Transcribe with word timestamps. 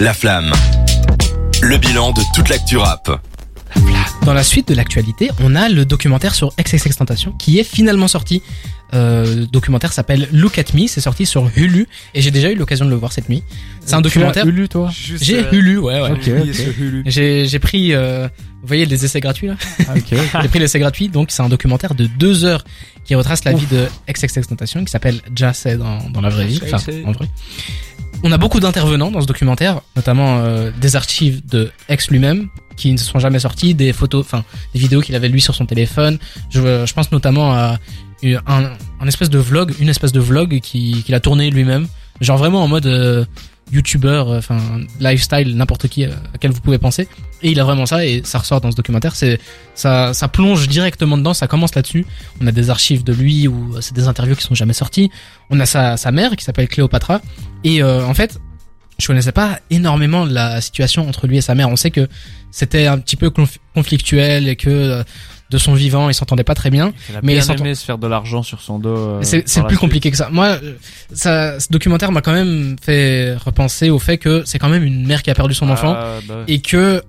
La 0.00 0.14
flamme. 0.14 0.50
Le 1.60 1.76
bilan 1.76 2.12
de 2.12 2.22
toute 2.34 2.48
l'actu 2.48 2.78
rap. 2.78 3.20
Dans 4.24 4.32
la 4.32 4.42
suite 4.42 4.66
de 4.68 4.74
l'actualité, 4.74 5.28
on 5.42 5.54
a 5.54 5.68
le 5.68 5.84
documentaire 5.84 6.34
sur 6.34 6.54
XXXTentacion 6.58 7.32
qui 7.32 7.58
est 7.58 7.64
finalement 7.64 8.08
sorti. 8.08 8.42
Euh, 8.94 9.40
le 9.40 9.46
documentaire 9.46 9.92
s'appelle 9.92 10.26
Look 10.32 10.58
at 10.58 10.72
Me, 10.72 10.86
c'est 10.86 11.02
sorti 11.02 11.26
sur 11.26 11.50
Hulu 11.54 11.86
et 12.14 12.22
j'ai 12.22 12.30
déjà 12.30 12.50
eu 12.50 12.54
l'occasion 12.54 12.86
de 12.86 12.90
le 12.90 12.96
voir 12.96 13.12
cette 13.12 13.28
nuit. 13.28 13.42
C'est 13.84 13.92
un 13.92 14.00
documentaire. 14.00 14.46
Hulu, 14.46 14.70
toi 14.70 14.90
J'ai 14.90 15.40
euh, 15.40 15.52
Hulu, 15.52 15.76
ouais, 15.76 16.00
ouais. 16.00 16.52
J'ai 17.04 17.44
j'ai 17.44 17.58
pris, 17.58 17.92
euh, 17.92 18.26
vous 18.62 18.66
voyez 18.66 18.86
les 18.86 19.04
essais 19.04 19.20
gratuits 19.20 19.48
là. 19.48 19.56
Ah, 19.86 19.92
ok. 19.94 20.18
J'ai 20.42 20.48
pris 20.48 20.58
l'essai 20.60 20.78
gratuit, 20.78 21.10
donc 21.10 21.30
c'est 21.30 21.42
un 21.42 21.50
documentaire 21.50 21.94
de 21.94 22.06
deux 22.06 22.46
heures 22.46 22.64
qui 23.04 23.14
retrace 23.14 23.44
la 23.44 23.52
vie 23.52 23.66
de 23.66 23.86
XXXTentacion 24.10 24.82
qui 24.82 24.90
s'appelle 24.90 25.20
Jazz 25.36 25.66
dans, 25.78 26.08
dans 26.08 26.22
la 26.22 26.30
vraie 26.30 26.46
vie, 26.46 26.58
enfin, 26.64 26.78
en 27.04 27.12
vrai. 27.12 27.28
On 28.22 28.32
a 28.32 28.36
beaucoup 28.38 28.60
d'intervenants 28.60 29.10
dans 29.10 29.22
ce 29.22 29.26
documentaire, 29.26 29.80
notamment 29.96 30.38
euh, 30.40 30.70
des 30.78 30.94
archives 30.94 31.40
de 31.46 31.70
X 31.88 32.10
lui-même 32.10 32.48
qui 32.76 32.92
ne 32.92 32.98
sont 32.98 33.18
jamais 33.18 33.38
sorties, 33.38 33.74
des 33.74 33.92
photos, 33.92 34.24
enfin 34.24 34.44
des 34.74 34.80
vidéos 34.80 35.00
qu'il 35.00 35.14
avait 35.14 35.28
lui 35.28 35.40
sur 35.40 35.54
son 35.54 35.64
téléphone. 35.66 36.18
Je, 36.50 36.84
je 36.86 36.92
pense 36.92 37.10
notamment 37.12 37.52
à 37.52 37.78
un, 38.22 38.70
un 39.00 39.06
espèce 39.06 39.30
de 39.30 39.38
vlog, 39.38 39.74
une 39.80 39.88
espèce 39.88 40.12
de 40.12 40.20
vlog 40.20 40.60
qui- 40.60 41.02
qu'il 41.04 41.14
a 41.14 41.20
tourné 41.20 41.50
lui-même, 41.50 41.88
genre 42.20 42.36
vraiment 42.38 42.62
en 42.62 42.68
mode 42.68 42.86
euh, 42.86 43.24
youtubeur, 43.72 44.30
euh, 44.30 44.38
enfin 44.38 44.58
lifestyle, 44.98 45.56
n'importe 45.56 45.88
qui 45.88 46.04
euh, 46.04 46.10
à 46.34 46.38
quel 46.38 46.50
vous 46.50 46.60
pouvez 46.60 46.78
penser. 46.78 47.08
Et 47.42 47.50
il 47.50 47.60
a 47.60 47.64
vraiment 47.64 47.86
ça 47.86 48.04
et 48.04 48.22
ça 48.24 48.38
ressort 48.38 48.60
dans 48.60 48.70
ce 48.70 48.76
documentaire. 48.76 49.14
C'est 49.16 49.38
ça, 49.74 50.12
ça 50.12 50.28
plonge 50.28 50.68
directement 50.68 51.16
dedans. 51.16 51.34
Ça 51.34 51.46
commence 51.46 51.74
là-dessus. 51.74 52.04
On 52.40 52.46
a 52.46 52.52
des 52.52 52.68
archives 52.70 53.04
de 53.04 53.12
lui 53.12 53.48
ou 53.48 53.76
c'est 53.80 53.94
des 53.94 54.08
interviews 54.08 54.36
qui 54.36 54.44
sont 54.44 54.54
jamais 54.54 54.74
sorties. 54.74 55.10
On 55.48 55.58
a 55.60 55.66
sa, 55.66 55.96
sa 55.96 56.12
mère 56.12 56.36
qui 56.36 56.44
s'appelle 56.44 56.68
Cléopatra. 56.68 57.20
Et 57.64 57.82
euh, 57.82 58.04
en 58.04 58.14
fait, 58.14 58.38
je 58.98 59.06
connaissais 59.06 59.32
pas 59.32 59.60
énormément 59.70 60.26
la 60.26 60.60
situation 60.60 61.08
entre 61.08 61.26
lui 61.26 61.38
et 61.38 61.40
sa 61.40 61.54
mère. 61.54 61.70
On 61.70 61.76
sait 61.76 61.90
que 61.90 62.08
c'était 62.50 62.86
un 62.86 62.98
petit 62.98 63.16
peu 63.16 63.28
conf- 63.28 63.56
conflictuel 63.74 64.48
et 64.48 64.56
que 64.56 64.68
euh, 64.68 65.02
de 65.50 65.58
son 65.58 65.74
vivant, 65.74 66.08
ils 66.08 66.14
s'entendaient 66.14 66.44
pas 66.44 66.54
très 66.54 66.70
bien. 66.70 66.92
Il 67.08 67.16
a 67.16 67.20
Mais 67.22 67.34
bien 67.40 67.54
aimé 67.56 67.74
se 67.74 67.84
faire 67.84 67.98
de 67.98 68.06
l'argent 68.06 68.42
sur 68.42 68.60
son 68.60 68.78
dos. 68.78 68.96
euh, 68.96 69.18
C'est 69.22 69.42
plus 69.42 69.50
suite. 69.66 69.78
compliqué 69.78 70.10
que 70.10 70.16
ça. 70.16 70.28
Moi, 70.30 70.46
euh, 70.62 70.74
ça, 71.12 71.58
ce 71.58 71.66
documentaire 71.70 72.12
m'a 72.12 72.20
quand 72.22 72.32
même 72.32 72.76
fait 72.80 73.34
repenser 73.34 73.90
au 73.90 73.98
fait 73.98 74.18
que 74.18 74.42
c'est 74.46 74.58
quand 74.58 74.68
même 74.68 74.84
une 74.84 75.06
mère 75.06 75.22
qui 75.22 75.30
a 75.30 75.34
perdu 75.34 75.54
son 75.54 75.68
enfant 75.68 75.94
Ah, 75.96 76.18
bah 76.28 76.34
ouais. 76.38 76.44
et 76.48 76.60
que 76.60 77.02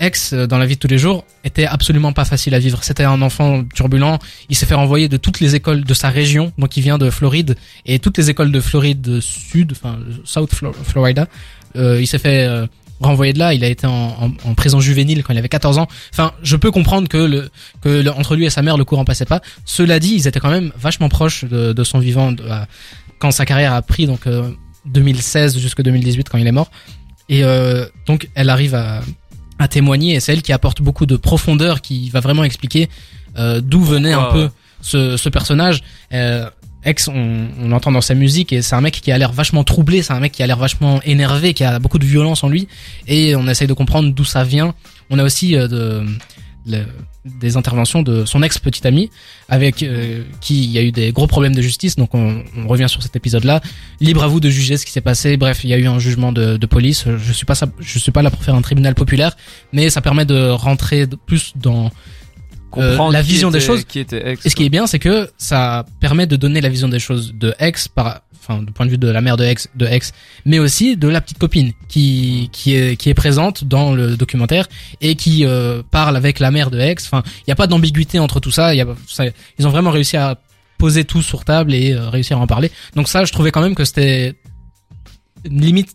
ex 0.00 0.32
euh, 0.32 0.46
dans 0.46 0.58
la 0.58 0.66
vie 0.66 0.74
de 0.76 0.78
tous 0.80 0.86
les 0.88 0.98
jours 0.98 1.24
était 1.44 1.66
absolument 1.66 2.12
pas 2.12 2.24
facile 2.24 2.54
à 2.54 2.58
vivre. 2.58 2.82
C'était 2.84 3.04
un 3.04 3.20
enfant 3.22 3.64
turbulent. 3.74 4.18
Il 4.48 4.56
s'est 4.56 4.66
fait 4.66 4.74
renvoyer 4.74 5.08
de 5.08 5.16
toutes 5.16 5.40
les 5.40 5.54
écoles 5.54 5.84
de 5.84 5.94
sa 5.94 6.08
région, 6.08 6.52
donc 6.58 6.76
il 6.76 6.82
vient 6.82 6.98
de 6.98 7.10
Floride 7.10 7.56
et 7.86 7.98
toutes 7.98 8.16
les 8.18 8.30
écoles 8.30 8.52
de 8.52 8.60
Floride 8.60 9.20
Sud, 9.20 9.72
enfin 9.72 9.98
South 10.24 10.52
Flo- 10.54 10.74
Florida. 10.84 11.26
Euh, 11.76 12.00
il 12.00 12.06
s'est 12.06 12.18
fait 12.18 12.46
euh, 12.46 12.66
renvoyer 13.00 13.32
de 13.32 13.38
là. 13.38 13.54
Il 13.54 13.64
a 13.64 13.68
été 13.68 13.86
en, 13.86 13.92
en, 14.20 14.30
en 14.50 14.54
prison 14.54 14.80
juvénile 14.80 15.22
quand 15.22 15.32
il 15.32 15.38
avait 15.38 15.48
14 15.48 15.78
ans. 15.78 15.86
Enfin, 16.12 16.32
je 16.42 16.56
peux 16.56 16.70
comprendre 16.70 17.08
que 17.08 17.16
le 17.18 17.50
que 17.80 17.88
le- 18.02 18.10
entre 18.12 18.36
lui 18.36 18.44
et 18.46 18.50
sa 18.50 18.62
mère 18.62 18.76
le 18.76 18.84
courant 18.84 19.04
passait 19.04 19.24
pas. 19.24 19.40
Cela 19.64 19.98
dit, 20.00 20.14
ils 20.14 20.26
étaient 20.26 20.40
quand 20.40 20.50
même 20.50 20.72
vachement 20.78 21.08
proches 21.08 21.44
de, 21.44 21.72
de 21.72 21.84
son 21.84 21.98
vivant 21.98 22.32
de- 22.32 22.42
à- 22.48 22.66
quand 23.18 23.30
sa 23.30 23.44
carrière 23.46 23.72
a 23.72 23.82
pris 23.82 24.06
donc 24.06 24.26
euh, 24.26 24.50
2016 24.86 25.58
jusqu'à 25.58 25.82
2018 25.82 26.28
quand 26.28 26.38
il 26.38 26.46
est 26.46 26.52
mort. 26.52 26.70
Et 27.28 27.44
euh, 27.44 27.84
donc 28.06 28.28
elle 28.34 28.48
arrive 28.50 28.74
à, 28.74 29.00
à 29.58 29.68
témoigner 29.68 30.14
et 30.14 30.20
c'est 30.20 30.32
elle 30.32 30.42
qui 30.42 30.52
apporte 30.52 30.80
beaucoup 30.82 31.04
de 31.06 31.16
profondeur, 31.16 31.80
qui 31.82 32.10
va 32.10 32.20
vraiment 32.20 32.44
expliquer 32.44 32.88
euh, 33.38 33.60
d'où 33.60 33.82
venait 33.82 34.12
un 34.12 34.24
peu 34.32 34.48
ce, 34.80 35.16
ce 35.16 35.28
personnage. 35.28 35.82
Euh, 36.12 36.48
On, 37.08 37.48
on 37.62 37.68
l'entend 37.68 37.92
dans 37.92 38.00
sa 38.00 38.14
musique 38.14 38.52
et 38.52 38.62
c'est 38.62 38.74
un 38.74 38.80
mec 38.80 39.00
qui 39.00 39.12
a 39.12 39.18
l'air 39.18 39.32
vachement 39.32 39.64
troublé, 39.64 40.02
c'est 40.02 40.12
un 40.12 40.20
mec 40.20 40.32
qui 40.32 40.42
a 40.42 40.46
l'air 40.46 40.58
vachement 40.58 41.00
énervé, 41.02 41.54
qui 41.54 41.64
a 41.64 41.78
beaucoup 41.78 41.98
de 41.98 42.06
violence 42.06 42.44
en 42.44 42.48
lui. 42.48 42.68
Et 43.06 43.36
on 43.36 43.46
essaye 43.46 43.68
de 43.68 43.72
comprendre 43.74 44.12
d'où 44.12 44.24
ça 44.24 44.44
vient. 44.44 44.74
On 45.10 45.18
a 45.18 45.24
aussi 45.24 45.56
euh, 45.56 45.68
de, 45.68 46.04
des 47.24 47.56
interventions 47.56 48.02
de 48.02 48.24
son 48.24 48.42
ex 48.42 48.58
petit 48.58 48.86
ami 48.86 49.10
avec 49.48 49.82
euh, 49.82 50.22
qui 50.40 50.64
il 50.64 50.70
y 50.70 50.78
a 50.78 50.82
eu 50.82 50.92
des 50.92 51.12
gros 51.12 51.26
problèmes 51.26 51.54
de 51.54 51.62
justice. 51.62 51.96
Donc 51.96 52.14
on, 52.14 52.42
on 52.56 52.66
revient 52.66 52.88
sur 52.88 53.02
cet 53.02 53.16
épisode 53.16 53.44
là 53.44 53.60
libre 54.00 54.22
à 54.22 54.26
vous 54.26 54.40
de 54.40 54.48
juger 54.48 54.76
ce 54.76 54.86
qui 54.86 54.92
s'est 54.92 55.00
passé. 55.00 55.36
Bref 55.36 55.64
il 55.64 55.70
y 55.70 55.74
a 55.74 55.78
eu 55.78 55.86
un 55.86 55.98
jugement 55.98 56.32
de, 56.32 56.56
de 56.56 56.66
police. 56.66 57.04
Je 57.06 57.32
suis 57.32 57.46
pas 57.46 57.54
je 57.78 57.98
suis 57.98 58.12
pas 58.12 58.22
là 58.22 58.30
pour 58.30 58.42
faire 58.42 58.54
un 58.54 58.62
tribunal 58.62 58.94
populaire 58.94 59.36
mais 59.72 59.90
ça 59.90 60.00
permet 60.00 60.24
de 60.24 60.48
rentrer 60.50 61.06
plus 61.26 61.52
dans 61.56 61.90
Comprendre 62.70 63.10
euh, 63.10 63.12
la 63.12 63.22
qui 63.22 63.30
vision 63.30 63.50
des 63.50 63.60
choses. 63.60 63.84
Qui 63.84 63.98
était 64.00 64.30
ex. 64.32 64.44
et 64.46 64.50
ce 64.50 64.56
qui 64.56 64.64
est 64.64 64.68
bien, 64.68 64.86
c'est 64.86 64.98
que 64.98 65.30
ça 65.38 65.84
permet 66.00 66.26
de 66.26 66.36
donner 66.36 66.60
la 66.60 66.68
vision 66.68 66.88
des 66.88 66.98
choses 66.98 67.32
de 67.34 67.54
ex 67.58 67.88
par, 67.88 68.20
enfin, 68.40 68.62
du 68.62 68.72
point 68.72 68.84
de 68.86 68.90
vue 68.90 68.98
de 68.98 69.08
la 69.08 69.20
mère 69.20 69.36
de 69.36 69.44
ex, 69.44 69.68
de 69.74 69.86
ex, 69.86 70.12
mais 70.44 70.58
aussi 70.58 70.96
de 70.96 71.08
la 71.08 71.20
petite 71.20 71.38
copine 71.38 71.72
qui 71.88 72.50
qui 72.52 72.74
est 72.74 72.96
qui 72.96 73.08
est 73.10 73.14
présente 73.14 73.64
dans 73.64 73.94
le 73.94 74.16
documentaire 74.16 74.68
et 75.00 75.14
qui 75.14 75.44
euh, 75.46 75.82
parle 75.90 76.16
avec 76.16 76.40
la 76.40 76.50
mère 76.50 76.70
de 76.70 76.78
ex. 76.78 77.06
Enfin, 77.06 77.22
il 77.38 77.44
n'y 77.48 77.52
a 77.52 77.56
pas 77.56 77.66
d'ambiguïté 77.66 78.18
entre 78.18 78.38
tout 78.40 78.50
ça. 78.50 78.74
Y 78.74 78.80
a, 78.82 78.86
ça- 79.06 79.24
ils 79.58 79.66
ont 79.66 79.70
vraiment 79.70 79.90
réussi 79.90 80.16
à 80.16 80.38
poser 80.76 81.04
tout 81.04 81.22
sur 81.22 81.44
table 81.44 81.74
et 81.74 81.92
euh, 81.92 82.08
réussir 82.10 82.38
à 82.38 82.40
en 82.40 82.46
parler. 82.46 82.70
Donc 82.94 83.08
ça, 83.08 83.24
je 83.24 83.32
trouvais 83.32 83.50
quand 83.50 83.62
même 83.62 83.74
que 83.74 83.84
c'était 83.84 84.34
une 85.44 85.60
limite. 85.60 85.94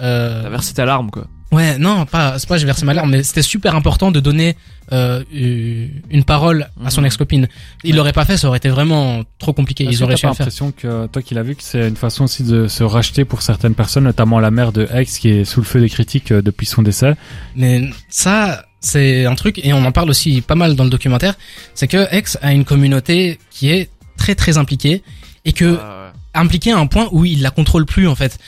Euh, 0.00 0.42
T'as 0.42 0.48
versé 0.50 0.74
ta 0.74 0.84
larme, 0.84 1.10
quoi. 1.10 1.26
Ouais, 1.54 1.78
non, 1.78 2.04
pas, 2.06 2.38
c'est 2.38 2.48
pas 2.48 2.56
j'ai 2.58 2.66
versé 2.66 2.84
ma 2.84 2.94
larme, 2.94 3.10
mais 3.10 3.22
c'était 3.22 3.42
super 3.42 3.74
important 3.76 4.10
de 4.10 4.20
donner 4.20 4.56
euh, 4.92 5.22
une 5.32 6.24
parole 6.24 6.68
à 6.84 6.90
son 6.90 7.00
Mhm. 7.00 7.06
ex-copine. 7.06 7.48
Il 7.84 7.96
l'aurait 7.96 8.12
pas 8.12 8.24
fait, 8.24 8.36
ça 8.36 8.48
aurait 8.48 8.58
été 8.58 8.68
vraiment 8.68 9.22
trop 9.38 9.52
compliqué. 9.52 9.84
Ils 9.84 10.04
réussi 10.04 10.22
pas 10.22 10.28
l'impression 10.28 10.72
que 10.72 11.06
toi 11.06 11.22
qui 11.22 11.34
l'as 11.34 11.42
vu 11.42 11.54
que 11.54 11.62
c'est 11.62 11.88
une 11.88 11.96
façon 11.96 12.24
aussi 12.24 12.42
de 12.42 12.68
se 12.68 12.82
racheter 12.82 13.24
pour 13.24 13.42
certaines 13.42 13.74
personnes, 13.74 14.04
notamment 14.04 14.40
la 14.40 14.50
mère 14.50 14.72
de 14.72 14.86
Ex 14.92 15.18
qui 15.18 15.28
est 15.30 15.44
sous 15.44 15.60
le 15.60 15.66
feu 15.66 15.80
des 15.80 15.88
critiques 15.88 16.32
euh, 16.32 16.42
depuis 16.42 16.66
son 16.66 16.82
décès. 16.82 17.14
Mais 17.56 17.88
ça, 18.08 18.64
c'est 18.80 19.24
un 19.24 19.34
truc, 19.34 19.58
et 19.64 19.72
on 19.72 19.84
en 19.84 19.92
parle 19.92 20.10
aussi 20.10 20.40
pas 20.42 20.54
mal 20.56 20.74
dans 20.76 20.84
le 20.84 20.90
documentaire, 20.90 21.34
c'est 21.74 21.88
que 21.88 22.06
Ex 22.14 22.36
a 22.42 22.52
une 22.52 22.64
communauté 22.64 23.38
qui 23.50 23.70
est 23.70 23.90
très 24.18 24.34
très 24.34 24.58
impliquée 24.58 25.02
et 25.46 25.52
que 25.52 25.78
Ah, 25.80 26.12
ouais. 26.34 26.40
impliqué 26.40 26.72
à 26.72 26.78
un 26.78 26.86
point 26.86 27.08
où 27.12 27.24
il 27.24 27.40
la 27.42 27.50
contrôle 27.50 27.86
plus 27.86 28.06
en 28.08 28.14
fait. 28.14 28.38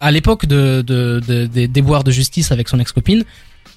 À 0.00 0.10
l'époque 0.10 0.46
de, 0.46 0.82
de, 0.82 1.20
de- 1.26 1.46
des 1.46 1.68
déboires 1.68 2.04
de 2.04 2.10
justice 2.10 2.52
avec 2.52 2.68
son 2.68 2.78
ex-copine, 2.78 3.24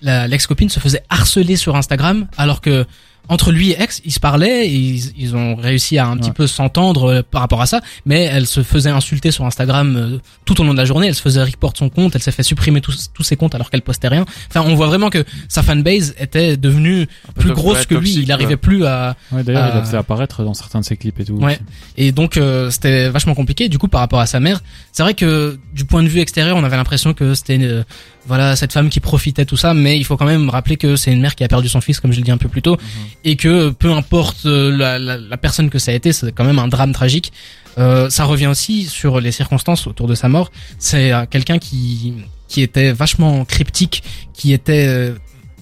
l'ex-copine 0.02 0.70
se 0.70 0.80
faisait 0.80 1.04
harceler 1.10 1.56
sur 1.56 1.76
Instagram 1.76 2.28
alors 2.38 2.62
que 2.62 2.86
entre 3.30 3.52
lui 3.52 3.72
et 3.72 3.82
ex, 3.82 4.02
ils 4.06 4.12
se 4.12 4.20
parlaient, 4.20 4.68
et 4.68 4.74
ils, 4.76 5.14
ils 5.18 5.36
ont 5.36 5.56
réussi 5.56 5.98
à 5.98 6.08
un 6.08 6.18
petit 6.18 6.30
Ouais. 6.30 6.34
peu 6.34 6.48
s'entendre 6.48 7.06
euh, 7.12 7.22
par 7.24 7.42
rapport 7.42 7.62
à 7.62 7.66
ça, 7.66 7.80
mais 8.06 8.24
elle 8.24 8.46
se 8.48 8.62
faisait 8.64 8.90
insulter 8.90 9.32
sur 9.32 9.46
Instagram 9.46 9.96
euh, 9.96 10.18
tout 10.46 10.60
au 10.60 10.64
long 10.64 10.74
de 10.74 10.78
la 10.78 10.86
journée, 10.86 11.08
elle 11.08 11.16
se 11.16 11.22
faisait 11.22 11.44
report 11.44 11.74
son 11.78 11.90
compte, 11.90 12.16
elle 12.16 12.22
s'est 12.22 12.32
fait 12.32 12.44
supprimer 12.44 12.82
tous, 12.82 13.12
tous 13.14 13.24
ses 13.24 13.36
comptes 13.36 13.56
alors 13.56 13.70
qu'elle 13.70 13.82
postait 13.84 14.08
rien. 14.10 14.26
Enfin, 14.50 14.62
on 14.66 14.76
voit 14.76 14.88
vraiment 14.88 15.10
que 15.10 15.24
sa 15.48 15.64
fanbase 15.64 16.14
était 16.20 16.58
devenue 16.58 17.08
plus 17.38 17.50
to- 17.50 17.56
grosse 17.56 17.86
que 17.86 17.94
lui, 17.96 18.02
toxique, 18.10 18.24
il 18.24 18.32
arrivait 18.32 18.50
ouais. 18.52 18.58
plus 18.58 18.86
à, 18.86 19.16
Ouais, 19.32 19.44
d'ailleurs, 19.44 19.70
il 19.74 19.78
Euh, 19.78 19.82
a 19.82 19.86
fait 19.86 19.98
apparaître 19.98 20.44
dans 20.44 20.54
certains 20.54 20.80
de 20.80 20.86
ses 20.86 20.98
clips 20.98 21.20
et 21.20 21.26
tout. 21.26 21.34
Ouais. 21.34 21.54
aussi. 21.54 21.60
et 21.98 22.12
donc 22.12 22.38
euh, 22.38 22.70
c'était 22.72 23.10
vachement 23.10 23.36
compliqué. 23.36 23.70
Du 23.70 23.78
coup, 23.78 23.88
par 23.88 24.02
rapport 24.02 24.20
à 24.20 24.26
sa 24.26 24.40
mère, 24.40 24.62
c'est 24.92 25.04
vrai 25.04 25.14
que 25.14 25.58
du 25.74 25.86
point 25.86 26.02
de 26.04 26.08
vue 26.08 26.20
extérieur, 26.20 26.58
on 26.58 26.64
avait 26.64 26.78
l'impression 26.78 27.14
que 27.14 27.34
c'était 27.36 27.56
une, 27.56 27.64
euh, 27.64 27.84
voilà 28.28 28.56
cette 28.56 28.74
femme 28.74 28.90
qui 28.90 29.00
profitait 29.00 29.46
tout 29.46 29.58
ça, 29.58 29.74
mais 29.74 29.98
il 29.98 30.04
faut 30.04 30.18
quand 30.18 30.26
même 30.26 30.50
rappeler 30.50 30.78
que 30.78 30.96
c'est 30.96 31.12
une 31.12 31.22
mère 31.22 31.36
qui 31.36 31.44
a 31.44 31.48
perdu 31.48 31.68
son 31.70 31.82
fils, 31.82 32.00
comme 32.00 32.12
je 32.12 32.18
l'ai 32.18 32.24
dit 32.24 32.32
un 32.32 32.38
peu 32.38 32.50
plus 32.50 32.62
tôt, 32.62 32.78
et 33.24 33.36
que 33.36 33.70
peu 33.70 33.92
importe 33.92 34.46
euh, 34.46 34.76
la, 34.76 35.00
la, 35.00 35.18
la 35.18 35.38
personne 35.38 35.70
que 35.70 35.80
ça 35.80 35.92
a 35.92 35.96
été, 35.96 36.12
c'est 36.14 36.32
quand 36.32 36.44
même 36.44 36.60
un 36.60 36.68
drame 36.68 36.92
tragique. 36.94 37.32
Euh, 37.78 38.10
ça 38.10 38.26
revient 38.26 38.48
aussi 38.48 38.86
sur 38.86 39.20
les 39.20 39.32
circonstances 39.32 39.88
autour 39.88 40.08
de 40.08 40.16
sa 40.16 40.28
mort. 40.28 40.52
C'est 40.80 41.12
euh, 41.14 41.26
quelqu'un 41.30 41.60
qui 41.60 42.14
qui 42.48 42.62
était 42.62 42.92
vachement 42.92 43.46
cryptique, 43.46 44.04
qui 44.34 44.54
était 44.54 44.88
euh, 44.88 45.14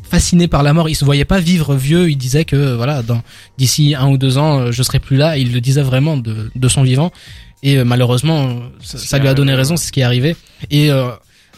fasciné 0.09 0.47
par 0.47 0.63
la 0.63 0.73
mort. 0.73 0.89
Il 0.89 0.95
se 0.95 1.05
voyait 1.05 1.25
pas 1.25 1.39
vivre 1.39 1.75
vieux. 1.75 2.09
Il 2.09 2.17
disait 2.17 2.45
que 2.45 2.75
voilà, 2.75 3.03
dans 3.03 3.21
d'ici 3.57 3.93
un 3.93 4.07
ou 4.07 4.17
deux 4.17 4.37
ans, 4.37 4.71
je 4.71 4.83
serai 4.83 4.99
plus 4.99 5.17
là. 5.17 5.37
Il 5.37 5.51
le 5.51 5.61
disait 5.61 5.81
vraiment 5.81 6.17
de, 6.17 6.49
de 6.55 6.67
son 6.69 6.81
vivant. 6.83 7.11
Et 7.61 7.77
euh, 7.77 7.83
malheureusement, 7.83 8.61
ça, 8.81 8.97
ça 8.97 9.19
lui 9.19 9.27
a 9.27 9.33
donné 9.33 9.53
raison. 9.53 9.75
C'est 9.77 9.87
ce 9.87 9.91
qui 9.91 9.99
est 9.99 10.03
arrivé. 10.03 10.35
Et 10.71 10.89
euh, 10.91 11.09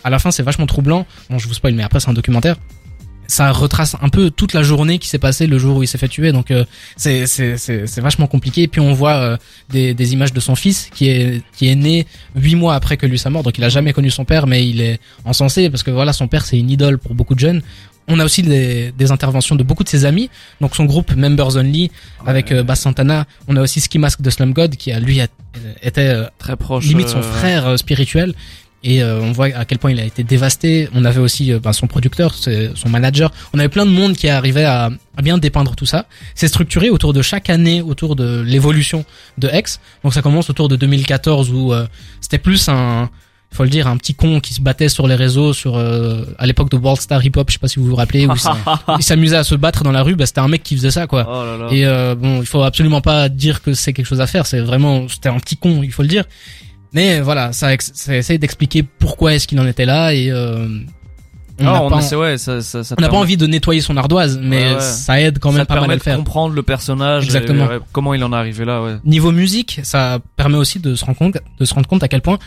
à 0.04 0.10
la 0.10 0.20
fin, 0.20 0.32
c'est 0.32 0.44
vachement 0.44 0.66
troublant. 0.66 1.06
Bon, 1.30 1.38
je 1.40 1.48
vous 1.48 1.54
spoil, 1.54 1.74
mais 1.74 1.84
après, 1.84 2.00
c'est 2.00 2.10
un 2.10 2.14
documentaire. 2.14 2.56
Ça 3.28 3.52
retrace 3.52 3.96
un 4.02 4.10
peu 4.10 4.32
toute 4.32 4.54
la 4.54 4.64
journée 4.64 4.98
qui 4.98 5.08
s'est 5.08 5.20
passée 5.20 5.46
le 5.46 5.60
jour 5.60 5.78
où 5.78 5.84
il 5.84 5.88
s'est 5.88 6.00
fait 6.00 6.08
tuer. 6.08 6.32
Donc 6.32 6.50
euh, 6.50 6.66
c'est 6.98 7.28
c'est 7.28 7.58
c'est 7.60 7.86
c'est 7.86 8.02
vachement 8.02 8.26
compliqué. 8.26 8.64
Et 8.64 8.68
puis 8.68 8.82
on 8.82 8.92
voit 8.92 9.18
euh, 9.18 9.38
des 9.70 9.94
des 9.94 10.14
images 10.14 10.34
de 10.34 10.40
son 10.40 10.56
fils 10.56 10.90
qui 10.96 11.10
est 11.10 11.44
qui 11.56 11.70
est 11.70 11.76
né 11.76 12.08
huit 12.36 12.56
mois 12.56 12.74
après 12.74 12.98
que 12.98 13.06
lui 13.06 13.20
sa 13.20 13.30
mort. 13.30 13.44
Donc 13.44 13.60
il 13.60 13.64
a 13.64 13.70
jamais 13.70 13.94
connu 13.94 14.10
son 14.10 14.26
père, 14.26 14.48
mais 14.48 14.68
il 14.68 14.82
est 14.82 15.00
encensé 15.26 15.70
parce 15.70 15.84
que 15.84 15.92
voilà, 15.92 16.12
son 16.12 16.28
père 16.28 16.44
c'est 16.44 16.58
une 16.58 16.72
idole 16.72 16.98
pour 16.98 17.14
beaucoup 17.14 17.36
de 17.36 17.40
jeunes. 17.40 17.62
On 18.08 18.20
a 18.20 18.26
aussi 18.26 18.42
des, 18.42 18.92
des 18.98 19.12
interventions 19.12 19.56
de 19.56 19.62
beaucoup 19.62 19.84
de 19.84 19.90
ses 19.90 20.06
amis, 20.06 20.32
donc 20.60 20.76
son 20.76 20.86
groupe 20.86 21.16
Members 21.16 21.56
Only 21.56 21.92
avec 22.26 22.52
euh, 22.52 22.64
Bass 22.64 22.82
Santana. 22.82 23.28
On 23.48 23.56
a 23.58 23.62
aussi 23.62 23.80
Ski 23.80 24.00
Mask 24.00 24.22
de 24.24 24.30
Slum 24.32 24.54
God 24.54 24.76
qui 24.76 24.92
a 24.92 25.00
lui 25.00 25.22
a- 25.22 25.28
était 25.84 26.08
euh, 26.08 26.26
Très 26.40 26.56
proche. 26.56 26.86
limite 26.88 27.10
son 27.10 27.20
euh, 27.20 27.22
frère 27.22 27.78
spirituel 27.78 28.34
et 28.84 29.04
euh, 29.04 29.20
on 29.22 29.32
voit 29.32 29.48
à 29.48 29.66
quel 29.66 29.78
point 29.78 29.92
il 29.92 30.00
a 30.00 30.06
été 30.06 30.24
dévasté 30.24 30.90
on 30.94 31.04
avait 31.06 31.20
aussi 31.20 31.52
euh, 31.52 31.60
ben, 31.60 31.74
son 31.74 31.88
producteur 31.88 32.34
son 32.34 32.90
manager 32.90 33.32
on 33.54 33.60
avait 33.60 33.70
plein 33.70 33.86
de 33.86 33.92
monde 33.92 34.16
qui 34.16 34.30
arrivait 34.30 34.66
à, 34.66 34.90
à 35.18 35.22
bien 35.22 35.38
dépeindre 35.38 35.76
tout 35.76 35.86
ça 35.86 36.06
c'est 36.36 36.48
structuré 36.48 36.90
autour 36.90 37.14
de 37.14 37.22
chaque 37.22 37.50
année 37.50 37.82
autour 37.82 38.16
de 38.16 38.42
l'évolution 38.42 39.06
de 39.38 39.50
X 39.52 39.80
donc 40.04 40.14
ça 40.14 40.22
commence 40.22 40.50
autour 40.50 40.70
de 40.70 40.76
2014 40.76 41.52
où 41.52 41.74
euh, 41.74 41.88
c'était 42.22 42.38
plus 42.38 42.70
un 42.70 43.10
il 43.52 43.56
faut 43.56 43.64
le 43.64 43.70
dire, 43.70 43.88
un 43.88 43.98
petit 43.98 44.14
con 44.14 44.40
qui 44.40 44.54
se 44.54 44.62
battait 44.62 44.90
sur 44.90 45.08
les 45.08 45.16
réseaux, 45.16 45.54
sur 45.54 45.76
euh, 45.76 46.24
à 46.38 46.46
l'époque 46.46 46.70
de 46.70 46.78
World 46.78 47.02
Star 47.02 47.26
Hip 47.26 47.32
Hop, 47.36 47.50
je 47.50 47.54
sais 47.54 47.60
pas 47.60 47.68
si 47.68 47.80
vous 47.80 47.88
vous 47.88 47.96
rappelez, 47.96 48.28
où 48.28 48.34
il 49.00 49.04
s'amusait 49.04 49.38
à 49.38 49.44
se 49.44 49.56
battre 49.56 49.84
dans 49.84 49.92
la 49.92 50.04
rue. 50.04 50.16
Bah, 50.16 50.26
c'était 50.28 50.40
un 50.40 50.48
mec 50.48 50.62
qui 50.62 50.76
faisait 50.76 50.92
ça, 50.92 51.08
quoi. 51.08 51.26
Oh 51.28 51.44
là 51.44 51.58
là. 51.58 51.74
Et 51.74 51.86
euh, 51.86 52.14
bon, 52.16 52.42
il 52.42 52.46
faut 52.46 52.62
absolument 52.62 53.02
pas 53.02 53.28
dire 53.28 53.62
que 53.62 53.74
c'est 53.74 53.92
quelque 53.92 54.06
chose 54.06 54.22
à 54.22 54.28
faire. 54.28 54.46
C'est 54.46 54.60
vraiment, 54.60 55.08
c'était 55.08 55.30
un 55.30 55.40
petit 55.40 55.58
con, 55.58 55.82
il 55.84 55.92
faut 55.92 56.04
le 56.04 56.08
dire. 56.08 56.26
Mais 56.94 57.22
voilà, 57.22 57.52
ça, 57.54 57.70
ça 57.80 58.16
essaie 58.18 58.38
d'expliquer 58.38 58.84
pourquoi 58.84 59.34
est-ce 59.36 59.48
qu'il 59.48 59.60
en 59.60 59.68
était 59.68 59.86
là 59.86 60.14
et 60.14 60.32
euh, 60.32 60.68
on 61.62 61.64
n'a 61.66 61.90
pas, 61.90 62.00
essaie, 62.00 62.16
ouais, 62.16 62.38
ça, 62.38 62.62
ça, 62.62 62.84
ça 62.86 62.96
on 62.98 63.02
n'a 63.02 63.08
pas 63.08 63.12
permet- 63.12 63.22
envie 63.24 63.38
de 63.38 63.46
nettoyer 63.46 63.82
son 63.82 63.98
ardoise, 63.98 64.40
mais 64.42 64.76
Ouais, 64.76 64.80
ça 64.82 65.20
aide 65.22 65.40
quand 65.40 65.52
même 65.52 65.66
pas 65.66 65.76
mal 65.82 65.84
à 65.92 65.94
le 65.94 66.00
de 66.00 66.04
faire. 66.04 66.16
comprendre 66.18 66.56
le 66.56 66.64
personnage. 66.64 67.24
et, 67.24 67.28
Exactement. 67.28 67.68
ouais, 67.68 67.80
comment 67.92 68.14
il 68.14 68.24
en 68.24 68.32
est 68.32 68.36
arrivé 68.36 68.64
là, 68.66 68.82
ouais. 68.82 68.96
Niveau 69.04 69.32
musique, 69.34 69.82
ça 69.84 70.20
permet 70.38 70.58
aussi 70.58 70.80
de 70.80 70.96
se 70.96 71.04
rendre 71.04 71.18
compte, 71.18 71.38
de 71.60 71.66
se 71.66 71.74
rendre 71.74 71.88
compte 71.88 72.02
à 72.02 72.08
quel 72.08 72.22
point 72.22 72.40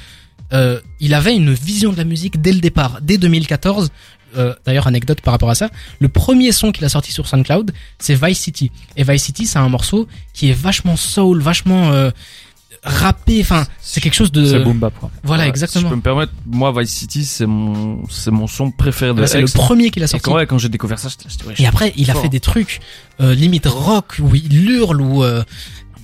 euh, 0.55 0.81
il 0.99 1.13
avait 1.15 1.35
une 1.37 1.53
vision 1.53 1.93
de 1.93 1.97
la 1.99 2.05
musique 2.05 2.41
dès 2.41 2.53
le 2.53 2.61
départ, 2.61 2.99
dès 3.03 3.19
2014. 3.19 3.91
Euh, 4.39 4.55
D'ailleurs, 4.65 4.87
anecdote 4.87 5.21
par 5.21 5.33
rapport 5.33 5.51
à 5.51 5.55
ça, 5.55 5.69
le 6.01 6.09
premier 6.09 6.53
son 6.53 6.73
qu'il 6.73 6.85
a 6.87 6.89
sorti 6.89 7.13
sur 7.13 7.27
SoundCloud, 7.29 7.71
c'est 7.99 8.15
Vice 8.15 8.39
City. 8.41 8.71
Et 8.97 9.03
Vice 9.05 9.25
City, 9.25 9.45
c'est 9.45 9.59
un 9.59 9.69
morceau 9.69 10.09
qui 10.33 10.49
est 10.49 10.55
vachement 10.55 10.97
soul, 10.97 11.43
vachement 11.43 11.93
euh, 11.93 12.11
rappé. 12.83 13.41
Enfin, 13.41 13.65
c'est 13.81 14.01
quelque 14.01 14.15
chose 14.15 14.33
de. 14.33 14.45
C'est 14.45 14.61
boom 14.61 14.79
bap, 14.79 14.93
quoi. 14.99 15.11
Voilà, 15.23 15.45
Ouais, 15.45 15.49
exactement. 15.49 15.81
Si 15.83 15.87
je 15.87 15.91
peux 15.91 15.97
me 15.97 16.03
permettre, 16.03 16.33
moi, 16.47 16.73
Vice 16.77 16.91
City, 16.91 17.25
c'est 17.25 17.47
mon, 17.47 18.03
c'est 18.09 18.31
mon 18.31 18.47
son 18.47 18.71
préféré 18.71 19.15
de 19.15 19.21
Là, 19.21 19.27
C'est 19.27 19.41
le 19.41 19.47
premier 19.47 19.91
qu'il 19.91 20.03
a 20.03 20.05
Et 20.05 20.09
sorti. 20.09 20.25
quand, 20.25 20.35
ouais, 20.35 20.47
quand 20.47 20.59
j'ai 20.59 20.69
découvert 20.69 20.99
ça, 20.99 21.09
j'étais, 21.09 21.29
j'étais, 21.29 21.47
ouais, 21.47 21.55
Et 21.59 21.67
après, 21.67 21.93
il 21.97 22.11
a 22.11 22.15
fait 22.15 22.29
des 22.29 22.41
trucs 22.41 22.81
euh, 23.21 23.35
limite 23.35 23.67
rock 23.67 24.17
où 24.21 24.35
il 24.35 24.69
hurle, 24.71 25.01
où 25.01 25.23
euh, 25.23 25.43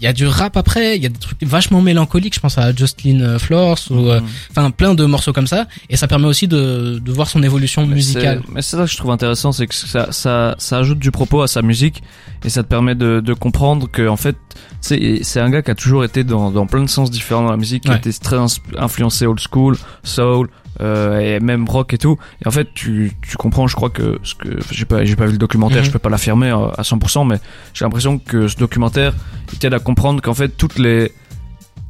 il 0.01 0.05
y 0.05 0.07
a 0.07 0.13
du 0.13 0.27
rap 0.27 0.57
après, 0.57 0.97
il 0.97 1.03
y 1.03 1.07
a 1.07 1.09
des 1.09 1.19
trucs 1.19 1.43
vachement 1.43 1.83
mélancoliques. 1.83 2.35
Je 2.35 2.41
pense 2.41 2.57
à 2.59 2.73
Justin 2.75 3.21
euh, 3.21 3.39
Flores 3.39 3.79
ou 3.91 3.95
Mhm. 4.13 4.23
enfin 4.51 4.71
plein 4.71 4.95
de 4.95 5.05
morceaux 5.05 5.33
comme 5.33 5.47
ça. 5.47 5.67
Et 5.91 5.97
ça 5.97 6.07
permet 6.07 6.27
aussi 6.27 6.47
de, 6.49 7.01
de 7.05 7.13
voir 7.13 7.29
son 7.29 7.43
évolution 7.43 7.87
Mais 7.87 7.95
musicale. 7.97 8.43
Mais 8.53 8.63
c'est 8.63 8.77
ça 8.77 8.85
que 8.85 8.91
je 8.91 8.97
trouve 8.97 9.11
intéressant, 9.11 9.53
c'est 9.53 9.67
que 9.67 9.75
ça, 9.75 10.13
ça, 10.13 10.55
ça 10.59 10.79
ajoute 10.79 10.99
du 10.99 11.11
propos 11.11 11.43
à 11.43 11.49
sa 11.49 11.63
musique 11.63 12.03
et 12.45 12.49
ça 12.49 12.63
te 12.63 12.69
permet 12.69 12.95
de, 12.95 13.21
de 13.21 13.33
comprendre 13.35 13.89
que 13.91 14.07
en 14.09 14.17
fait, 14.17 14.37
c'est 14.81 15.21
c'est 15.23 15.41
un 15.41 15.51
gars 15.51 15.63
qui 15.63 15.71
a 15.71 15.75
toujours 15.75 16.05
été 16.05 16.23
dans, 16.25 16.51
dans 16.51 16.67
plein 16.67 16.83
de 16.83 16.89
sens 16.89 17.11
différents 17.11 17.43
dans 17.45 17.51
la 17.51 17.57
musique, 17.57 17.83
qui 17.85 17.91
Ouais. 17.91 17.97
était 17.97 18.13
très 18.13 18.37
influencé 18.79 19.27
old 19.27 19.41
school, 19.41 19.77
soul. 20.05 20.49
Euh, 20.81 21.19
et 21.19 21.41
même 21.41 21.69
rock 21.69 21.93
et 21.93 21.99
tout 21.99 22.17
et 22.45 22.47
en 22.47 22.53
fait 22.53 22.69
tu 22.73 23.13
tu 23.21 23.37
comprends 23.37 23.67
je 23.67 23.75
crois 23.75 23.91
que 23.91 24.21
ce 24.23 24.37
que 24.37 24.49
j'ai 24.71 24.85
pas 24.85 25.05
j'ai 25.05 25.17
pas 25.17 25.27
vu 25.27 25.33
le 25.33 25.39
documentaire 25.39 25.79
Mhm. 25.79 25.85
je 25.87 25.91
peux 25.91 25.99
pas 25.99 26.09
l'affirmer 26.09 26.51
euh, 26.51 26.69
à 26.79 26.83
100% 26.83 27.27
mais 27.27 27.39
j'ai 27.75 27.85
l'impression 27.85 28.19
que 28.21 28.47
ce 28.47 28.57
documentaire 28.57 29.13
il 29.53 29.59
t'aide 29.59 29.75
à 29.75 29.81
comprendre 29.81 30.23
qu'en 30.23 30.35
fait 30.35 30.51
toutes 30.51 30.79
les 30.79 31.11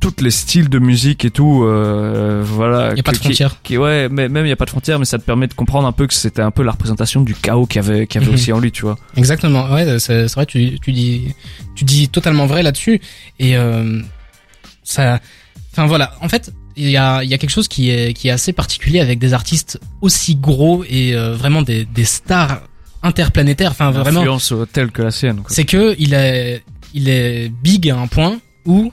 toutes 0.01 0.21
les 0.23 0.31
styles 0.31 0.69
de 0.71 0.79
musique 0.79 1.25
et 1.27 1.31
tout 1.31 1.65
euh, 1.65 2.43
voilà 2.47 2.91
Il 2.93 2.95
n'y 2.95 3.01
a 3.01 3.03
pas 3.03 3.13
de 3.13 3.17
qui- 3.19 3.25
frontières. 3.25 3.57
qui 3.63 3.77
ouais 3.77 4.09
mais 4.09 4.31
même 4.31 4.47
il 4.47 4.49
y 4.49 4.53
a 4.53 4.57
pas 4.57 4.65
de 4.65 4.71
frontières 4.71 4.99
mais 4.99 5.05
ça 5.05 5.19
te 5.19 5.25
permet 5.25 5.49
de 5.49 5.55
comprendre 5.55 5.87
un 5.87 5.93
peu 5.93 6.07
que 6.07 6.15
c'était 6.15 6.41
un 6.41 6.51
peu 6.53 6.63
la 6.63 6.71
représentation 6.73 7.21
du 7.21 7.35
chaos 7.35 7.67
qu'il 7.67 7.83
y 7.83 7.85
avait 7.85 8.07
qu'il 8.07 8.21
y 8.21 8.25
avait 8.25 8.31
Mhm. 8.33 8.39
aussi 8.39 8.53
en 8.55 8.59
lui 8.61 8.73
tu 8.73 8.83
vois 8.83 8.97
Exactement. 9.17 9.71
Ouais, 9.71 9.99
c'est 9.99 10.29
c'est 10.29 10.35
vrai. 10.35 10.47
Tu, 10.47 10.79
tu 10.81 10.93
dis, 10.93 11.35
tu 11.75 11.85
dis 11.85 12.09
totalement 12.09 12.47
vrai 12.47 12.63
là-dessus. 12.63 13.01
Et 13.41 13.57
euh, 13.59 14.01
ça, 14.85 15.19
enfin 15.73 15.87
voilà. 15.87 16.13
En 16.21 16.29
fait, 16.29 16.53
il 16.79 16.91
y 16.91 16.97
a, 16.97 17.23
il 17.23 17.31
y 17.31 17.35
a 17.35 17.39
quelque 17.39 17.51
chose 17.51 17.69
qui 17.69 17.91
est, 17.91 18.15
qui 18.15 18.29
est 18.29 18.31
assez 18.31 18.53
particulier 18.53 19.01
avec 19.01 19.19
des 19.19 19.33
artistes 19.35 19.81
aussi 20.01 20.37
gros 20.37 20.85
et 20.89 21.15
euh, 21.15 21.35
vraiment 21.35 21.63
des, 21.63 21.85
des 21.85 22.05
stars 22.05 22.63
interplanétaires. 23.03 23.73
Enfin 23.73 23.91
vraiment. 23.91 24.21
influence 24.21 24.53
euh, 24.53 24.67
telle 24.67 24.91
que 24.91 25.03
la 25.03 25.11
sienne 25.11 25.43
c'est 25.49 25.65
que 25.65 25.95
il 25.99 26.15
est 26.15 26.63
il 26.95 27.09
est 27.09 27.49
big 27.49 27.91
à 27.91 27.99
un 27.99 28.07
point 28.07 28.39
où 28.65 28.93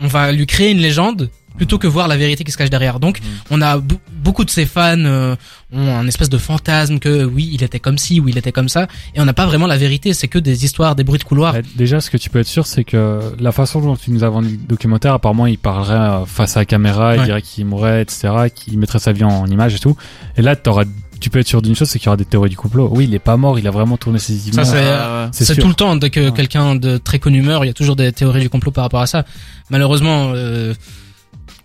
on 0.00 0.06
va 0.06 0.32
lui 0.32 0.46
créer 0.46 0.70
une 0.70 0.78
légende 0.78 1.30
plutôt 1.56 1.78
que 1.78 1.86
voir 1.86 2.08
la 2.08 2.16
vérité 2.16 2.44
qui 2.44 2.52
se 2.52 2.56
cache 2.56 2.70
derrière. 2.70 3.00
Donc 3.00 3.20
Mhm. 3.20 3.26
on 3.50 3.62
a 3.62 3.78
beaucoup 4.22 4.44
de 4.44 4.50
ses 4.50 4.66
fans 4.66 4.96
euh, 4.98 5.36
ont 5.72 5.94
un 5.96 6.06
espèce 6.06 6.28
de 6.28 6.38
fantasme 6.38 6.98
que 6.98 7.24
oui, 7.24 7.50
il 7.52 7.62
était 7.62 7.80
comme 7.80 7.98
ci 7.98 8.20
ou 8.20 8.28
il 8.28 8.36
était 8.38 8.52
comme 8.52 8.68
ça 8.68 8.86
et 9.14 9.20
on 9.20 9.24
n'a 9.24 9.32
pas 9.32 9.46
vraiment 9.46 9.66
la 9.66 9.76
vérité, 9.78 10.12
c'est 10.12 10.28
que 10.28 10.38
des 10.38 10.64
histoires, 10.64 10.94
des 10.94 11.04
bruits 11.04 11.18
de 11.18 11.24
couloir. 11.24 11.54
Bah, 11.54 11.60
déjà, 11.76 12.00
ce 12.00 12.10
que 12.10 12.16
tu 12.16 12.30
peux 12.30 12.40
être 12.40 12.46
sûr, 12.46 12.66
c'est 12.66 12.84
que 12.84 13.20
la 13.40 13.52
façon 13.52 13.80
dont 13.80 13.96
tu 13.96 14.10
nous 14.10 14.22
as 14.24 14.28
vendu 14.28 14.50
le 14.50 14.56
documentaire, 14.68 15.14
apparemment, 15.14 15.46
il 15.46 15.58
parlerait 15.58 15.94
euh, 16.22 16.24
face 16.26 16.56
à 16.56 16.60
la 16.60 16.64
caméra, 16.66 17.14
il 17.16 17.20
Ouais. 17.20 17.24
dirait 17.26 17.42
qu'il 17.42 17.64
mourrait, 17.66 18.02
etc., 18.02 18.28
qu'il 18.54 18.78
mettrait 18.78 18.98
sa 18.98 19.12
vie 19.12 19.24
en 19.24 19.46
image 19.46 19.74
et 19.74 19.78
tout. 19.78 19.96
Et 20.36 20.42
là, 20.42 20.56
t'auras, 20.56 20.84
tu 21.20 21.30
peux 21.30 21.38
être 21.38 21.46
sûr 21.48 21.62
d'une 21.62 21.74
chose, 21.76 21.88
c'est 21.88 21.98
qu'il 21.98 22.06
y 22.06 22.08
aura 22.10 22.16
des 22.16 22.24
théories 22.24 22.50
du 22.50 22.56
complot. 22.56 22.88
Oui, 22.92 23.04
il 23.08 23.14
est 23.14 23.18
pas 23.18 23.36
mort, 23.36 23.58
il 23.58 23.66
a 23.66 23.70
vraiment 23.70 23.96
tourné 23.96 24.18
ses 24.18 24.34
Ça, 24.36 24.50
images. 24.50 24.66
c'est- 24.66 25.50
Ah, 25.50 25.54
tout 25.60 25.68
le 25.68 25.74
temps 25.74 25.96
dès 25.96 26.10
que 26.10 26.20
Ouais. 26.20 26.32
quelqu'un 26.32 26.74
de 26.74 26.98
très 26.98 27.18
connu 27.18 27.40
meurt, 27.42 27.64
il 27.64 27.68
y 27.68 27.70
a 27.70 27.74
toujours 27.74 27.96
des 27.96 28.12
théories 28.12 28.40
du 28.42 28.50
complot 28.50 28.72
par 28.72 28.84
rapport 28.84 29.00
à 29.00 29.06
ça. 29.06 29.24
Malheureusement, 29.70 30.32
euh, 30.34 30.74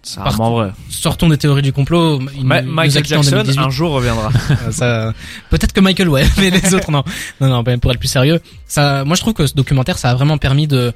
c'est 0.07 0.19
vrai 0.21 0.71
sortons 0.89 1.27
des 1.30 1.38
théories 1.38 1.62
du 1.62 1.74
complot. 1.74 2.19
Ma- 2.42 2.62
nous- 2.62 2.71
Michael 2.71 3.06
Jackson 3.06 3.30
2018. 3.31 3.59
un 3.59 3.69
jour 3.69 3.92
reviendra 3.92 4.30
ça 4.71 5.13
peut-être 5.50 5.74
que 5.74 5.81
Michael 5.81 6.09
ouais 6.09 6.25
mais 6.38 6.50
les 6.50 6.74
autres 6.74 6.92
non 6.92 7.04
non 7.42 7.50
non 7.50 7.63
pour 7.77 7.92
être 7.92 8.00
plus 8.00 8.07
sérieux 8.07 8.39
ça 8.65 9.04
moi 9.06 9.15
je 9.15 9.21
trouve 9.21 9.33
que 9.33 9.45
ce 9.48 9.54
documentaire 9.54 9.98
ça 9.98 10.09
a 10.12 10.15
vraiment 10.15 10.38
permis 10.38 10.68
de 10.68 10.94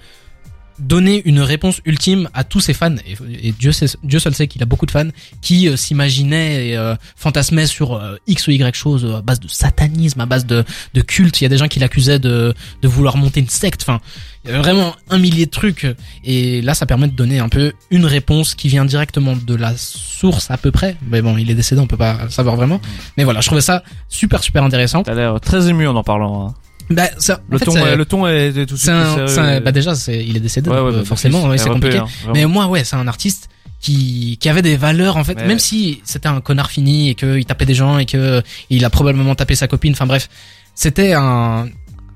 donner 0.81 1.21
une 1.25 1.39
réponse 1.39 1.79
ultime 1.85 2.29
à 2.33 2.43
tous 2.43 2.59
ses 2.59 2.73
fans 2.73 2.95
et, 3.05 3.47
et 3.47 3.51
Dieu 3.51 3.71
sait, 3.71 3.85
Dieu 4.03 4.19
seul 4.19 4.33
sait 4.33 4.47
qu'il 4.47 4.61
a 4.63 4.65
beaucoup 4.65 4.85
de 4.85 4.91
fans 4.91 5.09
qui 5.41 5.67
euh, 5.67 5.75
s'imaginaient 5.75 6.69
et 6.69 6.77
euh, 6.77 6.95
fantasmaient 7.15 7.67
sur 7.67 7.93
euh, 7.93 8.17
x 8.27 8.47
ou 8.47 8.51
y 8.51 8.75
chose 8.75 9.05
à 9.17 9.21
base 9.21 9.39
de 9.39 9.47
satanisme 9.47 10.19
à 10.21 10.25
base 10.25 10.45
de 10.45 10.63
de 10.93 11.01
culte. 11.01 11.39
Il 11.39 11.43
y 11.43 11.45
a 11.45 11.49
des 11.49 11.57
gens 11.57 11.67
qui 11.67 11.79
l'accusaient 11.79 12.19
de 12.19 12.53
de 12.81 12.87
vouloir 12.87 13.17
monter 13.17 13.39
une 13.39 13.49
secte. 13.49 13.83
Enfin 13.83 14.01
il 14.43 14.49
y 14.49 14.53
avait 14.53 14.61
vraiment 14.61 14.95
un 15.09 15.19
millier 15.19 15.45
de 15.45 15.51
trucs. 15.51 15.85
Et 16.23 16.61
là 16.61 16.73
ça 16.73 16.85
permet 16.85 17.07
de 17.07 17.15
donner 17.15 17.39
un 17.39 17.49
peu 17.49 17.73
une 17.91 18.05
réponse 18.05 18.55
qui 18.55 18.67
vient 18.67 18.85
directement 18.85 19.35
de 19.35 19.55
la 19.55 19.77
source 19.77 20.49
à 20.49 20.57
peu 20.57 20.71
près. 20.71 20.97
Mais 21.07 21.21
bon 21.21 21.37
il 21.37 21.51
est 21.51 21.55
décédé 21.55 21.79
on 21.79 21.87
peut 21.87 21.97
pas 21.97 22.29
savoir 22.29 22.55
vraiment. 22.55 22.81
Mais 23.17 23.23
voilà 23.23 23.41
je 23.41 23.45
trouvais 23.47 23.61
ça 23.61 23.83
super 24.09 24.41
super 24.41 24.63
intéressant. 24.63 25.03
T'as 25.03 25.13
l'air 25.13 25.39
très 25.39 25.69
ému 25.69 25.87
en 25.87 25.95
en 25.95 26.03
parlant 26.03 26.47
hein. 26.47 26.53
Bah, 26.89 27.03
ça, 27.17 27.41
le 27.49 27.57
fait, 27.57 27.65
ton 27.65 27.75
est- 27.77 27.95
le 27.95 28.05
ton 28.05 28.27
est, 28.27 28.47
est 28.47 28.65
tout 28.65 28.73
de 28.75 28.79
suite 28.79 28.89
un, 28.91 29.59
bah 29.61 29.71
déjà 29.71 29.95
c'est 29.95 30.23
il 30.25 30.35
est 30.37 30.39
décédé 30.41 30.69
Ouais, 30.69 30.79
ouais, 30.79 30.93
euh, 30.93 30.99
bah, 30.99 31.05
forcément 31.05 31.43
ouais, 31.47 31.57
c'est 31.57 31.69
compliqué. 31.69 31.97
hein, 31.97 32.05
mais 32.33 32.45
moi 32.45 32.67
ouais 32.67 32.83
c'est 32.83 32.95
un 32.95 33.07
artiste 33.07 33.49
qui 33.79 34.37
qui 34.39 34.49
avait 34.49 34.61
des 34.61 34.77
valeurs 34.77 35.17
en 35.17 35.23
fait 35.23 35.35
Mais- 35.35 35.47
même 35.47 35.59
si 35.59 36.01
c'était 36.03 36.27
un 36.27 36.41
connard 36.41 36.69
fini 36.69 37.09
et 37.09 37.15
que 37.15 37.37
il 37.37 37.45
tapait 37.45 37.65
des 37.65 37.73
gens 37.73 37.97
et 37.97 38.05
que 38.05 38.41
il 38.69 38.83
a 38.85 38.89
probablement 38.89 39.35
tapé 39.35 39.55
sa 39.55 39.67
copine 39.67 39.93
enfin 39.93 40.05
bref 40.05 40.29
c'était 40.75 41.13
un 41.13 41.67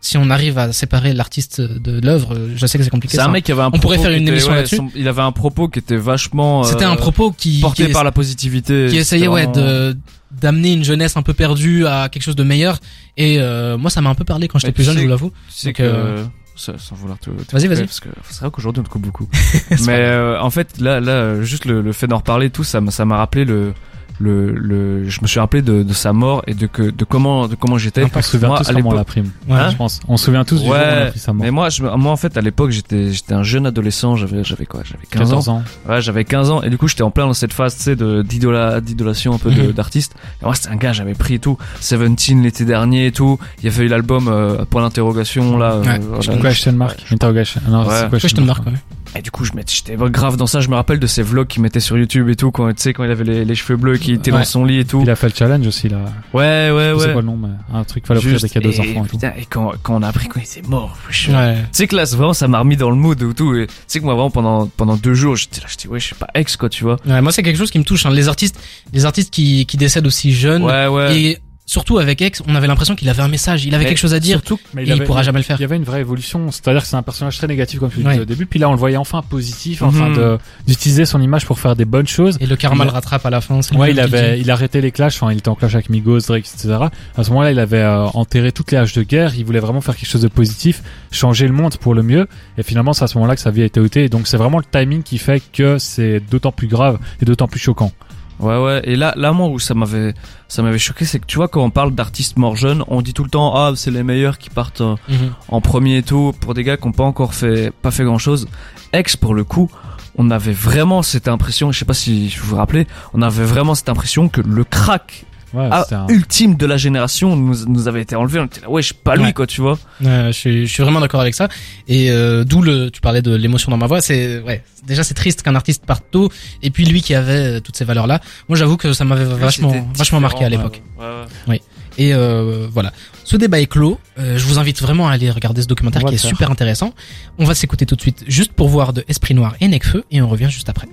si 0.06 0.18
on 0.18 0.30
arrive 0.30 0.58
à 0.58 0.72
séparer 0.72 1.14
l'artiste 1.14 1.62
de 1.62 2.00
l'œuvre 2.06 2.38
je 2.56 2.66
sais 2.68 2.78
que 2.78 2.84
c'est 2.84 2.90
compliqué 2.90 3.16
c'est 3.18 3.22
un 3.24 3.26
ça. 3.26 3.32
mec 3.32 3.44
qui 3.44 3.52
avait 3.52 3.62
un 3.64 3.68
On 3.68 3.80
pourrait 3.80 3.98
propos 3.98 4.04
faire 4.10 4.12
une 4.18 4.24
était- 4.24 4.32
émission 4.34 4.52
ouais, 4.52 4.58
là-dessus. 4.58 4.76
son- 4.78 4.92
il 4.96 5.08
avait 5.08 5.22
un 5.24 5.32
propos 5.32 5.68
qui 5.68 5.80
était 5.80 5.96
vachement 5.98 6.64
c'était 6.64 6.86
euh, 6.86 6.90
un 6.92 6.96
propos 6.96 7.32
qui 7.32 7.60
porté 7.60 7.88
qui, 7.88 7.92
par 7.92 8.04
la 8.04 8.12
positivité 8.12 8.88
qui 8.90 8.98
essayait 8.98 9.22
C'était 9.24 9.28
ouais 9.28 9.46
vraiment- 9.48 9.68
de 9.68 9.98
d'amener 10.42 10.74
une 10.74 10.84
jeunesse 10.84 11.18
un 11.18 11.22
peu 11.24 11.34
perdue 11.34 11.88
à 11.88 12.10
quelque 12.10 12.24
chose 12.24 12.36
de 12.36 12.44
meilleur 12.44 12.80
et 13.18 13.38
euh, 13.40 13.78
moi 13.78 13.90
ça 13.90 14.02
m'a 14.02 14.10
un 14.10 14.16
peu 14.16 14.26
parlé 14.26 14.48
quand 14.48 14.60
j'étais 14.60 14.74
plus 14.74 14.84
jeune 14.84 14.98
je 14.98 15.04
vous 15.04 15.08
l'avoue 15.10 15.32
Donc, 15.64 15.74
que 15.74 15.84
euh, 15.84 16.24
sans 16.56 16.74
vouloir 16.96 17.18
te, 17.20 17.30
te 17.32 17.52
Vas-y, 17.52 17.68
vas-y. 17.68 17.86
parce 17.86 18.00
que 18.00 18.10
c'est 18.30 18.42
vrai 18.42 18.52
qu'aujourd'hui 18.52 18.82
on 18.82 18.84
te 18.84 18.90
coupe 18.90 19.02
beaucoup 19.04 19.28
C'est 19.70 19.88
mais 19.88 19.94
euh, 20.00 20.40
en 20.42 20.50
fait 20.50 20.80
là 20.80 21.00
là 21.00 21.12
euh, 21.14 21.44
juste 21.44 21.66
le, 21.66 21.82
le 21.82 21.92
fait 21.94 22.08
d'en 22.08 22.18
reparler 22.18 22.50
tout 22.50 22.64
ça 22.64 22.80
ça 22.90 23.06
m'a 23.06 23.18
rappelé 23.18 23.44
le 23.46 23.74
le 24.20 24.54
le 24.54 25.10
je 25.10 25.20
me 25.22 25.28
suis 25.28 25.40
rappelé 25.40 25.62
de, 25.62 25.84
de 25.84 25.94
sa 25.94 26.14
mort 26.14 26.42
et 26.48 26.54
de 26.54 26.68
que 26.68 26.84
de 26.84 27.04
comment 27.06 27.48
de 27.48 27.56
comment 27.56 27.78
j'étais 27.78 28.04
On 28.04 28.22
se 28.22 28.32
souvient 28.32 28.48
Moi, 28.50 28.58
tous 28.60 28.70
à 28.70 28.74
comment 28.74 28.90
on 28.90 28.92
l'époque- 28.94 28.98
l'a 28.98 29.04
pris. 29.04 29.22
Ouais. 29.50 29.72
je 29.72 29.76
pense. 29.76 30.00
On 30.08 30.18
se 30.18 30.26
souvient 30.26 30.46
tous 30.46 30.60
du 30.62 30.66
jour 30.66 30.74
où 30.74 30.78
on 30.78 30.80
a 30.82 31.04
ouais 31.04 31.10
pris 31.10 31.20
sa 31.20 31.34
mort. 31.34 31.44
mais 31.44 31.52
moi 31.52 31.70
je 31.70 31.84
moi 31.84 32.12
en 32.12 32.16
fait 32.16 32.38
à 32.38 32.42
l'époque 32.42 32.72
j'étais 32.72 33.12
j'étais 33.12 33.34
un 33.34 33.44
jeune 33.44 33.66
adolescent 33.66 34.16
j'avais 34.16 34.44
j'avais 34.44 34.66
quoi? 34.66 34.82
J'avais 34.86 35.06
15 35.10 35.22
ans 35.22 35.36
14 35.42 35.50
ans. 35.50 35.64
Ouais, 35.90 36.02
j'avais 36.02 36.24
15 36.24 36.50
ans 36.52 36.62
et 36.62 36.70
du 36.70 36.78
coup 36.78 36.88
j'étais 36.88 37.04
en 37.04 37.12
plein 37.12 37.26
dans 37.28 37.34
cette 37.34 37.54
phase, 37.54 37.76
tu 37.76 37.84
sais, 37.84 37.96
de 37.96 38.22
d'idola, 38.22 38.80
d'idolation 38.82 39.34
un 39.34 39.38
peu 39.38 39.50
Mhm. 39.52 39.72
d'artiste. 39.74 40.16
Et 40.42 40.46
moi 40.46 40.56
c'était 40.56 40.70
un 40.70 40.76
gars, 40.78 40.94
j'avais 40.94 41.14
pris 41.14 41.36
et 41.36 41.40
tout, 41.40 41.58
Seventeen 41.82 42.42
l'été 42.44 42.66
dernier 42.66 43.08
et 43.08 43.12
tout. 43.12 43.38
Il 43.60 43.66
y 43.66 43.68
avait 43.68 43.86
eu 43.86 43.88
l'album 43.88 44.28
euh, 44.28 44.66
point 44.66 44.82
d'interrogation 44.82 45.58
là. 45.58 45.80
Ouais, 45.80 45.88
euh, 45.90 46.22
je 46.22 46.32
voilà. 46.32 46.50
Question 46.50 46.72
mark. 46.74 47.06
Interrogation. 47.12 47.62
Non, 47.68 47.86
Ouais. 47.86 47.94
c'est 48.12 48.20
question 48.22 48.44
mark 48.46 48.66
ouais. 48.66 48.74
Et 49.18 49.22
du 49.22 49.32
coup 49.32 49.46
je 49.46 49.52
j'étais 49.68 49.96
grave 49.98 50.36
dans 50.38 50.48
ça. 50.48 50.60
Je 50.60 50.70
me 50.70 50.76
rappelle 50.76 51.00
de 51.00 51.08
ces 51.08 51.22
vlogs 51.24 51.48
qu'il 51.48 51.62
mettait 51.62 51.80
sur 51.80 51.98
YouTube 51.98 52.28
et 52.30 52.36
tout 52.36 52.52
quand 52.52 52.68
tu 52.74 52.82
sais 52.82 52.94
quand 52.94 53.04
il 53.04 53.12
avait 53.12 53.24
les, 53.24 53.46
les 53.46 53.56
cheveux 53.56 53.78
bleus, 53.78 53.98
qui 53.98 54.12
était 54.14 54.32
Ouais. 54.32 54.40
dans 54.40 54.44
son 54.46 54.66
lit 54.66 54.80
et 54.80 54.86
tout. 54.86 55.02
Il 55.04 55.10
a 55.10 55.16
fait 55.16 55.30
le 55.30 55.34
challenge 55.36 55.66
aussi, 55.68 55.88
là. 55.88 55.98
Ouais 56.34 56.70
ouais 56.72 56.92
Je 56.94 56.96
ouais. 57.08 57.14
pas 57.14 57.22
le 57.22 57.26
nom, 57.26 57.38
mais 57.38 57.50
un 57.74 57.84
truc 57.84 58.06
fallait 58.06 58.18
offrir 58.20 58.40
des 58.40 58.50
cadeaux 58.50 58.70
aux 58.70 58.74
et, 58.74 58.80
enfants 58.92 59.06
et 59.06 59.08
tout. 59.08 59.18
et 59.38 59.46
quand, 59.50 59.72
quand 59.82 59.96
on 59.96 60.02
a 60.04 60.08
appris 60.10 60.28
qu'on 60.28 60.40
était 60.42 60.62
mort, 60.68 60.98
je- 61.10 61.32
ouais 61.32 61.56
tu 61.56 61.62
sais 61.72 61.88
que 61.88 61.96
là, 61.96 62.06
c'est 62.06 62.16
vraiment, 62.18 62.34
ça 62.34 62.48
m'a 62.48 62.60
remis 62.60 62.76
dans 62.78 62.90
le 62.90 62.96
mood 62.98 63.22
et 63.22 63.34
tout. 63.34 63.56
Et 63.56 63.68
tu 63.68 63.74
sais 63.88 64.00
que 64.00 64.06
moi, 64.06 64.14
vraiment, 64.16 64.30
pendant, 64.32 64.68
pendant 64.68 64.96
deux 64.98 65.14
jours, 65.14 65.36
j'étais 65.36 65.62
là, 65.62 65.68
j'étais, 65.70 65.88
ouais, 65.88 66.00
je 66.00 66.06
suis 66.08 66.16
pas 66.16 66.28
ex, 66.36 66.58
quoi, 66.58 66.70
tu 66.70 66.84
vois. 66.84 66.98
Ouais, 67.06 67.22
moi 67.22 67.32
c'est 67.32 67.44
quelque 67.44 67.58
chose 67.58 67.72
qui 67.72 67.80
me 67.80 67.84
touche. 67.86 68.06
Hein. 68.06 68.12
Les 68.12 68.28
artistes, 68.28 68.60
les 68.94 69.06
artistes 69.06 69.32
qui, 69.34 69.66
qui 69.66 69.78
décèdent 69.78 70.08
aussi 70.08 70.34
jeunes 70.34 70.64
Ouais, 70.64 70.88
ouais. 70.88 71.18
et 71.20 71.38
surtout 71.66 71.98
avec 71.98 72.22
X, 72.22 72.44
on 72.48 72.56
avait 72.56 72.68
l'impression 72.68 72.96
qu'il 72.96 73.10
avait 73.10 73.22
un 73.24 73.28
message, 73.28 73.66
il 73.66 73.74
avait 73.74 73.84
Mais 73.84 73.90
quelque 73.90 73.98
chose 74.00 74.14
à 74.14 74.20
dire 74.20 74.38
Surtout, 74.38 74.60
mais 74.74 74.84
et 74.84 74.92
il 74.92 75.04
pourra 75.04 75.24
jamais 75.24 75.40
le 75.40 75.44
faire. 75.44 75.58
Il 75.58 75.62
y 75.62 75.66
avait 75.66 75.76
une 75.78 75.84
vraie 75.84 76.02
évolution, 76.02 76.52
c'est-à-dire 76.52 76.82
que 76.84 76.88
c'est 76.88 76.96
un 76.96 77.02
personnage 77.04 77.38
très 77.38 77.48
négatif 77.48 77.80
comme 77.80 77.90
tu 77.90 77.98
Ouais. 78.04 78.10
disais 78.12 78.22
au 78.22 78.26
début, 78.26 78.46
puis 78.46 78.60
là 78.60 78.70
on 78.70 78.74
le 78.74 78.78
voyait 78.78 78.98
enfin 78.98 79.22
positif, 79.22 79.82
enfin 79.82 80.10
Mhm. 80.10 80.38
d'utiliser 80.68 81.06
son 81.06 81.22
image 81.22 81.46
pour 81.46 81.60
faire 81.60 81.76
des 81.76 81.86
bonnes 81.86 82.08
choses. 82.08 82.38
Et 82.40 82.46
le 82.46 82.56
karma 82.56 82.84
Il 82.84 82.88
le 82.88 82.94
rattrape 82.94 83.26
à 83.26 83.30
la 83.30 83.42
fin. 83.42 83.60
Ouais, 83.76 83.92
il 83.92 84.00
avait, 84.00 84.40
il 84.40 84.50
arrêtait 84.52 84.82
les 84.82 84.92
clashs, 84.92 85.16
enfin 85.22 85.32
il 85.32 85.40
était 85.40 85.50
en 85.50 85.56
clash 85.56 85.74
avec 85.74 85.90
Migos, 85.90 86.20
Drake, 86.28 86.46
etc. 86.46 86.76
À 87.18 87.24
ce 87.24 87.30
moment-là, 87.32 87.52
il 87.52 87.60
avait 87.60 87.78
euh, 87.82 88.06
enterré 88.14 88.52
toutes 88.52 88.72
les 88.72 88.78
haches 88.78 88.94
de 88.94 89.04
guerre, 89.04 89.34
il 89.36 89.44
voulait 89.46 89.60
vraiment 89.60 89.82
faire 89.82 89.96
quelque 89.96 90.10
chose 90.10 90.22
de 90.22 90.28
positif, 90.28 90.84
changer 91.12 91.48
le 91.48 91.54
monde 91.54 91.78
pour 91.78 91.94
le 91.94 92.04
mieux, 92.04 92.28
et 92.58 92.64
finalement 92.64 92.94
c'est 92.94 93.04
à 93.04 93.08
ce 93.08 93.18
moment-là 93.18 93.36
que 93.36 93.42
sa 93.42 93.52
vie 93.52 93.62
a 93.64 93.66
été 93.66 93.80
ôtée, 93.80 94.04
et 94.06 94.10
donc 94.10 94.28
c'est 94.28 94.38
vraiment 94.38 94.60
le 94.60 94.66
timing 94.72 95.02
qui 95.04 95.18
fait 95.18 95.42
que 95.54 95.78
c'est 95.80 96.20
d'autant 96.20 96.52
plus 96.52 96.68
grave 96.68 97.00
et 97.22 97.26
d'autant 97.26 97.48
plus 97.48 97.60
choquant. 97.60 97.92
Ouais, 98.40 98.58
ouais. 98.62 98.82
Et 98.84 98.96
là, 98.96 99.14
là, 99.16 99.32
moi, 99.32 99.48
où 99.48 99.60
ça 99.60 99.74
m'avait, 99.74 100.14
ça 100.48 100.62
m'avait 100.62 100.78
choqué, 100.78 101.06
c'est 101.06 101.20
que 101.20 101.26
tu 101.26 101.38
vois, 101.38 101.48
quand 101.48 101.64
on 101.64 101.70
parle 101.70 101.92
d'artistes 101.96 102.38
morts 102.38 102.56
jeunes, 102.58 102.84
on 102.88 103.02
dit 103.02 103.14
tout 103.14 103.24
le 103.24 103.30
temps, 103.30 103.56
ah, 103.56 103.72
c'est 103.76 103.92
les 103.92 104.04
meilleurs 104.04 104.38
qui 104.38 104.50
partent 104.50 104.82
euh, 104.82 104.96
Mhm. 105.08 105.32
en 105.50 105.62
premier 105.62 105.98
et 105.98 106.04
tout, 106.04 106.34
pour 106.42 106.54
des 106.54 106.64
gars 106.64 106.76
qui 106.78 106.86
n'ont 106.86 106.92
pas 106.94 107.04
encore 107.06 107.34
fait, 107.34 107.72
pas 107.72 107.92
fait 107.92 108.04
grand 108.04 108.18
chose. 108.18 108.48
Ex, 108.94 109.16
pour 109.16 109.34
le 109.36 109.44
coup, 109.44 109.70
on 110.18 110.30
avait 110.32 110.54
vraiment 110.54 111.02
cette 111.02 111.28
impression, 111.28 111.72
je 111.72 111.80
sais 111.80 111.86
pas 111.86 111.94
si 111.94 112.30
vous 112.40 112.48
vous 112.50 112.56
rappelez, 112.58 112.88
on 113.14 113.22
avait 113.22 113.44
vraiment 113.46 113.76
cette 113.76 113.90
impression 113.90 114.28
que 114.30 114.42
le 114.42 114.64
crack 114.64 115.26
Ouais, 115.56 115.70
ah, 115.72 115.86
un- 115.92 116.08
ultime 116.10 116.56
de 116.56 116.66
la 116.66 116.78
génération 116.78 117.36
nous, 117.36 117.66
nous 117.66 117.88
avait 117.88 118.02
été 118.02 118.16
enlevé. 118.16 118.40
On 118.40 118.46
était 118.46 118.62
là, 118.62 118.70
ouais, 118.70 118.82
je 118.82 118.88
suis 118.88 118.96
pas 118.96 119.16
lui, 119.16 119.24
Ouais. 119.26 119.34
quoi, 119.34 119.48
tu 119.48 119.62
vois. 119.62 119.80
Ouais, 120.02 120.28
je, 120.28 120.32
suis, 120.32 120.68
je 120.68 120.74
suis 120.74 120.84
vraiment 120.84 121.00
d'accord 121.00 121.22
avec 121.22 121.34
ça. 121.34 121.48
Et 121.88 122.12
euh, 122.12 122.44
d'où 122.44 122.62
le, 122.62 122.90
tu 122.92 123.00
parlais 123.02 123.22
de 123.22 123.34
l'émotion 123.36 123.72
dans 123.72 123.78
ma 123.78 123.88
voix. 123.88 124.02
C'est 124.02 124.42
ouais, 124.42 124.64
déjà 124.86 125.04
c'est 125.04 125.14
triste 125.14 125.42
qu'un 125.42 125.56
artiste 125.56 125.86
parte 125.86 126.04
tôt. 126.12 126.30
Et 126.62 126.70
puis 126.72 126.86
lui 126.86 127.02
qui 127.02 127.16
avait 127.16 127.58
euh, 127.58 127.60
toutes 127.62 127.78
ces 127.78 127.86
valeurs 127.86 128.08
là. 128.08 128.20
Moi 128.50 128.58
j'avoue 128.58 128.78
que 128.78 128.92
ça 128.94 129.06
m'avait 129.06 129.24
vachement, 129.26 129.74
vachement 129.96 130.20
marqué 130.20 130.44
à 130.46 130.50
l'époque. 130.50 130.82
ouais, 131.00 131.06
ouais, 131.06 131.26
ouais. 131.54 131.62
Et 131.98 132.14
euh, 132.14 132.68
voilà. 132.74 132.92
Ce 133.24 133.38
débat 133.38 133.62
est 133.62 133.68
clos. 133.68 133.98
Euh, 134.20 134.38
je 134.38 134.46
vous 134.46 134.60
invite 134.60 134.82
vraiment 134.82 135.08
à 135.08 135.14
aller 135.14 135.32
regarder 135.32 135.62
ce 135.62 135.68
documentaire 135.68 136.02
On 136.02 136.06
va 136.06 136.10
qui 136.10 136.16
est 136.16 136.18
faire. 136.18 136.30
super 136.30 136.52
intéressant. 136.52 136.94
On 137.40 137.46
va 137.46 137.56
s'écouter 137.56 137.86
tout 137.86 137.96
de 137.96 138.02
suite 138.02 138.26
juste 138.28 138.52
pour 138.52 138.68
voir 138.68 138.92
de 138.92 139.06
Esprit 139.08 139.34
Noir 139.34 139.56
et 139.62 139.68
Necfeu 139.70 140.04
et 140.12 140.22
on 140.22 140.28
revient 140.28 140.50
juste 140.52 140.68
après. 140.68 140.88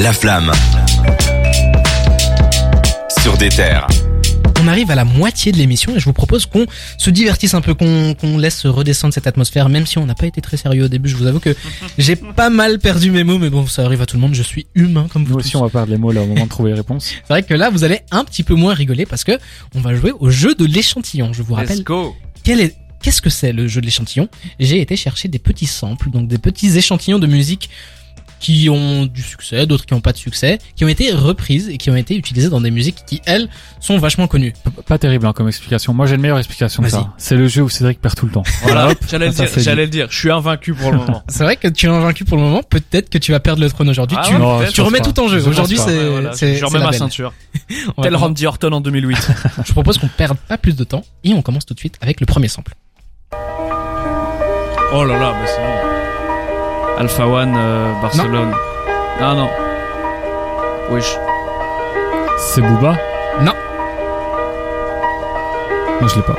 La 0.00 0.12
flamme. 0.12 0.50
Sur 3.26 3.36
des 3.36 3.48
terres. 3.48 3.88
On 4.62 4.68
arrive 4.68 4.88
à 4.92 4.94
la 4.94 5.04
moitié 5.04 5.50
de 5.50 5.56
l'émission 5.56 5.96
et 5.96 5.98
je 5.98 6.04
vous 6.04 6.12
propose 6.12 6.46
qu'on 6.46 6.64
se 6.96 7.10
divertisse 7.10 7.54
un 7.54 7.60
peu, 7.60 7.74
qu'on 7.74 8.14
qu'on 8.14 8.38
laisse 8.38 8.64
redescendre 8.66 9.12
cette 9.12 9.26
atmosphère, 9.26 9.68
même 9.68 9.84
si 9.84 9.98
on 9.98 10.06
n'a 10.06 10.14
pas 10.14 10.26
été 10.26 10.40
très 10.40 10.56
sérieux 10.56 10.84
au 10.84 10.88
début. 10.88 11.08
Je 11.08 11.16
vous 11.16 11.26
avoue 11.26 11.40
que 11.40 11.56
j'ai 11.98 12.14
pas 12.14 12.50
mal 12.50 12.78
perdu 12.78 13.10
mes 13.10 13.24
mots, 13.24 13.38
mais 13.38 13.50
bon, 13.50 13.66
ça 13.66 13.84
arrive 13.84 14.00
à 14.00 14.06
tout 14.06 14.14
le 14.14 14.20
monde. 14.20 14.34
Je 14.36 14.44
suis 14.44 14.68
humain 14.76 15.08
comme 15.12 15.24
vous 15.24 15.30
Nous 15.32 15.40
tous. 15.40 15.46
aussi, 15.46 15.56
on 15.56 15.62
va 15.64 15.70
perdre 15.70 15.90
les 15.90 15.98
mots 15.98 16.12
là 16.12 16.22
au 16.22 16.26
moment 16.26 16.44
de 16.44 16.48
trouver 16.48 16.70
les 16.70 16.76
réponses. 16.76 17.06
C'est 17.24 17.28
vrai 17.28 17.42
que 17.42 17.52
là, 17.54 17.68
vous 17.68 17.82
allez 17.82 17.98
un 18.12 18.22
petit 18.22 18.44
peu 18.44 18.54
moins 18.54 18.74
rigoler 18.74 19.06
parce 19.06 19.24
que 19.24 19.32
on 19.74 19.80
va 19.80 19.92
jouer 19.96 20.12
au 20.20 20.30
jeu 20.30 20.54
de 20.54 20.64
l'échantillon. 20.64 21.32
Je 21.32 21.42
vous 21.42 21.54
rappelle 21.54 21.78
Let's 21.78 21.84
go. 21.84 22.14
quel 22.44 22.60
est 22.60 22.76
qu'est-ce 23.02 23.22
que 23.22 23.30
c'est 23.30 23.52
le 23.52 23.66
jeu 23.66 23.80
de 23.80 23.86
l'échantillon? 23.86 24.28
J'ai 24.60 24.80
été 24.80 24.94
chercher 24.94 25.26
des 25.26 25.40
petits 25.40 25.66
samples, 25.66 26.10
donc 26.10 26.28
des 26.28 26.38
petits 26.38 26.78
échantillons 26.78 27.18
de 27.18 27.26
musique 27.26 27.70
qui 28.38 28.68
ont 28.70 29.06
du 29.06 29.22
succès, 29.22 29.66
d'autres 29.66 29.86
qui 29.86 29.94
n'ont 29.94 30.00
pas 30.00 30.12
de 30.12 30.18
succès, 30.18 30.58
qui 30.76 30.84
ont 30.84 30.88
été 30.88 31.10
reprises 31.12 31.68
et 31.68 31.78
qui 31.78 31.90
ont 31.90 31.96
été 31.96 32.16
utilisées 32.16 32.48
dans 32.50 32.60
des 32.60 32.70
musiques 32.70 32.96
qui 33.06 33.20
elles 33.26 33.48
sont 33.80 33.98
vachement 33.98 34.26
connues. 34.26 34.52
P- 34.64 34.70
Pas 34.86 34.98
terrible 34.98 35.26
hein, 35.26 35.32
comme 35.32 35.48
explication. 35.48 35.94
Moi, 35.94 36.06
j'ai 36.06 36.14
une 36.16 36.20
meilleure 36.20 36.38
explication 36.38 36.82
que 36.82 36.88
ça. 36.90 37.12
C'est 37.16 37.34
le 37.36 37.48
jeu 37.48 37.62
où 37.62 37.68
Cédric 37.68 38.00
perd 38.00 38.14
tout 38.14 38.26
le 38.26 38.32
temps. 38.32 38.42
Voilà, 38.62 38.88
Hop, 38.90 38.98
j'allais 39.08 39.26
le 39.28 39.32
dire, 39.32 39.48
j'allais 39.56 39.84
le 39.84 39.90
dire. 39.90 40.06
Je 40.10 40.18
suis 40.18 40.30
invaincu 40.30 40.74
pour 40.74 40.92
le 40.92 40.98
moment. 41.06 41.22
C'est 41.28 41.44
vrai 41.44 41.56
que 41.56 41.68
tu 41.68 41.86
es 41.86 41.88
invaincu 41.88 42.24
pour 42.24 42.36
le 42.36 42.42
moment, 42.42 42.62
peut-être 42.62 43.08
que 43.10 43.18
tu 43.18 43.32
vas 43.32 43.40
perdre 43.40 43.62
le 43.62 43.70
trône 43.70 43.88
aujourd'hui. 43.88 44.16
Ah 44.20 44.26
tu 44.26 44.34
Non, 44.34 44.58
remets 44.84 44.98
pas. 44.98 45.04
tout 45.04 45.18
en 45.20 45.28
jeu. 45.28 45.40
Je 45.40 45.48
Aujourd'hui, 45.48 45.78
c'est 45.78 45.86
Ouais, 45.98 46.08
voilà, 46.10 46.32
c'est 46.34 46.56
je 46.56 46.64
remets 46.64 46.78
ma 46.80 46.90
belle. 46.90 46.98
ceinture. 46.98 47.32
Tel 48.02 48.16
Randy 48.16 48.46
Orton 48.46 48.72
en 48.72 48.80
2008. 48.80 49.30
Je 49.66 49.72
propose 49.72 49.98
qu'on 49.98 50.08
perde 50.08 50.36
pas 50.48 50.58
plus 50.58 50.76
de 50.76 50.84
temps 50.84 51.04
et 51.24 51.32
on 51.32 51.42
commence 51.42 51.64
tout 51.66 51.74
de 51.74 51.78
suite 51.78 51.96
avec 52.02 52.20
le 52.20 52.26
premier 52.26 52.48
sample. 52.48 52.74
Oh 54.92 55.04
là 55.04 55.18
là, 55.18 55.34
mais 55.40 55.46
c'est 55.46 55.56
bon. 55.58 55.85
Alpha 56.98 57.26
One, 57.26 57.54
euh, 57.56 57.92
Barcelone. 58.00 58.52
Ah 59.20 59.34
non. 59.34 59.50
Wesh. 60.90 61.16
C'est 62.38 62.62
Booba 62.62 62.96
Non. 63.42 63.52
Non, 66.00 66.08
je 66.08 66.16
l'ai 66.16 66.22
pas. 66.22 66.36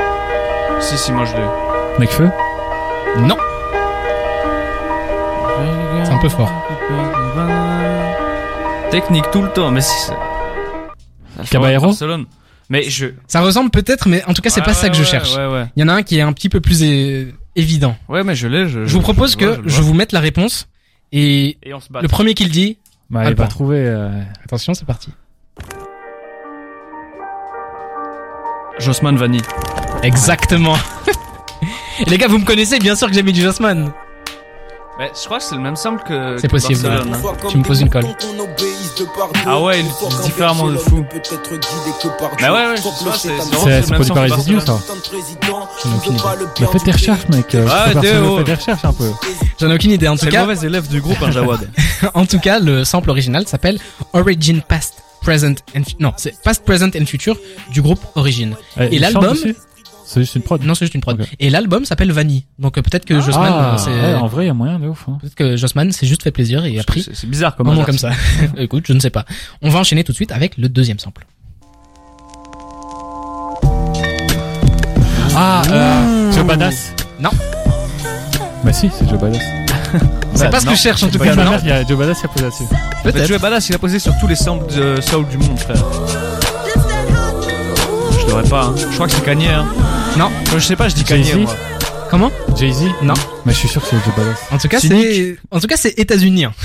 Si, 0.79 0.97
si, 0.97 1.11
moi 1.11 1.25
je 1.25 1.33
l'ai. 1.35 1.43
Necfeu 1.99 2.29
Non, 3.19 3.37
c'est 6.03 6.11
un 6.11 6.17
peu 6.19 6.29
fort. 6.29 6.51
Technique 8.91 9.29
tout 9.31 9.41
le 9.41 9.49
temps, 9.49 9.71
mais 9.71 9.81
si 9.81 9.93
c'est. 10.05 11.49
Caballero 11.49 11.83
One, 11.85 11.89
Barcelone. 11.91 12.25
Mais 12.69 12.83
je. 12.83 13.07
Ça 13.27 13.41
ressemble 13.41 13.69
peut-être, 13.71 14.07
mais 14.07 14.23
en 14.25 14.33
tout 14.33 14.41
cas, 14.41 14.49
c'est 14.49 14.59
Ouais, 14.61 14.65
pas 14.65 14.73
ça 14.73 14.83
ouais, 14.85 14.89
que 14.91 14.95
je 14.97 15.01
ouais, 15.01 15.07
cherche. 15.07 15.35
Ouais, 15.35 15.47
ouais. 15.47 15.65
Il 15.75 15.81
y 15.81 15.85
en 15.85 15.87
a 15.89 15.93
un 15.93 16.03
qui 16.03 16.17
est 16.17 16.21
un 16.21 16.33
petit 16.33 16.49
peu 16.49 16.59
plus 16.61 16.83
é- 16.83 17.33
évident. 17.57 17.97
Ouais, 18.07 18.23
mais 18.23 18.35
je 18.35 18.47
l'ai. 18.47 18.67
Je, 18.69 18.85
Je 18.85 18.93
vous 18.93 19.01
propose 19.01 19.33
je 19.33 19.39
le 19.39 19.45
vois, 19.53 19.57
que 19.63 19.69
je 19.69 19.81
vous 19.81 19.93
mette 19.93 20.11
la 20.13 20.19
réponse 20.21 20.67
et 21.11 21.57
Et 21.63 21.73
on 21.73 21.79
se 21.81 21.89
bat. 21.91 22.01
le 22.01 22.07
premier 22.07 22.33
qui 22.33 22.43
le 22.45 22.49
dit, 22.49 22.77
Bah, 23.09 23.21
Ah, 23.25 23.29
il 23.29 23.35
va 23.35 23.47
trouver. 23.47 23.79
euh, 23.79 24.09
attention, 24.45 24.73
c'est 24.73 24.85
parti. 24.85 25.09
Jossman 28.79 29.17
Vanny. 29.17 29.41
Exactement. 30.03 30.75
les 32.07 32.17
gars, 32.17 32.27
vous 32.27 32.37
me 32.37 32.45
connaissez, 32.45 32.79
bien 32.79 32.95
sûr 32.95 33.07
que 33.07 33.13
j'ai 33.13 33.23
mis 33.23 33.33
du 33.33 33.41
Jossman. 33.41 33.91
Mais 34.99 35.11
je 35.19 35.25
crois 35.25 35.37
que 35.37 35.43
c'est 35.43 35.55
le 35.55 35.61
même 35.61 35.75
simple 35.75 36.01
que. 36.07 36.37
C'est 36.39 36.47
possible, 36.47 36.81
Barcelone, 36.81 37.13
ouais. 37.13 37.29
hein. 37.29 37.47
Tu 37.49 37.57
me 37.57 37.63
poses 37.63 37.81
une 37.81 37.89
colle. 37.89 38.05
Ah 39.45 39.61
ouais, 39.61 39.79
il 39.81 39.85
utilise 39.85 40.21
différemment 40.21 40.67
de 40.69 40.77
fou. 40.77 41.05
Bah 42.41 42.53
ouais, 42.53 42.67
ouais, 42.69 42.77
c'est- 42.77 42.89
c'est 43.13 43.29
C'est 43.63 43.81
c'est 43.83 43.93
produit 43.93 44.11
par 44.13 44.25
les 44.25 44.41
idiots, 44.41 44.59
ça. 44.59 44.79
J'en 45.83 45.91
ai 45.91 45.95
aucune 45.95 46.13
idée. 46.13 46.23
Bah, 46.59 46.67
faites 46.71 46.83
tes 46.83 46.91
recherches, 46.91 47.27
mec. 47.29 47.55
Ah, 47.69 47.93
ne 47.93 48.01
fait 48.01 48.43
des 48.43 48.53
recherches 48.55 48.85
un 48.85 48.93
peu. 48.93 49.11
J'en 49.59 49.69
ai 49.69 49.75
aucune 49.75 49.91
idée. 49.91 50.07
En 50.07 50.13
tout 50.13 50.19
C'est 50.21 50.25
le 50.27 50.31
cas, 50.31 50.45
mauvais 50.45 50.65
élève 50.65 50.87
du 50.87 50.99
groupe, 51.01 51.21
un 51.21 51.31
Jawad. 51.31 51.69
en 52.13 52.25
tout 52.25 52.39
cas, 52.39 52.59
le 52.59 52.83
sample 52.83 53.09
original 53.11 53.47
s'appelle 53.47 53.79
Origin 54.13 54.61
Past, 54.67 55.03
Present 55.21 55.55
and 55.75 55.81
non, 55.99 56.13
c'est 56.17 56.39
Past, 56.41 56.63
Present 56.65 56.89
and 56.99 57.05
Future 57.05 57.37
du 57.71 57.81
groupe 57.81 57.99
Origin. 58.15 58.55
Il 58.91 59.01
l'album 59.01 59.35
C'est 60.09 60.21
juste 60.21 60.35
une 60.35 60.41
prod. 60.41 60.63
Non, 60.63 60.73
c'est 60.73 60.85
juste 60.85 60.95
une 60.95 61.01
prod. 61.01 61.21
Et 61.39 61.49
l'album 61.49 61.83
s'appelle 61.83 62.13
Vanille. 62.13 62.45
Donc 62.59 62.77
euh, 62.77 62.81
peut-être 62.81 63.03
que 63.03 63.19
Jossman, 63.19 63.51
Ah, 63.53 63.73
euh, 63.73 63.77
c'est 63.77 63.89
ouais, 63.91 64.13
en 64.15 64.27
vrai, 64.27 64.45
il 64.45 64.47
y 64.47 64.49
a 64.49 64.53
moyen 64.53 64.79
de 64.79 64.87
ouf. 64.87 65.03
Hein. 65.09 65.17
peut-être 65.19 65.35
que 65.35 65.57
Jossman 65.57 65.91
s'est 65.91 66.07
juste 66.07 66.23
fait 66.23 66.31
plaisir 66.31 66.63
et 66.63 66.79
a 66.79 66.83
pris 66.83 67.05
C'est 67.13 67.29
bizarre 67.29 67.57
comme 67.57 67.67
un 67.69 67.83
comme 67.83 67.97
ça. 67.97 68.11
Écoute, 68.57 68.85
je 68.87 68.93
ne 68.93 68.99
sais 69.01 69.09
pas. 69.09 69.25
On 69.61 69.69
va 69.69 69.79
enchaîner 69.79 70.05
tout 70.05 70.13
de 70.13 70.15
suite 70.15 70.31
avec 70.31 70.57
le 70.57 70.69
deuxième 70.69 70.97
sample. 70.99 71.25
Ah, 75.35 75.61
euh, 75.69 76.31
Joe 76.31 76.45
Badass. 76.45 76.93
Non. 77.19 77.29
Bah 78.63 78.71
si, 78.73 78.89
c'est 78.97 79.07
Joe 79.09 79.19
Badass. 79.19 79.41
C'est 80.33 80.43
Bah, 80.45 80.49
pas 80.51 80.59
ce 80.59 80.65
que 80.65 80.71
je 80.75 80.77
cherche 80.81 81.03
en 81.03 81.07
tout 81.09 81.17
cas. 81.19 81.33
Non, 81.35 81.57
il 81.63 81.69
y 81.69 81.71
a 81.71 81.85
Joe 81.85 81.97
Badass 81.97 82.19
qui 82.19 82.25
a 82.25 82.29
posé 82.29 82.43
là-dessus. 82.45 82.63
Fait, 83.03 83.11
peut-être. 83.11 83.27
Joey 83.27 83.39
Badass, 83.39 83.69
il 83.69 83.75
a 83.75 83.79
posé 83.79 83.97
sur 83.99 84.13
tous 84.19 84.27
les 84.27 84.35
samples 84.35 84.71
de 84.75 84.99
soul 85.01 85.25
du 85.27 85.37
monde, 85.37 85.57
frère. 85.57 85.77
Je 88.19 88.25
devrais 88.25 88.43
pas, 88.43 88.65
hein. 88.65 88.75
Je 88.77 88.93
crois 88.95 89.07
que 89.07 89.13
c'est 89.13 89.23
Kanye, 89.23 89.47
hein. 89.47 89.65
Non. 90.17 90.31
Je 90.53 90.59
sais 90.59 90.75
pas, 90.75 90.89
je 90.89 90.95
dis 90.95 91.03
Kanye, 91.03 91.23
Jay-Z 91.23 91.37
moi. 91.37 91.55
Comment? 92.09 92.31
Jay-Z 92.55 92.85
Non. 93.03 93.13
Mais 93.45 93.53
je 93.53 93.57
suis 93.59 93.67
sûr 93.67 93.81
que 93.81 93.87
c'est 93.87 93.97
Joe 94.03 94.15
Badass. 94.15 94.39
En 94.51 94.57
tout 94.57 94.67
cas, 94.67 94.79
c'est 94.79 95.37
en 95.51 95.59
tout 95.59 95.67
cas 95.67 95.77
c'est 95.77 95.97
états-unien. 95.99 96.53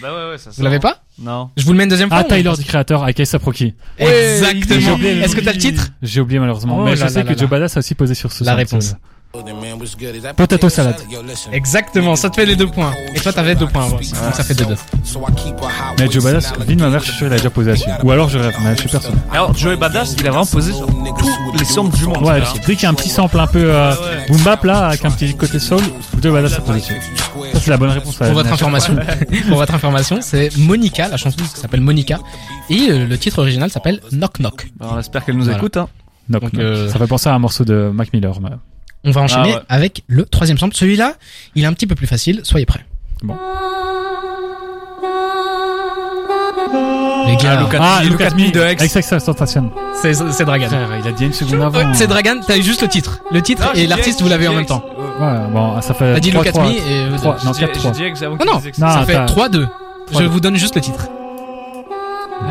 Bah 0.00 0.14
ouais, 0.14 0.30
ouais, 0.30 0.38
ça 0.38 0.50
Vous 0.56 0.62
l'avez 0.62 0.78
pas? 0.78 1.02
Non. 1.18 1.50
Je 1.56 1.64
vous 1.64 1.72
le 1.72 1.78
mets 1.78 1.82
une 1.84 1.90
deuxième 1.90 2.08
fois. 2.08 2.18
Ah, 2.18 2.24
Tyler, 2.24 2.52
du 2.56 2.62
créateur, 2.64 3.02
avec 3.02 3.18
Ace 3.18 3.34
Proki. 3.40 3.74
Exactement. 3.98 4.96
Est-ce 4.98 5.34
que 5.34 5.40
t'as 5.40 5.52
le 5.52 5.58
titre? 5.58 5.88
J'ai 6.02 6.20
oublié 6.20 6.38
malheureusement. 6.38 6.78
Oh 6.78 6.84
mais 6.84 6.94
je 6.94 7.02
là 7.02 7.08
sais 7.08 7.16
là 7.16 7.24
que 7.24 7.30
là 7.30 7.36
Joe. 7.36 7.48
Badass 7.48 7.76
a 7.76 7.80
aussi 7.80 7.94
posé 7.96 8.14
sur 8.14 8.30
ce 8.30 8.44
La 8.44 8.54
réponse. 8.54 8.94
Potato 10.36 10.68
salad. 10.68 10.96
Exactement, 11.52 12.16
ça 12.16 12.30
te 12.30 12.36
fait 12.36 12.46
les 12.46 12.56
deux 12.56 12.66
points. 12.66 12.92
Et 13.14 13.20
toi 13.20 13.32
t'avais 13.32 13.54
deux 13.54 13.66
points 13.66 13.84
avant 13.84 13.96
aussi. 13.98 14.12
Donc 14.12 14.34
ça 14.34 14.42
fait 14.42 14.54
deux 14.54 14.64
deux. 14.64 14.76
Mais 15.98 16.10
Joe 16.10 16.24
Badass, 16.24 16.52
vie 16.66 16.76
de 16.76 16.80
ma 16.80 16.88
mère, 16.88 17.00
je 17.00 17.06
suis 17.06 17.14
sûr 17.16 17.26
qu'il 17.26 17.34
a 17.34 17.36
déjà 17.36 17.50
posé 17.50 17.70
là-dessus. 17.70 17.88
Ou 18.02 18.10
alors 18.10 18.28
je 18.30 18.38
rêve, 18.38 18.54
mais 18.62 18.74
je 18.74 18.80
suis 18.80 18.88
persuadé. 18.88 19.16
Alors, 19.32 19.54
Joey 19.56 19.76
Badass, 19.76 20.14
il 20.18 20.26
a 20.26 20.30
vraiment 20.30 20.46
posé 20.46 20.72
sur 20.72 20.86
tous 20.86 21.58
les 21.58 21.64
samples 21.64 21.96
du 21.96 22.04
monde. 22.06 22.22
Ouais, 22.24 22.42
dès 22.66 22.74
qu'il 22.74 22.82
y 22.84 22.86
a 22.86 22.90
un 22.90 22.94
petit 22.94 23.08
sample 23.10 23.38
un 23.38 23.46
peu 23.46 23.62
euh, 23.74 23.94
boom 24.28 24.42
bap 24.42 24.64
là, 24.64 24.86
avec 24.88 25.04
un 25.04 25.10
petit 25.10 25.34
côté 25.36 25.58
soul, 25.58 25.82
Joe 26.22 26.32
Badass 26.32 26.54
a 26.54 26.60
posé 26.60 26.80
dessus. 26.80 26.94
Ça, 27.52 27.60
c'est 27.60 27.70
la 27.70 27.76
bonne 27.76 27.90
réponse. 27.90 28.16
Pour 28.16 28.26
votre 28.32 28.52
information, 28.52 28.96
pour 29.48 29.56
votre 29.58 29.74
information, 29.74 30.18
c'est 30.22 30.56
Monica, 30.56 31.08
la 31.08 31.16
chanson 31.16 31.38
s'appelle 31.54 31.80
Monica, 31.82 32.18
et 32.70 32.88
euh, 32.90 33.06
le 33.06 33.18
titre 33.18 33.38
original 33.40 33.70
s'appelle 33.70 34.00
Knock 34.12 34.38
Knock. 34.40 34.68
Bah, 34.76 34.90
on 34.92 34.98
espère 34.98 35.24
qu'elle 35.24 35.36
nous 35.36 35.44
Voilà. 35.44 35.58
écoute, 35.58 35.76
hein. 35.76 35.88
Donc, 36.28 36.52
non. 36.52 36.60
euh, 36.60 36.90
Ça 36.90 36.98
fait 36.98 37.06
penser 37.06 37.28
à 37.28 37.34
un 37.34 37.38
morceau 37.38 37.64
de 37.64 37.90
Mac 37.92 38.12
Miller. 38.12 38.38
mais- 38.40 38.50
On 39.08 39.12
va 39.12 39.22
enchaîner 39.22 39.52
Ah 39.54 39.56
ouais. 39.58 39.62
avec 39.70 40.02
le 40.06 40.24
troisième 40.26 40.58
sample. 40.58 40.74
Celui-là, 40.76 41.14
il 41.54 41.64
est 41.64 41.66
un 41.66 41.72
petit 41.72 41.86
peu 41.86 41.94
plus 41.94 42.06
facile. 42.06 42.40
Soyez 42.44 42.66
prêts. 42.66 42.84
Les 47.26 47.36
gars, 47.36 47.60
Lucas- 47.60 47.78
Ah, 47.80 48.00
Lucas 48.04 48.30
Lucas 48.30 48.36
Me 48.36 48.50
de 48.50 48.72
X. 48.72 48.94
X 48.94 49.18
Sensation. 49.18 49.70
c'est 50.00 50.14
c'est 50.14 50.44
Dragan. 50.44 50.68
Frère, 50.68 50.88
il 51.02 51.08
a 51.08 51.12
dit 51.12 51.24
une 51.26 51.32
seconde 51.32 51.62
avant. 51.62 51.94
C'est 51.94 52.06
Dragan. 52.06 52.40
T'as 52.46 52.56
eu 52.56 52.62
juste 52.62 52.82
le 52.82 52.88
titre, 52.88 53.20
le 53.30 53.42
titre 53.42 53.62
Non, 53.64 53.70
j'ai 53.74 53.84
et 53.84 53.86
l'artiste 53.86 54.20
vous 54.22 54.28
l'avez 54.28 54.48
en 54.48 54.54
même 54.54 54.66
temps. 54.66 54.84
Ouais, 55.20 55.26
bon, 55.52 55.80
ça 55.80 55.94
fait. 55.94 56.14
T'as 56.14 56.20
dit 56.20 56.30
3, 56.30 56.42
Lucas 56.44 56.52
3, 56.52 56.64
Me 56.70 56.76
et 56.76 57.16
trois, 57.16 57.36
non, 57.44 57.52
J'ai- 57.52 57.60
4 57.66 57.74
j'ai 57.74 57.80
3. 57.80 57.90
dit 57.92 58.04
X 58.04 58.22
avant 58.22 58.36
Non 58.36 58.44
non, 58.46 58.60
ça 58.60 59.04
fait 59.04 59.14
attends. 59.14 59.34
3-2. 59.34 59.68
Je 60.10 60.14
3-2. 60.14 60.26
vous 60.28 60.40
donne 60.40 60.56
juste 60.56 60.74
le 60.74 60.80
titre. 60.80 61.06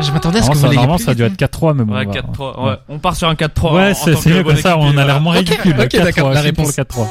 Je 0.00 0.12
m'attendais 0.12 0.38
à 0.38 0.42
ce 0.42 0.50
que 0.50 0.54
Normalement, 0.54 0.58
vous 0.58 0.58
ça, 0.58 0.74
normalement, 0.74 0.94
plus 0.96 1.04
ça 1.04 1.10
a 1.10 1.14
dû 1.14 1.22
être 1.24 1.36
4-3, 1.36 1.74
mais 1.74 1.84
bon. 1.84 1.94
Ouais, 1.94 2.04
on 2.06 2.10
va- 2.12 2.20
4-3. 2.20 2.64
Ouais. 2.68 2.74
On 2.88 2.98
part 2.98 3.16
sur 3.16 3.28
un 3.28 3.34
4-3. 3.34 3.74
Ouais, 3.74 3.94
c'est 3.94 4.14
que 4.14 4.28
mieux 4.28 4.42
comme 4.44 4.56
ça, 4.56 4.76
on 4.78 4.96
a 4.96 5.02
euh, 5.02 5.06
l'air 5.06 5.20
moins 5.20 5.34
Ok, 5.34 5.48
ridicule. 5.48 5.74
ok, 5.78 5.86
4-3, 5.88 6.04
d'accord, 6.04 6.28
la 6.30 6.36
je 6.36 6.42
suis 6.42 6.52
pour 6.52 6.66
réponse. 6.66 6.76
le 6.78 6.84
4-3. 6.84 7.06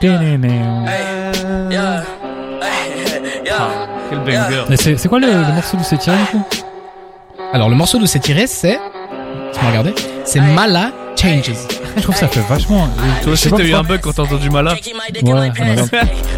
Ténénéo. 0.00 0.84
Quel 4.10 4.18
banger. 4.20 4.62
Mais 4.68 4.76
c'est 4.76 4.96
c'est 4.96 5.08
quoi 5.08 5.18
le, 5.20 5.26
le 5.28 5.52
morceau 5.52 5.76
d'où 5.76 5.84
c'est 5.84 5.98
tiré 5.98 6.16
du 6.16 6.24
coup? 6.26 6.44
Alors 7.52 7.68
le 7.68 7.76
morceau 7.76 7.98
d'où 7.98 8.06
c'est 8.06 8.18
tiré, 8.18 8.46
c'est, 8.46 8.78
tu 9.52 9.60
m'as 9.62 9.68
regardé, 9.70 9.94
c'est 10.24 10.40
Mala 10.40 10.90
Changes. 11.16 11.52
Je 11.96 12.02
trouve 12.02 12.14
que 12.14 12.20
ça 12.20 12.28
fait 12.28 12.40
vachement. 12.48 12.88
Toi 12.88 13.04
Je 13.24 13.30
aussi, 13.30 13.50
t'as 13.50 13.62
eu 13.62 13.74
un 13.74 13.82
bug 13.82 14.00
quand 14.00 14.12
t'as 14.12 14.22
entendu 14.22 14.48
Mala 14.48 14.74
Ouais, 15.22 15.52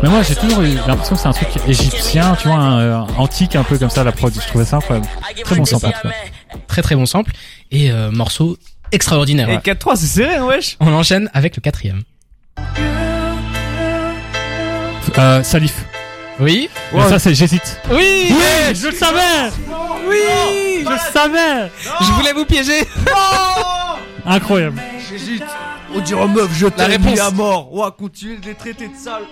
mais 0.03 0.09
moi 0.09 0.23
j'ai 0.23 0.35
toujours 0.35 0.63
eu 0.63 0.75
l'impression 0.87 1.15
que 1.15 1.23
c'est 1.23 1.29
un 1.29 1.33
truc 1.33 1.49
égyptien, 1.69 2.37
tu 2.41 2.49
vois, 2.49 2.57
un, 2.57 2.81
euh, 2.81 2.99
antique 3.17 3.55
un 3.55 3.63
peu 3.63 3.79
comme 3.79 3.91
ça 3.91 4.03
la 4.03 4.13
prod. 4.13 4.33
Je 4.35 4.47
trouvais 4.49 4.65
ça 4.65 4.77
incroyable. 4.77 5.07
Très 5.45 5.57
bon 5.57 5.65
sample. 5.65 5.87
Très 6.67 6.83
très 6.83 6.97
bon 6.97 7.07
sample 7.07 7.33
et 7.71 7.91
euh, 7.91 8.11
morceau 8.11 8.59
extraordinaire. 8.91 9.49
Et 9.49 9.59
4-3, 9.59 9.97
c'est 9.97 10.07
serré, 10.07 10.37
hein, 10.37 10.45
wesh 10.47 10.77
On 10.81 10.93
enchaîne 10.93 11.31
avec 11.33 11.57
le 11.57 11.61
quatrième. 11.61 12.03
Euh, 15.19 15.43
Salif. 15.43 15.85
Oui. 16.41 16.71
Mais 16.93 17.09
ça 17.09 17.19
c'est 17.19 17.35
j'hésite. 17.35 17.81
Oui. 17.91 18.29
Oui, 18.31 18.75
je 18.75 18.89
le 18.89 18.95
savais. 18.95 19.51
Oui. 20.09 20.85
Je 20.85 20.91
le 20.91 21.13
savais. 21.13 21.71
Je 22.01 22.13
voulais 22.13 22.33
vous 22.33 22.45
piéger. 22.47 22.87
Incroyable. 24.27 24.81
J'hésite. 25.11 25.43
On 25.95 26.01
dirait 26.01 26.29
meuf, 26.29 26.51
je 26.55 26.67
réponse. 26.87 27.21
à 27.21 27.31
mort. 27.31 27.75
Ouah, 27.75 27.91
continue 27.91 28.39
de 28.39 28.47
les 28.47 28.55
traiter 28.55 28.89
de 28.89 28.97
sales. 28.97 29.23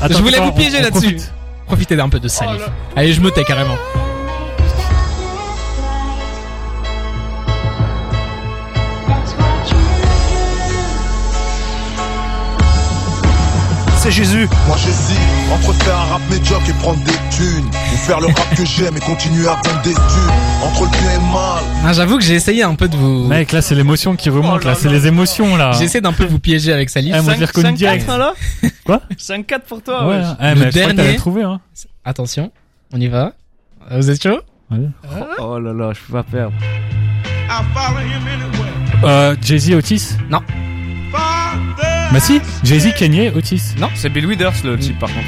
Attends, 0.00 0.16
Je 0.16 0.22
voulais 0.22 0.38
vous 0.38 0.52
piéger 0.52 0.80
là-dessus. 0.80 1.14
profite. 1.14 1.32
Profitez 1.66 1.96
d'un 1.96 2.08
peu 2.08 2.18
de 2.20 2.28
salif. 2.28 2.62
Allez, 2.96 3.12
je 3.12 3.20
me 3.20 3.30
tais 3.30 3.44
carrément. 3.44 3.76
C'est 14.10 14.16
Jésus. 14.24 14.48
Moi 14.66 14.76
j'hésite 14.76 15.20
entre 15.52 15.72
faire 15.84 15.96
un 15.96 16.04
rap 16.06 16.20
médiocre 16.28 16.68
et 16.68 16.72
prendre 16.72 16.98
des 17.04 17.12
thunes 17.30 17.64
Ou 17.92 17.96
faire 17.96 18.18
le 18.18 18.26
rap 18.26 18.54
que 18.56 18.64
j'aime 18.64 18.96
et 18.96 19.00
continuer 19.00 19.46
à 19.46 19.52
vendre 19.52 19.82
des 19.84 19.92
thunes 19.92 20.34
Entre 20.64 20.82
le 20.82 20.88
bien 20.90 21.12
et 21.12 21.14
le 21.14 21.32
mal 21.32 21.62
Ah, 21.86 21.92
J'avoue 21.92 22.18
que 22.18 22.24
j'ai 22.24 22.34
essayé 22.34 22.64
un 22.64 22.74
peu 22.74 22.88
de 22.88 22.96
vous. 22.96 23.28
Mec, 23.28 23.52
là 23.52 23.62
c'est 23.62 23.76
l'émotion 23.76 24.16
qui 24.16 24.28
remonte, 24.28 24.62
Oh 24.62 24.64
là 24.64 24.72
là 24.72 24.74
c'est 24.74 24.88
les 24.88 25.06
émotions 25.06 25.56
là. 25.56 25.70
J'ai 25.78 25.84
essayé 25.84 26.00
d'un 26.00 26.12
peu 26.12 26.24
vous 26.24 26.40
piéger 26.40 26.72
avec. 26.72 26.90
Eh, 26.96 27.44
reconnu 27.44 27.72
direct. 27.74 28.04
5-4 28.08 28.18
là 28.18 28.34
Quoi 28.84 29.00
5-4 29.16 29.60
pour 29.68 29.80
toi, 29.80 30.04
Ouais, 30.08 30.16
wesh. 30.18 30.26
eh, 30.40 30.42
mais 30.42 30.54
Le 30.54 30.56
je 30.56 30.60
crois 30.60 30.70
que 30.70 30.74
dernier- 30.74 30.96
t'avais 30.96 31.16
trouvé 31.16 31.42
hein. 31.44 31.60
Attention, 32.04 32.50
on 32.92 33.00
y 33.00 33.06
va. 33.06 33.32
Vous 33.92 34.10
êtes 34.10 34.20
chaud? 34.20 34.40
Oh 35.38 35.58
là 35.60 35.72
là, 35.72 35.92
je 35.92 36.00
peux 36.06 36.14
pas 36.14 36.24
perdre. 36.24 36.54
Euh, 39.04 39.36
Jay-Z 39.40 39.70
Otis? 39.74 40.08
Non. 40.28 40.40
Bah 42.12 42.18
si, 42.20 42.40
Jay-Z 42.64 42.94
Kanye 42.98 43.30
Otis. 43.34 43.62
C'est 43.94 44.08
Bill 44.08 44.26
Withers 44.26 44.64
le 44.64 44.76
type 44.78 44.98
par 44.98 45.10
contre. 45.10 45.26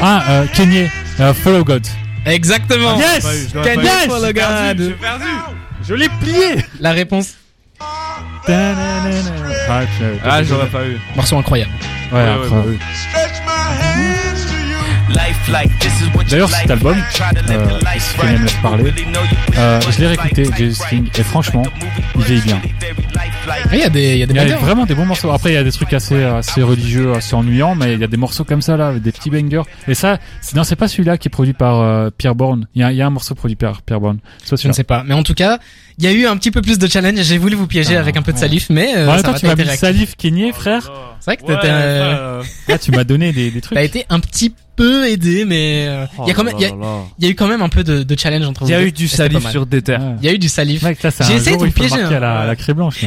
Ah, 0.00 0.22
euh, 0.28 0.46
Kanye, 0.52 0.88
euh, 1.20 1.32
Follow 1.32 1.64
God. 1.64 1.86
Exactement. 2.26 2.98
Yes 2.98 3.50
Kanye 3.52 4.08
the 4.08 4.34
God. 4.34 4.36
perdu. 4.36 4.94
Je 5.84 5.94
l'ai 5.94 6.08
plié 6.20 6.56
La 6.80 6.92
réponse? 6.92 7.34
Ah, 7.80 7.84
Ah, 10.24 10.42
j'aurais 10.42 10.68
pas 10.68 10.84
eu. 10.84 10.98
Morceau 11.16 11.38
incroyable. 11.38 11.72
Ouais, 12.12 12.18
ouais, 12.18 12.76
D'ailleurs, 16.30 16.48
cet 16.50 16.70
album, 16.70 16.96
euh, 16.96 17.64
si 17.98 18.16
Kanye 18.16 18.38
me 18.38 18.42
laisse 18.44 18.52
parler, 18.62 18.92
euh, 19.58 19.80
je 19.90 20.00
l'ai 20.00 20.06
réécouté, 20.08 20.44
Jay 20.56 20.72
Sting, 20.72 21.08
et 21.18 21.22
franchement, 21.22 21.62
il 22.16 22.22
vieillit 22.22 22.42
bien. 22.42 22.60
Ah, 23.48 23.54
Il 23.72 23.78
y 23.80 23.82
a 23.82 23.88
des, 23.88 24.12
il 24.14 24.18
y 24.18 24.22
a 24.22 24.26
des 24.26 24.32
Il 24.32 24.36
y 24.36 24.40
a 24.40 24.44
bangers. 24.44 24.56
vraiment 24.64 24.86
des 24.86 24.94
bons 24.94 25.04
morceaux. 25.04 25.30
Après, 25.30 25.50
il 25.50 25.54
y 25.54 25.58
a 25.58 25.64
des 25.64 25.72
trucs 25.72 25.92
assez, 25.92 26.22
assez 26.22 26.62
religieux, 26.62 27.12
assez 27.14 27.34
ennuyants, 27.34 27.74
mais 27.74 27.94
il 27.94 28.00
y 28.00 28.04
a 28.04 28.06
des 28.06 28.16
morceaux 28.16 28.44
comme 28.44 28.62
ça, 28.62 28.76
là, 28.76 28.88
avec 28.88 29.02
des 29.02 29.12
petits 29.12 29.30
bangers. 29.30 29.62
Et 29.88 29.94
ça, 29.94 30.18
c'est- 30.40 30.54
non, 30.56 30.64
c'est 30.64 30.76
pas 30.76 30.88
celui-là 30.88 31.18
qui 31.18 31.28
est 31.28 31.30
produit 31.30 31.52
par 31.52 31.80
euh, 31.80 32.10
Pierre 32.16 32.34
Bourne. 32.34 32.66
Il 32.74 32.80
y 32.80 32.84
a, 32.84 32.92
il 32.92 32.96
y 32.96 33.02
a 33.02 33.06
un 33.06 33.10
morceau 33.10 33.34
produit 33.34 33.56
par 33.56 33.82
Pierre 33.82 34.00
Bourne. 34.00 34.18
Soit 34.44 34.60
Je 34.60 34.68
ne 34.68 34.72
sais 34.72 34.84
pas. 34.84 35.02
Mais 35.06 35.14
en 35.14 35.22
tout 35.22 35.34
cas, 35.34 35.58
il 35.98 36.04
y 36.04 36.06
a 36.08 36.12
eu 36.12 36.26
un 36.26 36.36
petit 36.36 36.50
peu 36.50 36.62
plus 36.62 36.78
de 36.78 36.86
challenge. 36.86 37.20
J'ai 37.22 37.38
voulu 37.38 37.56
vous 37.56 37.66
piéger 37.66 37.96
Ah, 37.96 38.00
avec 38.00 38.16
un 38.16 38.22
peu 38.22 38.32
de 38.32 38.36
ouais. 38.36 38.42
salif, 38.42 38.68
mais 38.70 38.96
euh, 38.96 39.08
En 39.08 39.12
même 39.14 39.22
temps, 39.22 39.32
va, 39.32 39.38
tu 39.38 39.46
m'as 39.46 39.54
mis. 39.56 39.66
Salif 39.76 40.16
Kenyé, 40.16 40.52
frère. 40.52 40.90
C'est 41.20 41.26
vrai 41.32 41.36
que 41.36 41.42
t'étais, 41.42 41.68
euh, 41.70 42.42
Là, 42.68 42.78
tu 42.78 42.90
m'as 42.92 43.04
donné 43.04 43.32
des, 43.32 43.50
des 43.50 43.60
trucs. 43.60 43.76
t'as 43.76 43.84
été 43.84 44.06
un 44.08 44.20
petit 44.20 44.54
peu 44.76 45.06
aidé, 45.08 45.44
mais 45.44 45.86
euh, 45.88 46.06
il 46.24 46.28
y 46.28 46.30
a 46.30 46.34
quand 46.34 46.44
même, 46.44 46.54
il 46.58 46.62
y 46.62 46.64
a, 46.66 46.70
il 47.18 47.24
y 47.24 47.28
a 47.28 47.30
eu 47.30 47.34
quand 47.34 47.48
même 47.48 47.62
un 47.62 47.68
peu 47.68 47.84
de, 47.84 48.02
de 48.02 48.18
challenge 48.18 48.46
entre 48.46 48.62
Il 48.62 48.64
vous. 48.66 48.70
y 48.70 48.74
a 48.74 48.82
eu 48.82 48.92
du 48.92 49.08
salif 49.08 49.48
sur 49.50 49.66
des 49.66 49.82
terres. 49.82 50.00
Ouais. 50.00 50.14
Il 50.22 50.26
y 50.26 50.28
a 50.28 50.32
eu 50.32 50.38
du 50.38 50.48
salif. 50.48 50.82
J'ai 50.82 51.34
essayé 51.34 51.56
de 51.56 51.60
vous 51.60 51.66
il 51.66 51.72
piéger, 51.72 51.96
la, 51.96 52.20
la. 52.46 52.54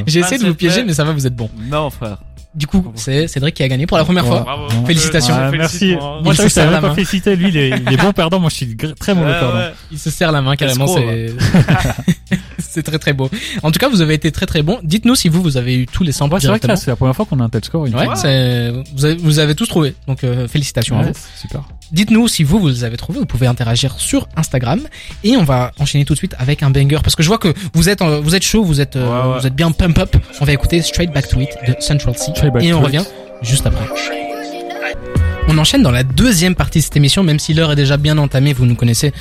J'ai 0.05 0.19
essayé 0.19 0.37
de 0.41 0.47
vous 0.47 0.55
piéger, 0.55 0.83
mais 0.83 0.93
ça 0.93 1.03
va, 1.03 1.11
vous 1.11 1.25
êtes 1.27 1.35
bon. 1.35 1.49
Non, 1.69 1.89
frère. 1.89 2.17
Du 2.55 2.67
coup, 2.67 2.91
c'est 2.95 3.27
Cédric 3.27 3.53
qui 3.55 3.63
a 3.63 3.67
gagné 3.67 3.85
pour 3.85 3.97
la 3.97 4.05
première 4.05 4.25
fois. 4.25 4.39
Bravo. 4.41 4.85
Félicitations. 4.85 5.35
Ah, 5.37 5.51
merci. 5.51 5.95
Moi, 6.23 6.33
je 6.33 6.41
t'avais 6.53 6.71
la 6.71 6.79
pas 6.81 6.87
main. 6.89 6.95
félicité. 6.95 7.35
Lui, 7.35 7.49
il 7.49 7.57
est, 7.57 7.69
il 7.85 7.93
est 7.93 7.97
bon 7.97 8.13
perdant. 8.13 8.39
Moi, 8.39 8.49
je 8.49 8.55
suis 8.55 8.77
très 8.99 9.13
mauvais 9.13 9.31
Ouais, 9.31 9.39
perdant. 9.39 9.57
ouais. 9.57 9.73
Il 9.91 9.99
se 9.99 10.09
serre 10.09 10.31
la 10.31 10.41
main 10.41 10.55
carrément, 10.55 10.85
Escroc, 10.85 11.01
c'est 11.01 12.37
c'est 12.59 12.83
très 12.83 12.99
très 12.99 13.13
beau. 13.13 13.29
En 13.63 13.71
tout 13.71 13.79
cas, 13.79 13.89
vous 13.89 14.01
avez 14.01 14.13
été 14.13 14.31
très 14.31 14.45
très 14.45 14.63
bon. 14.63 14.79
Dites-nous 14.83 15.15
si 15.15 15.29
vous 15.29 15.41
vous 15.41 15.57
avez 15.57 15.75
eu 15.75 15.85
tous 15.85 16.03
les 16.03 16.11
samples 16.11 16.35
Ouais, 16.35 16.39
c'est 16.39 16.47
vrai 16.47 16.59
que 16.59 16.67
là, 16.67 16.75
c'est 16.75 16.89
la 16.91 16.95
première 16.95 17.15
fois 17.15 17.25
qu'on 17.25 17.39
a 17.39 17.43
un 17.43 17.49
tel 17.49 17.63
score. 17.63 17.87
c'est 18.15 18.71
vous 18.95 19.05
avez, 19.05 19.15
vous 19.15 19.39
avez 19.39 19.55
tous 19.55 19.67
trouvé. 19.67 19.93
Donc 20.07 20.23
euh, 20.23 20.47
félicitations 20.47 20.99
à 20.99 21.03
vous. 21.03 21.13
super. 21.35 21.61
Dites-nous 21.91 22.27
si 22.27 22.43
vous 22.43 22.59
vous 22.59 22.67
les 22.69 22.83
avez 22.83 22.97
trouvés. 22.97 23.19
Vous 23.19 23.25
pouvez 23.25 23.47
interagir 23.47 23.95
sur 23.99 24.27
Instagram 24.35 24.81
et 25.23 25.37
on 25.37 25.43
va 25.43 25.71
enchaîner 25.79 26.03
tout 26.05 26.13
de 26.13 26.17
suite 26.17 26.35
avec 26.39 26.63
un 26.63 26.69
banger 26.69 26.99
parce 27.03 27.15
que 27.15 27.23
je 27.23 27.27
vois 27.27 27.37
que 27.37 27.53
vous 27.73 27.89
êtes 27.89 28.01
euh, 28.01 28.19
vous 28.21 28.35
êtes 28.35 28.43
chaud, 28.43 28.63
vous 28.63 28.81
êtes 28.81 28.95
euh, 28.95 29.05
Ouais, 29.07 29.33
ouais. 29.33 29.39
vous 29.39 29.47
êtes 29.47 29.55
bien 29.55 29.71
pump 29.71 29.97
up. 29.99 30.15
On 30.41 30.45
va 30.45 30.53
écouter 30.53 30.81
Straight 30.81 31.11
Back 31.13 31.27
to 31.27 31.39
It 31.39 31.49
de 31.67 31.75
Central 31.79 32.17
C 32.17 32.31
et 32.61 32.73
on 32.73 32.79
It. 32.79 32.85
revient 32.85 33.03
juste 33.41 33.65
après. 33.67 33.85
On 35.47 35.57
enchaîne 35.59 35.83
dans 35.83 35.91
la 35.91 36.03
deuxième 36.03 36.55
partie 36.55 36.79
de 36.79 36.83
cette 36.83 36.97
émission, 36.97 37.21
même 37.23 37.37
si 37.37 37.53
l'heure 37.53 37.71
est 37.71 37.75
déjà 37.75 37.97
bien 37.97 38.17
entamée, 38.17 38.51
vous 38.51 38.65
nous 38.65 38.75
connaissez. 38.75 39.13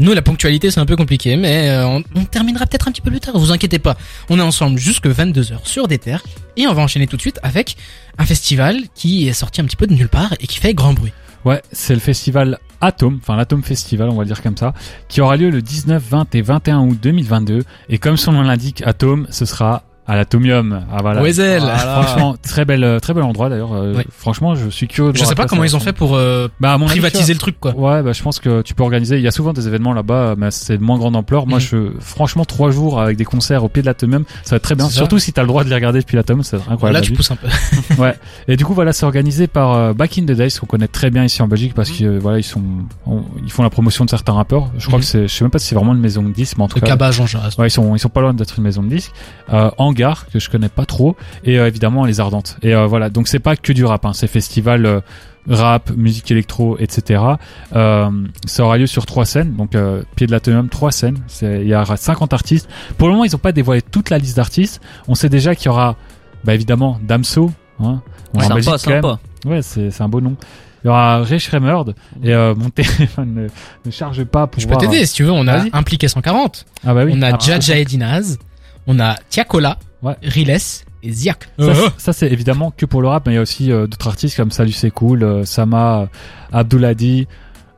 Nous, 0.00 0.12
la 0.12 0.22
ponctualité, 0.22 0.70
c'est 0.72 0.80
un 0.80 0.86
peu 0.86 0.96
compliqué, 0.96 1.36
mais 1.36 1.70
euh, 1.70 1.86
on, 1.86 2.02
on 2.16 2.24
terminera 2.24 2.66
peut-être 2.66 2.88
un 2.88 2.92
petit 2.92 3.00
peu 3.00 3.10
plus 3.10 3.20
tard, 3.20 3.38
vous 3.38 3.52
inquiétez 3.52 3.78
pas. 3.78 3.96
On 4.28 4.38
est 4.38 4.42
ensemble 4.42 4.78
jusque 4.78 5.06
22h 5.06 5.58
sur 5.64 5.86
des 5.86 5.98
terres, 5.98 6.22
et 6.56 6.66
on 6.66 6.74
va 6.74 6.82
enchaîner 6.82 7.06
tout 7.06 7.16
de 7.16 7.20
suite 7.20 7.38
avec 7.44 7.76
un 8.18 8.24
festival 8.26 8.76
qui 8.96 9.28
est 9.28 9.32
sorti 9.32 9.60
un 9.60 9.64
petit 9.64 9.76
peu 9.76 9.86
de 9.86 9.94
nulle 9.94 10.08
part 10.08 10.34
et 10.40 10.46
qui 10.48 10.58
fait 10.58 10.74
grand 10.74 10.94
bruit. 10.94 11.12
Ouais, 11.44 11.62
c'est 11.72 11.94
le 11.94 12.00
festival 12.00 12.58
Atom, 12.80 13.18
enfin 13.20 13.36
l'Atom 13.36 13.62
Festival, 13.62 14.08
on 14.08 14.16
va 14.16 14.24
dire 14.24 14.42
comme 14.42 14.56
ça, 14.56 14.72
qui 15.08 15.20
aura 15.20 15.36
lieu 15.36 15.50
le 15.50 15.62
19, 15.62 16.02
20 16.02 16.34
et 16.34 16.42
21 16.42 16.80
août 16.80 16.98
2022. 17.00 17.64
Et 17.88 17.98
comme 17.98 18.16
son 18.16 18.32
nom 18.32 18.42
l'indique, 18.42 18.82
Atom, 18.86 19.26
ce 19.30 19.44
sera 19.44 19.82
à 20.08 20.16
l'Atomium. 20.16 20.84
Ah 20.90 21.02
voilà. 21.02 21.20
Voilà. 21.22 21.76
Franchement, 21.76 22.34
très 22.42 22.64
bel, 22.64 22.82
euh, 22.82 22.98
très 22.98 23.12
bel 23.14 23.22
endroit 23.22 23.48
d'ailleurs. 23.50 23.74
Euh. 23.74 24.02
Franchement, 24.10 24.54
je 24.54 24.70
suis 24.70 24.88
curieux. 24.88 25.12
de 25.12 25.18
Je 25.18 25.24
sais 25.24 25.34
pas 25.34 25.46
comment 25.46 25.62
ça 25.62 25.66
ils 25.68 25.76
ont 25.76 25.80
fait 25.80 25.92
pour 25.92 26.16
euh, 26.16 26.48
Bah, 26.60 26.72
à 26.72 26.78
mon 26.78 26.86
avis, 26.86 26.94
tu 26.94 27.00
privatiser 27.02 27.34
le 27.34 27.38
truc, 27.38 27.60
quoi. 27.60 27.74
Ouais, 27.76 28.02
bah, 28.02 28.12
je 28.12 28.22
pense 28.22 28.40
que 28.40 28.62
tu 28.62 28.74
peux 28.74 28.82
organiser. 28.82 29.16
Il 29.18 29.22
y 29.22 29.28
a 29.28 29.30
souvent 29.30 29.52
des 29.52 29.68
événements 29.68 29.92
là-bas, 29.92 30.34
mais 30.38 30.50
c'est 30.50 30.78
de 30.78 30.82
moins 30.82 30.96
grande 30.98 31.14
ampleur. 31.14 31.46
Moi, 31.46 31.58
Mhm. 31.58 31.64
je, 31.64 31.76
franchement, 32.00 32.44
trois 32.46 32.70
jours 32.70 33.00
avec 33.00 33.16
des 33.18 33.24
concerts 33.26 33.64
au 33.64 33.68
pied 33.68 33.82
de 33.82 33.86
l'Atomium, 33.86 34.24
ça 34.44 34.52
va 34.52 34.56
être 34.56 34.62
très 34.62 34.74
bien. 34.74 34.86
C'est 34.86 34.92
ça. 34.92 34.96
Surtout 34.98 35.18
si 35.18 35.32
t'as 35.32 35.42
le 35.42 35.48
droit 35.48 35.62
de 35.62 35.68
les 35.68 35.74
regarder 35.74 36.00
depuis 36.00 36.16
l'Atomium, 36.16 36.42
c'est 36.42 36.56
incroyable. 36.56 36.92
Là, 36.92 37.00
tu 37.02 37.12
pousses 37.12 37.30
un 37.30 37.36
peu. 37.36 37.46
Ouais. 37.98 38.14
Et 38.48 38.56
du 38.56 38.64
coup, 38.64 38.72
voilà, 38.74 38.92
c'est 38.94 39.04
organisé 39.04 39.46
par 39.46 39.74
euh, 39.74 39.92
Back 39.92 40.16
in 40.18 40.22
the 40.22 40.32
Days, 40.32 40.56
qu'on 40.58 40.66
connaît 40.66 40.88
très 40.88 41.10
bien 41.10 41.24
ici 41.24 41.42
en 41.42 41.48
Belgique, 41.48 41.74
parce 41.74 41.90
Mhm. 41.90 41.96
que 41.98 42.04
euh, 42.04 42.18
voilà, 42.20 42.38
ils 42.38 42.42
sont, 42.44 42.62
on- 43.06 43.24
ils 43.44 43.50
font 43.52 43.62
la 43.62 43.70
promotion 43.70 44.04
de 44.06 44.10
certains 44.10 44.32
rappeurs. 44.32 44.70
Je 44.78 44.86
crois 44.86 44.98
Mhm. 44.98 45.04
que 45.04 45.06
c'est, 45.10 45.28
je 45.28 45.34
sais 45.34 45.44
même 45.44 45.50
pas 45.50 45.58
si 45.58 45.66
c'est 45.68 45.74
vraiment 45.74 45.92
une 45.94 46.00
maison 46.00 46.22
de 46.22 46.32
disques, 46.32 46.56
mais 46.56 46.64
en 46.64 46.68
tout 46.68 46.76
Le 46.80 46.86
cas. 46.86 47.10
Jean 47.10 47.26
Jass. 47.26 47.56
Ouais, 47.58 47.66
ils 47.68 47.70
sont, 47.70 47.94
ils 47.94 47.98
sont 47.98 48.08
pas 48.08 48.20
loin 48.20 48.32
d'être 48.34 48.54
une 48.58 48.64
maison 48.64 48.82
de 48.82 48.88
disques. 48.88 49.12
Euh, 49.52 49.70
Hangar, 49.98 50.26
que 50.32 50.38
je 50.38 50.48
connais 50.50 50.68
pas 50.68 50.86
trop, 50.86 51.16
et 51.44 51.58
euh, 51.58 51.66
évidemment 51.66 52.04
les 52.04 52.20
Ardentes. 52.20 52.56
Et 52.62 52.74
euh, 52.74 52.86
voilà, 52.86 53.10
donc 53.10 53.28
c'est 53.28 53.38
pas 53.38 53.56
que 53.56 53.72
du 53.72 53.84
rap, 53.84 54.04
hein, 54.04 54.12
c'est 54.12 54.26
festival 54.26 54.86
euh, 54.86 55.00
rap, 55.48 55.90
musique 55.96 56.30
électro, 56.30 56.76
etc. 56.78 57.22
Euh, 57.74 58.10
ça 58.46 58.64
aura 58.64 58.76
lieu 58.78 58.86
sur 58.86 59.06
trois 59.06 59.24
scènes, 59.24 59.54
donc 59.56 59.74
euh, 59.74 60.02
pied 60.16 60.26
de 60.26 60.32
l'Atomium, 60.32 60.68
trois 60.68 60.92
scènes. 60.92 61.18
Il 61.42 61.66
y 61.66 61.74
aura 61.74 61.96
50 61.96 62.32
artistes. 62.34 62.68
Pour 62.98 63.08
le 63.08 63.14
moment, 63.14 63.24
ils 63.24 63.34
ont 63.34 63.38
pas 63.38 63.52
dévoilé 63.52 63.82
toute 63.82 64.10
la 64.10 64.18
liste 64.18 64.36
d'artistes. 64.36 64.80
On 65.08 65.14
sait 65.14 65.28
déjà 65.28 65.54
qu'il 65.54 65.66
y 65.66 65.68
aura, 65.70 65.96
bah 66.44 66.54
évidemment, 66.54 66.98
Damso. 67.02 67.50
Hein, 67.80 68.02
On 68.34 68.38
Belgique, 68.38 68.64
Sympa, 68.64 68.78
quand 68.84 68.90
même. 68.90 69.02
sympa. 69.02 69.18
Ouais, 69.46 69.62
c'est 69.62 69.90
c'est 69.90 70.02
un 70.02 70.08
beau 70.08 70.20
nom. 70.20 70.36
Il 70.84 70.86
y 70.88 70.90
aura 70.90 71.22
Ray 71.24 71.40
Schremerd 71.40 71.94
et 72.22 72.32
euh, 72.34 72.54
mon 72.54 72.70
téléphone 72.70 73.34
ne, 73.34 73.46
ne 73.84 73.90
charge 73.90 74.22
pas 74.24 74.46
pour 74.46 74.60
Je 74.62 74.68
peux 74.68 74.76
t'aider 74.76 75.06
si 75.06 75.14
tu 75.14 75.24
veux. 75.24 75.32
On 75.32 75.48
a 75.48 75.64
impliqué 75.72 76.06
140. 76.08 76.66
Ah 76.86 76.94
bah 76.94 77.04
oui. 77.04 77.12
On 77.16 77.22
a 77.22 77.34
Ah, 77.34 77.38
Jaja 77.40 77.76
Edinaz. 77.78 78.38
On 78.86 79.00
a 79.00 79.16
Tiakola. 79.28 79.78
Ouais. 80.02 80.14
Riles 80.22 80.56
et 81.02 81.12
Ziak. 81.12 81.48
Ça, 81.58 81.74
c'est- 81.74 81.90
ça, 81.98 82.12
c'est 82.12 82.32
évidemment 82.32 82.70
que 82.76 82.86
pour 82.86 83.02
le 83.02 83.08
rap, 83.08 83.26
mais 83.26 83.32
il 83.32 83.36
y 83.36 83.38
a 83.38 83.42
aussi 83.42 83.72
euh, 83.72 83.86
d'autres 83.86 84.08
artistes 84.08 84.36
comme 84.36 84.50
Salut 84.50 84.72
c'est 84.72 84.90
cool, 84.90 85.22
euh, 85.24 85.44
Sama, 85.44 86.00
euh, 86.02 86.06
Abdouladi, 86.52 87.26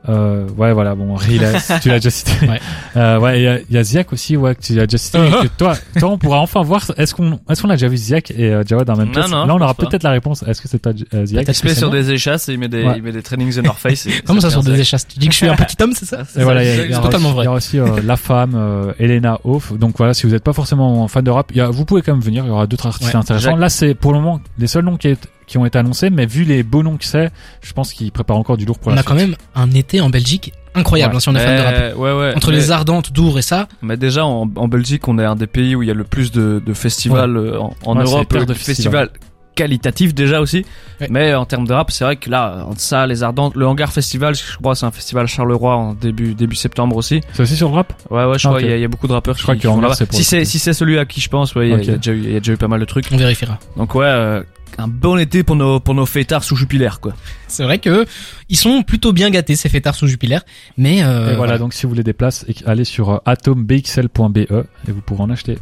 euh, 0.09 0.47
ouais 0.57 0.73
voilà 0.73 0.95
bon 0.95 1.15
tu 1.81 1.89
l'as 1.89 1.97
déjà 1.99 2.09
cité. 2.09 2.31
Ouais. 2.47 2.59
Euh, 2.97 3.19
ouais, 3.19 3.39
il 3.39 3.43
y 3.43 3.47
a- 3.47 3.59
il 3.69 3.75
y, 3.75 3.77
a 3.77 3.83
Ziak 3.83 4.11
aussi, 4.13 4.35
ouais 4.35 4.55
que 4.55 4.61
tu 4.61 4.73
l'as 4.73 4.87
déjà 4.87 4.97
cité. 4.97 5.19
Que 5.19 5.47
toi, 5.57 5.73
toi, 5.99 6.09
on 6.09 6.17
pourra 6.17 6.39
enfin 6.39 6.61
voir. 6.63 6.83
Est-ce 6.97 7.13
qu'on, 7.13 7.39
est-ce 7.49 7.61
qu'on 7.61 7.69
a 7.69 7.73
déjà 7.75 7.87
vu 7.87 7.97
Ziak 7.97 8.31
et 8.31 8.51
euh, 8.53 8.63
Jawad 8.65 8.89
en 8.89 8.95
même 8.97 9.07
Non, 9.07 9.21
temps 9.21 9.27
non, 9.29 9.45
Là, 9.45 9.55
on 9.55 9.61
aura 9.61 9.73
peut-être 9.75 10.03
la 10.03 10.09
réponse. 10.11 10.43
Est-ce 10.43 10.61
que 10.61 10.67
c'est 10.67 10.79
pas 10.79 10.91
euh, 11.13 11.25
Ziak? 11.25 11.47
Il 11.47 11.53
se 11.53 11.65
met 11.65 11.75
sur 11.75 11.89
des 11.91 12.11
échasses 12.11 12.49
et 12.49 12.53
il 12.53 12.59
met 12.59 12.67
des, 12.67 12.83
Ouais. 12.83 12.93
il 12.97 13.03
met 13.03 13.11
des 13.11 13.21
trainings 13.21 13.59
in 13.59 13.65
our 13.65 13.77
face. 13.77 14.07
et- 14.07 14.21
Comment 14.25 14.41
ça 14.41 14.49
sur 14.49 14.63
des 14.63 14.79
échasses? 14.79 15.07
Tu 15.07 15.19
dis 15.19 15.27
que 15.27 15.33
je 15.33 15.37
suis 15.37 15.47
un 15.49 15.55
petit 15.55 15.81
homme, 15.81 15.93
c'est 15.93 16.05
ça? 16.05 16.23
Et 16.37 16.43
voilà, 16.43 16.63
il 16.63 16.67
y 16.67 16.71
a- 16.71 16.87
c'est 16.87 16.93
aura 16.95 17.03
totalement 17.03 17.29
aussi- 17.29 17.35
vrai. 17.35 17.43
il 17.43 17.45
y 17.45 17.47
aura 17.49 17.57
aussi 17.57 17.79
euh, 17.79 18.01
La 18.05 18.17
Femme, 18.17 18.53
euh, 18.55 18.93
Elena 18.99 19.39
Hoff. 19.43 19.73
Donc 19.77 19.95
voilà, 19.97 20.13
si 20.13 20.25
vous 20.25 20.33
n'êtes 20.33 20.43
pas 20.43 20.53
forcément 20.53 21.07
fan 21.07 21.23
de 21.23 21.29
rap, 21.31 21.51
il 21.51 21.57
y 21.57 21.61
a, 21.61 21.69
vous 21.69 21.85
pouvez 21.85 22.01
quand 22.01 22.13
même 22.13 22.21
venir. 22.21 22.43
Il 22.43 22.47
y 22.47 22.51
aura 22.51 22.65
d'autres 22.67 22.87
artistes 22.87 23.13
Ouais. 23.13 23.19
intéressants. 23.19 23.55
Là, 23.55 23.69
c'est 23.69 23.93
pour 23.93 24.13
le 24.13 24.19
moment 24.19 24.39
les 24.57 24.67
seuls 24.67 24.83
noms 24.83 24.97
qui, 24.97 25.09
est- 25.09 25.27
qui 25.51 25.57
ont 25.57 25.65
été 25.65 25.77
annoncés, 25.77 26.09
mais 26.09 26.25
vu 26.25 26.45
les 26.45 26.63
beaux 26.63 26.81
noms 26.81 26.95
que 26.95 27.03
c'est, 27.03 27.29
je 27.61 27.73
pense 27.73 27.91
qu'ils 27.91 28.09
préparent 28.13 28.37
encore 28.37 28.55
du 28.55 28.63
lourd 28.63 28.79
pour 28.79 28.93
On 28.93 28.95
la 28.95 29.01
a 29.01 29.03
quand 29.03 29.17
suite. 29.17 29.27
même 29.31 29.35
un 29.53 29.69
été 29.71 29.99
en 29.99 30.09
Belgique 30.09 30.53
incroyable 30.75 31.11
Ouais. 31.11 31.17
hein, 31.17 31.19
si 31.19 31.27
on 31.27 31.35
est 31.35 31.43
fan 31.43 31.57
de 31.57 31.61
rap. 31.61 31.97
Ouais, 31.97 32.13
ouais. 32.13 32.33
Entre 32.37 32.51
mais, 32.51 32.55
les 32.55 32.71
Ardentes, 32.71 33.11
Dour 33.11 33.37
et 33.37 33.41
ça, 33.41 33.67
mais 33.81 33.97
déjà 33.97 34.25
en, 34.25 34.49
en 34.55 34.67
Belgique, 34.69 35.05
on 35.09 35.19
est 35.19 35.25
un 35.25 35.35
des 35.35 35.47
pays 35.47 35.75
où 35.75 35.83
il 35.83 35.89
y 35.89 35.91
a 35.91 35.93
le 35.93 36.05
plus 36.05 36.31
de, 36.31 36.63
de 36.65 36.73
festivals 36.73 37.35
euh, 37.35 37.59
en, 37.59 37.75
en 37.85 37.95
Europe, 37.95 38.31
euh, 38.33 38.39
de 38.39 38.45
de 38.45 38.53
festivals 38.53 39.09
qualitatifs 39.55 40.13
déjà 40.13 40.41
aussi. 40.41 40.65
Ouais. 40.99 41.07
Mais 41.09 41.33
en 41.33 41.45
termes 41.45 41.67
de 41.67 41.73
rap, 41.73 41.91
c'est 41.91 42.03
vrai 42.03 42.15
que 42.15 42.29
là, 42.29 42.65
entre 42.67 42.79
ça, 42.81 43.05
les 43.07 43.23
Ardentes, 43.23 43.55
le 43.55 43.67
Hangar 43.67 43.91
Festival, 43.91 44.33
je 44.35 44.57
crois, 44.57 44.75
c'est 44.75 44.85
un 44.85 44.91
festival 44.91 45.27
Charleroi 45.27 45.75
en 45.75 45.93
début 45.93 46.33
début 46.33 46.55
septembre 46.55 46.95
aussi. 46.95 47.21
C'est 47.33 47.43
aussi 47.43 47.55
sur 47.55 47.69
le 47.69 47.75
rap? 47.75 47.93
Ouais, 48.09 48.25
ouais, 48.25 48.37
je 48.39 48.47
Ah, 48.47 48.51
crois 48.51 48.61
il 48.61 48.69
y, 48.69 48.73
a- 48.73 48.77
il 48.77 48.81
y 48.81 48.85
a 48.85 48.87
beaucoup 48.87 49.07
de 49.07 49.13
rappeurs 49.13 49.37
Je 49.37 49.43
crois 49.43 49.55
qui, 49.55 49.61
qui 49.61 49.67
vont 49.67 49.79
pour 49.79 49.95
Si 50.11 50.23
c'est 50.23 50.45
si 50.45 50.59
c'est 50.59 50.73
celui 50.73 50.97
à 50.99 51.05
qui 51.05 51.21
je 51.21 51.29
pense, 51.29 51.53
ouais, 51.55 51.67
il 51.67 51.71
y 51.71 51.73
a- 51.73 51.93
y, 51.95 51.97
déjà 51.97 52.11
eu 52.11 52.17
il 52.23 52.31
y 52.31 52.35
a 52.35 52.39
déjà 52.39 52.53
eu 52.53 52.57
pas 52.57 52.67
mal 52.67 52.79
de 52.79 52.85
trucs. 52.85 53.05
on 53.11 53.17
vérifiera. 53.17 53.59
Donc 53.77 53.95
ouais, 53.95 54.05
euh, 54.05 54.43
un 54.77 54.87
bon 54.87 55.17
été 55.17 55.43
pour 55.43 55.55
nos 55.57 55.79
pour 55.81 55.93
nos 55.95 56.05
fêtards 56.05 56.43
sous 56.45 56.55
Jupiler 56.55 56.89
quoi. 57.01 57.13
C'est 57.47 57.63
vrai 57.63 57.79
que 57.79 58.05
ils 58.47 58.55
sont 58.55 58.83
plutôt 58.83 59.11
bien 59.11 59.29
gâtés 59.29 59.55
ces 59.57 59.67
fêtards 59.67 59.95
sous 59.95 60.07
Jupiler, 60.07 60.39
mais 60.77 61.03
euh, 61.03 61.33
Et 61.33 61.35
voilà, 61.35 61.57
donc 61.57 61.73
si 61.73 61.83
vous 61.83 61.89
voulez 61.89 62.03
des 62.03 62.13
places, 62.13 62.45
allez 62.65 62.85
sur 62.85 63.09
euh, 63.09 63.17
atombxl.be 63.25 64.37
et 64.37 64.91
vous 64.91 65.01
pourrez 65.01 65.23
en 65.23 65.29
acheter. 65.29 65.57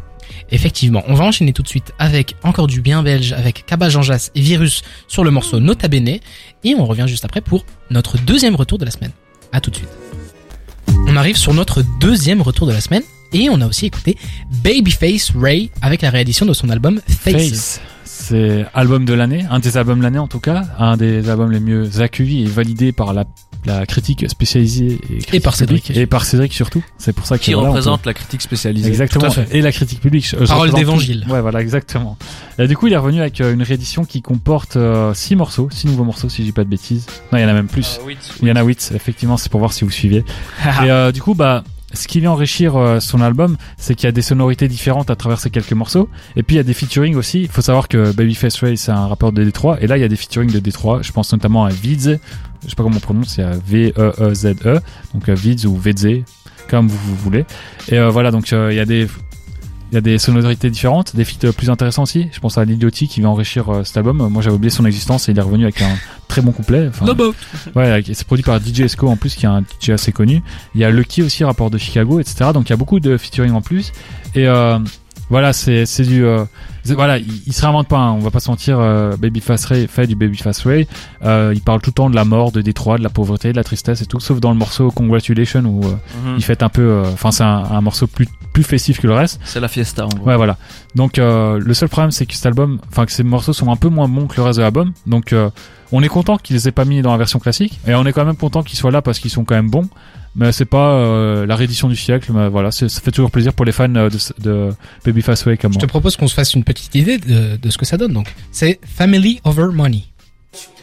Effectivement, 0.52 1.04
on 1.08 1.14
va 1.14 1.26
enchaîner 1.26 1.54
tout 1.54 1.64
de 1.64 1.68
suite 1.68 1.94
avec 2.00 2.36
encore 2.44 2.68
du 2.68 2.82
bien 2.82 3.04
belge, 3.04 3.34
avec 3.34 3.66
Kaba 3.66 3.90
Jean 3.90 4.02
Jass 4.02 4.32
et 4.36 4.42
Virus 4.42 4.82
sur 5.08 5.24
le 5.24 5.32
morceau 5.32 5.60
Nota 5.60 5.88
Bene, 5.88 6.20
et 6.64 6.76
on 6.76 6.86
revient 6.86 7.06
juste 7.08 7.26
après 7.26 7.42
pour 7.42 7.66
notre 7.90 8.18
deuxième 8.18 8.56
retour 8.56 8.78
de 8.78 8.86
la 8.86 8.92
semaine. 8.92 9.12
À 9.52 9.62
tout 9.62 9.72
de 9.72 9.76
suite. 9.78 9.90
On 11.08 11.16
arrive 11.16 11.38
sur 11.38 11.54
notre 11.54 11.84
deuxième 12.00 12.42
retour 12.42 12.68
de 12.68 12.74
la 12.74 12.82
semaine, 12.82 13.04
et 13.34 13.50
on 13.50 13.62
a 13.62 13.68
aussi 13.68 13.86
écouté 13.86 14.18
Babyface 14.64 15.32
Ray 15.36 15.72
avec 15.82 16.02
la 16.02 16.10
réédition 16.10 16.46
de 16.46 16.54
son 16.54 16.70
album. 16.70 17.02
Face. 17.08 17.82
C'est 18.04 18.66
album 18.74 19.06
de 19.06 19.14
l'année, 19.14 19.46
un 19.50 19.60
des 19.60 19.78
albums 19.78 20.00
de 20.00 20.04
l'année 20.04 20.20
en 20.20 20.28
tout 20.28 20.40
cas, 20.40 20.64
un 20.78 20.98
des 20.98 21.30
albums 21.30 21.52
les 21.52 21.60
mieux 21.60 22.02
accueillis 22.02 22.44
et 22.44 22.48
validés 22.48 22.92
par 22.92 23.14
la, 23.14 23.24
la 23.66 23.86
critique 23.86 24.26
spécialisée 24.30 25.00
et, 25.10 25.18
critique 25.20 25.44
par 25.44 25.56
Cédric. 25.56 25.84
publique. 25.86 25.98
et 26.02 26.06
par 26.08 26.26
Cédric 26.26 26.54
surtout. 26.54 26.84
C'est 26.98 27.14
pour 27.14 27.26
ça 27.26 27.38
que 27.38 27.44
Qui 27.44 27.54
voilà, 27.54 27.70
représente 27.70 28.06
la 28.06 28.14
critique 28.14 28.42
spécialisée. 28.42 28.88
exactement 28.88 29.26
Tout 29.30 29.40
à 29.42 29.44
fait. 29.46 29.58
et 29.58 29.62
la 29.62 29.72
critique 29.72 30.00
publique. 30.00 30.26
Je- 30.28 30.38
je 30.40 30.46
Parole 30.46 30.72
d'évangile. 30.74 31.26
Ouais, 31.30 31.42
voilà, 31.42 31.62
exactement. 31.62 32.18
Et 32.58 32.68
du 32.68 32.76
coup, 32.78 32.88
il 32.88 32.94
est 32.94 32.98
revenu 32.98 33.20
avec 33.22 33.42
euh, 33.42 33.54
une 33.54 33.62
réédition 33.64 34.06
qui 34.06 34.22
comporte 34.22 34.76
euh, 34.78 35.14
six 35.14 35.36
morceaux, 35.36 35.70
six 35.72 35.88
nouveaux 35.88 36.04
morceaux 36.06 36.30
si 36.30 36.42
je 36.42 36.48
dis 36.48 36.52
pas 36.52 36.64
de 36.64 36.70
bêtises. 36.70 37.06
Non, 37.32 37.38
il 37.38 37.42
y 37.42 37.46
en 37.46 37.50
a 37.50 37.54
même 37.54 37.68
plus. 37.68 38.00
Il 38.42 38.48
y 38.48 38.52
en 38.52 38.56
a 38.56 38.64
8, 38.64 38.92
effectivement, 38.96 39.38
c'est 39.38 39.50
pour 39.50 39.60
voir 39.60 39.74
si 39.74 39.84
vous 39.84 39.92
suivez. 39.92 40.24
Et 40.84 40.90
euh, 40.92 41.12
du 41.12 41.22
coup, 41.22 41.34
bah, 41.36 41.64
ce 41.94 42.08
qui 42.08 42.20
vient 42.20 42.32
enrichir 42.32 42.76
euh, 42.76 43.00
son 43.00 43.22
album, 43.22 43.58
c'est 43.78 43.96
qu'il 43.96 44.06
y 44.06 44.10
a 44.10 44.12
des 44.12 44.22
sonorités 44.22 44.68
différentes 44.68 45.10
à 45.10 45.16
travers 45.16 45.40
ces 45.40 45.50
quelques 45.50 45.74
morceaux. 45.74 46.10
Et 46.36 46.44
puis 46.44 46.56
il 46.56 46.58
y 46.58 46.62
a 46.62 46.64
des 46.64 46.74
featuring 46.74 47.16
aussi. 47.16 47.42
Il 47.42 47.48
faut 47.48 47.62
savoir 47.62 47.88
que 47.88 48.12
Babyface 48.12 48.60
Ray, 48.62 48.78
c'est 48.78 48.92
un 48.92 49.08
rappeur 49.08 49.32
de 49.32 49.44
Détroit. 49.44 49.82
Et 49.82 49.88
là, 49.88 49.98
il 49.98 50.02
y 50.02 50.04
a 50.04 50.08
des 50.08 50.16
featuring 50.16 50.52
de 50.52 50.60
Détroit. 50.60 51.02
Je 51.02 51.12
pense 51.12 51.32
notamment 51.32 51.66
à 51.66 51.70
Vids. 51.70 52.20
Je 52.64 52.70
sais 52.70 52.76
pas 52.76 52.84
comment 52.84 52.98
on 52.98 53.00
prononce, 53.00 53.36
c'est 53.36 53.46
V-E-E-Z-E. 53.66 54.80
Donc 55.14 55.30
euh, 55.30 55.34
Vids 55.34 55.66
ou 55.66 55.76
Vedze, 55.76 56.24
comme 56.70 56.88
vous, 56.88 56.98
vous 56.98 57.16
voulez. 57.16 57.46
Et 57.90 57.98
euh, 57.98 58.10
voilà, 58.10 58.32
donc 58.32 58.52
euh, 58.54 58.72
il 58.72 58.76
y 58.76 58.82
a 58.82 58.86
des... 58.86 59.08
Il 59.92 59.96
y 59.96 59.98
a 59.98 60.02
des 60.02 60.20
sonorités 60.20 60.70
différentes, 60.70 61.16
des 61.16 61.26
feats 61.26 61.52
plus 61.52 61.70
intéressants 61.70 62.04
aussi. 62.04 62.28
Je 62.32 62.40
pense 62.40 62.58
à 62.60 62.66
Liliotti 62.66 63.08
qui 63.08 63.22
vient 63.22 63.30
enrichir 63.30 63.70
euh, 63.70 63.84
cet 63.84 63.98
album. 63.98 64.28
Moi, 64.30 64.42
j'avais 64.44 64.56
oublié 64.56 64.70
son 64.70 64.86
existence 64.86 65.28
et 65.28 65.32
il 65.32 65.38
est 65.38 65.42
revenu 65.42 65.64
avec 65.64 65.82
un 65.82 65.96
très 66.28 66.42
bon 66.42 66.52
couplet. 66.52 66.90
Enfin. 66.90 67.06
Ouais, 67.76 68.04
c'est 68.14 68.28
produit 68.28 68.44
par 68.44 68.60
DJ 68.60 68.82
Esco 68.82 69.08
en 69.08 69.18
plus, 69.18 69.36
qui 69.36 69.46
est 69.46 69.50
un 69.50 69.62
DJ 69.62 69.90
assez 69.90 70.12
connu. 70.12 70.44
Il 70.76 70.82
y 70.82 70.84
a 70.84 70.92
Lucky 70.92 71.24
aussi, 71.24 71.44
rapport 71.44 71.72
de 71.72 71.80
Chicago, 71.80 72.20
etc. 72.20 72.52
Donc 72.54 72.70
il 72.70 72.72
y 72.72 72.74
a 72.74 72.78
beaucoup 72.78 73.00
de 73.00 73.18
featuring 73.18 73.52
en 73.54 73.62
plus. 73.62 73.92
Et 74.36 74.48
euh, 74.48 74.78
voilà, 75.30 75.54
c'est 75.54 75.86
c'est 75.86 76.04
du 76.04 76.26
euh, 76.26 76.44
voilà, 76.86 77.18
il, 77.20 77.28
il 77.46 77.54
se 77.54 77.62
réinvente 77.62 77.88
pas. 77.88 77.98
hein, 78.00 78.12
on 78.14 78.20
va 78.20 78.32
pas 78.32 78.40
se 78.40 78.50
mentir. 78.50 78.80
Euh, 78.80 79.16
Babyface 79.18 79.66
Ray 79.66 79.88
fait 79.88 80.08
du 80.08 80.16
Babyface 80.16 80.66
Ray. 80.66 80.88
Euh, 81.24 81.52
il 81.56 81.62
parle 81.62 81.82
tout 81.82 81.92
le 81.92 81.94
temps 81.96 82.10
de 82.10 82.16
la 82.16 82.26
mort, 82.26 82.52
de 82.52 82.62
Détroit, 82.62 82.98
de 82.98 83.04
la 83.04 83.10
pauvreté, 83.10 83.52
de 83.52 83.58
la 83.58 83.64
tristesse 83.64 84.02
et 84.02 84.06
tout, 84.06 84.20
sauf 84.20 84.40
dans 84.40 84.52
le 84.52 84.58
morceau 84.58 84.90
Congratulations 84.92 85.62
où 85.66 85.86
euh, 85.86 85.90
Mhm. 86.26 86.36
il 86.38 86.44
fait 86.44 86.64
un 86.64 86.70
peu. 86.70 86.82
euh, 86.82 87.04
Enfin, 87.14 87.32
c'est 87.32 87.44
un, 87.44 87.64
un 87.72 87.82
morceau 87.82 88.08
plus 88.08 88.28
plus 88.54 88.64
festif 88.64 89.00
que 89.00 89.06
le 89.06 89.14
reste. 89.14 89.40
C'est 89.44 89.60
la 89.60 89.68
fiesta 89.68 90.06
en 90.06 90.10
gros. 90.10 90.26
Ouais, 90.28 90.36
voilà. 90.36 90.58
Donc 90.96 91.20
euh, 91.20 91.60
le 91.64 91.74
seul 91.76 91.88
problème, 91.90 92.10
c'est 92.12 92.26
que 92.26 92.34
cet 92.34 92.48
album, 92.48 92.80
enfin 92.90 93.06
que 93.06 93.12
ces 93.12 93.22
morceaux 93.24 93.54
sont 93.54 93.72
un 93.72 93.76
peu 93.76 93.90
moins 93.90 94.08
bons 94.08 94.26
que 94.26 94.38
le 94.38 94.42
reste 94.44 94.58
de 94.58 94.64
l'album. 94.64 94.92
Donc 95.06 95.34
euh, 95.34 95.52
on 95.92 96.02
est 96.02 96.08
content 96.08 96.38
qu'ils 96.38 96.56
les 96.56 96.68
aient 96.68 96.72
pas 96.72 96.86
mis 96.86 97.02
dans 97.04 97.12
la 97.12 97.18
version 97.18 97.38
classique, 97.40 97.80
et 97.88 97.94
on 97.94 98.06
est 98.08 98.14
quand 98.14 98.26
même 98.26 98.36
content 98.36 98.64
qu'ils 98.64 98.78
soient 98.80 98.90
là 98.92 99.02
parce 99.04 99.20
qu'ils 99.20 99.30
sont 99.32 99.44
quand 99.46 99.56
même 99.56 99.70
bons. 99.70 99.88
Mais 100.36 100.52
c'est 100.52 100.66
pas 100.66 100.94
euh, 100.94 101.46
la 101.46 101.56
réédition 101.56 101.88
du 101.88 101.96
siècle. 101.96 102.32
Mais 102.34 102.50
voilà, 102.50 102.72
ça 102.72 102.88
fait 102.90 103.12
toujours 103.12 103.32
plaisir 103.32 103.54
pour 103.54 103.66
les 103.66 103.72
fans 103.72 103.94
euh, 103.96 104.10
de, 104.10 104.18
de 104.42 104.74
Babyface 105.06 105.44
comme 105.60 105.74
Je 105.74 105.80
te 105.80 105.86
propose 105.86 106.16
qu'on 106.18 106.28
se 106.28 106.36
fasse 106.36 106.54
une 106.54 106.64
petite 106.64 106.96
idée 106.96 107.18
de, 107.18 107.58
de 107.58 107.70
ce 107.70 107.78
que 107.78 107.86
ça 107.86 107.98
donne. 107.98 108.14
Donc, 108.14 108.28
c'est 108.52 108.80
Family 108.86 109.42
Over 109.44 109.68
Money. 109.74 110.04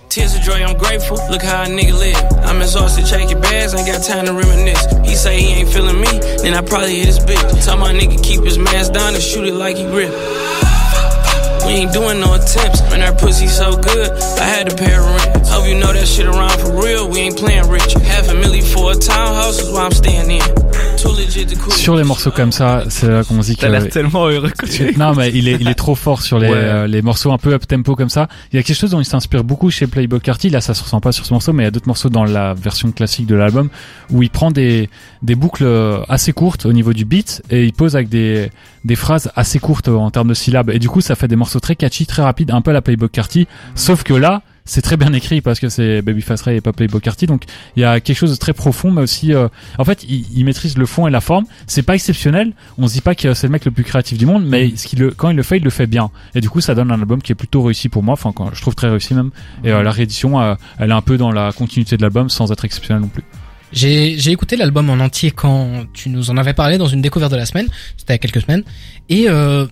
Tears 0.08 0.34
of 0.34 0.42
joy, 0.42 0.62
I'm 0.62 0.76
grateful. 0.78 1.18
Look 1.30 1.42
how 1.42 1.64
a 1.64 1.66
nigga 1.66 1.92
live. 1.98 2.16
I'm 2.46 2.62
exhausted, 2.62 3.04
check 3.06 3.28
your 3.28 3.40
bags, 3.40 3.74
ain't 3.74 3.86
got 3.86 4.02
time 4.02 4.24
to 4.24 4.32
reminisce. 4.32 4.86
He 5.04 5.14
say 5.14 5.38
he 5.40 5.60
ain't 5.60 5.68
feeling 5.68 6.00
me, 6.00 6.08
then 6.42 6.54
I 6.54 6.62
probably 6.62 6.96
hit 6.96 7.06
his 7.06 7.18
bitch. 7.18 7.64
Tell 7.64 7.76
my 7.76 7.92
nigga 7.92 8.22
keep 8.22 8.42
his 8.42 8.56
mask 8.56 8.92
down 8.94 9.14
and 9.14 9.22
shoot 9.22 9.46
it 9.46 9.54
like 9.54 9.76
he 9.76 9.84
grip. 9.84 10.10
We 11.66 11.72
ain't 11.72 11.92
doing 11.92 12.20
no 12.20 12.34
attempts, 12.34 12.80
man. 12.82 13.02
Our 13.02 13.14
pussy 13.14 13.48
so 13.48 13.76
good, 13.76 14.10
I 14.38 14.44
had 14.44 14.70
to 14.70 14.76
pay 14.76 14.94
rent. 14.96 15.46
Hope 15.48 15.66
you 15.66 15.74
know 15.74 15.92
that 15.92 16.06
shit 16.06 16.26
around 16.26 16.60
for 16.60 16.80
real. 16.80 17.08
We 17.10 17.18
ain't 17.20 17.36
playing 17.36 17.68
rich. 17.68 17.92
Half 17.94 18.28
a 18.28 18.34
milli 18.34 18.62
for 18.62 18.92
a 18.92 18.94
townhouse 18.94 19.58
is 19.60 19.70
why 19.70 19.84
I'm 19.84 19.90
staying 19.90 20.30
in. 20.30 20.75
Sur 21.70 21.96
les 21.96 22.04
morceaux 22.04 22.30
comme 22.30 22.52
ça, 22.52 22.84
c'est 22.88 23.08
là 23.08 23.22
qu'on 23.22 23.42
se 23.42 23.48
dit 23.50 23.56
que 23.56 23.60
T'as 23.62 23.68
l'air 23.68 23.88
tellement 23.88 24.26
heureux 24.26 24.50
que 24.50 24.66
tu 24.66 24.96
non 24.98 25.14
mais 25.14 25.30
il 25.34 25.48
est 25.48 25.56
il 25.60 25.68
est 25.68 25.74
trop 25.74 25.94
fort 25.94 26.22
sur 26.22 26.38
les 26.38 26.48
Ouais. 26.48 26.54
euh, 26.56 26.86
les 26.86 27.02
morceaux 27.02 27.32
un 27.32 27.38
peu 27.38 27.52
up 27.52 27.66
tempo 27.66 27.94
comme 27.94 28.08
ça. 28.08 28.28
Il 28.52 28.56
y 28.56 28.58
a 28.58 28.62
quelque 28.62 28.76
chose 28.76 28.90
dont 28.90 29.00
il 29.00 29.04
s'inspire 29.04 29.44
beaucoup 29.44 29.70
chez 29.70 29.86
Playboy 29.86 30.20
Carty. 30.20 30.50
Là 30.50 30.60
ça 30.60 30.74
se 30.74 30.82
ressent 30.82 31.00
pas 31.00 31.12
sur 31.12 31.24
ce 31.26 31.32
morceau, 31.32 31.52
mais 31.52 31.62
il 31.62 31.66
y 31.66 31.68
a 31.68 31.70
d'autres 31.70 31.88
morceaux 31.88 32.08
dans 32.08 32.24
la 32.24 32.54
version 32.54 32.90
classique 32.92 33.26
de 33.26 33.34
l'album 33.34 33.68
où 34.10 34.22
il 34.22 34.30
prend 34.30 34.50
des 34.50 34.88
des 35.22 35.34
boucles 35.34 35.66
assez 36.08 36.32
courtes 36.32 36.66
au 36.66 36.72
niveau 36.72 36.92
du 36.92 37.04
beat 37.04 37.42
et 37.50 37.64
il 37.64 37.72
pose 37.72 37.94
avec 37.96 38.08
des 38.08 38.50
des 38.84 38.96
phrases 38.96 39.30
assez 39.36 39.58
courtes 39.58 39.88
en 39.88 40.10
termes 40.10 40.28
de 40.28 40.34
syllabes 40.34 40.70
et 40.70 40.78
du 40.78 40.88
coup 40.88 41.00
ça 41.00 41.14
fait 41.14 41.28
des 41.28 41.36
morceaux 41.36 41.60
très 41.60 41.76
catchy, 41.76 42.06
très 42.06 42.22
rapides, 42.22 42.50
un 42.50 42.60
peu 42.60 42.70
à 42.70 42.74
la 42.74 42.82
Playboy 42.82 43.08
Carty. 43.08 43.46
Sauf 43.74 44.02
que 44.02 44.14
là 44.14 44.42
c'est 44.66 44.82
très 44.82 44.96
bien 44.96 45.12
écrit 45.12 45.40
parce 45.40 45.60
que 45.60 45.68
c'est 45.68 46.02
Babyface 46.02 46.42
Ray 46.42 46.56
et 46.56 46.60
pas 46.60 46.72
Playboy 46.72 47.00
Carty 47.00 47.26
donc 47.26 47.44
il 47.76 47.80
y 47.80 47.84
a 47.84 48.00
quelque 48.00 48.16
chose 48.16 48.32
de 48.32 48.36
très 48.36 48.52
profond 48.52 48.90
mais 48.90 49.00
aussi 49.00 49.32
euh, 49.32 49.48
en 49.78 49.84
fait 49.84 50.04
il, 50.04 50.26
il 50.36 50.44
maîtrise 50.44 50.76
le 50.76 50.86
fond 50.86 51.06
et 51.06 51.10
la 51.10 51.20
forme. 51.20 51.46
C'est 51.66 51.82
pas 51.82 51.94
exceptionnel. 51.94 52.52
On 52.76 52.88
se 52.88 52.94
dit 52.94 53.00
pas 53.00 53.14
que 53.14 53.32
c'est 53.32 53.46
le 53.46 53.52
mec 53.52 53.64
le 53.64 53.70
plus 53.70 53.84
créatif 53.84 54.18
du 54.18 54.26
monde 54.26 54.44
mais 54.44 54.76
ce 54.76 54.86
qu'il 54.86 54.98
le, 54.98 55.12
quand 55.12 55.30
il 55.30 55.36
le 55.36 55.42
fait 55.42 55.58
il 55.58 55.64
le 55.64 55.70
fait 55.70 55.86
bien. 55.86 56.10
Et 56.34 56.40
du 56.40 56.50
coup 56.50 56.60
ça 56.60 56.74
donne 56.74 56.90
un 56.90 57.00
album 57.00 57.22
qui 57.22 57.32
est 57.32 57.36
plutôt 57.36 57.62
réussi 57.62 57.88
pour 57.88 58.02
moi 58.02 58.14
enfin 58.14 58.32
quand, 58.32 58.52
je 58.52 58.60
trouve 58.60 58.74
très 58.74 58.90
réussi 58.90 59.14
même. 59.14 59.30
Et 59.64 59.70
euh, 59.70 59.82
la 59.82 59.90
réédition 59.90 60.40
euh, 60.40 60.54
elle 60.78 60.90
est 60.90 60.94
un 60.94 61.02
peu 61.02 61.16
dans 61.16 61.30
la 61.30 61.52
continuité 61.52 61.96
de 61.96 62.02
l'album 62.02 62.28
sans 62.28 62.50
être 62.52 62.64
exceptionnelle 62.64 63.02
non 63.02 63.08
plus. 63.08 63.24
J'ai 63.72 64.18
j'ai 64.18 64.30
écouté 64.30 64.56
l'album 64.56 64.90
en 64.90 65.00
entier 65.00 65.30
quand 65.30 65.86
tu 65.92 66.08
nous 66.08 66.30
en 66.30 66.36
avais 66.36 66.54
parlé 66.54 66.78
dans 66.78 66.86
une 66.86 67.02
découverte 67.02 67.32
de 67.32 67.36
la 67.36 67.46
semaine. 67.46 67.66
C'était 67.96 68.14
il 68.14 68.14
y 68.14 68.16
a 68.16 68.18
quelques 68.18 68.42
semaines. 68.42 68.62
Et 69.08 69.28
euh, 69.28 69.66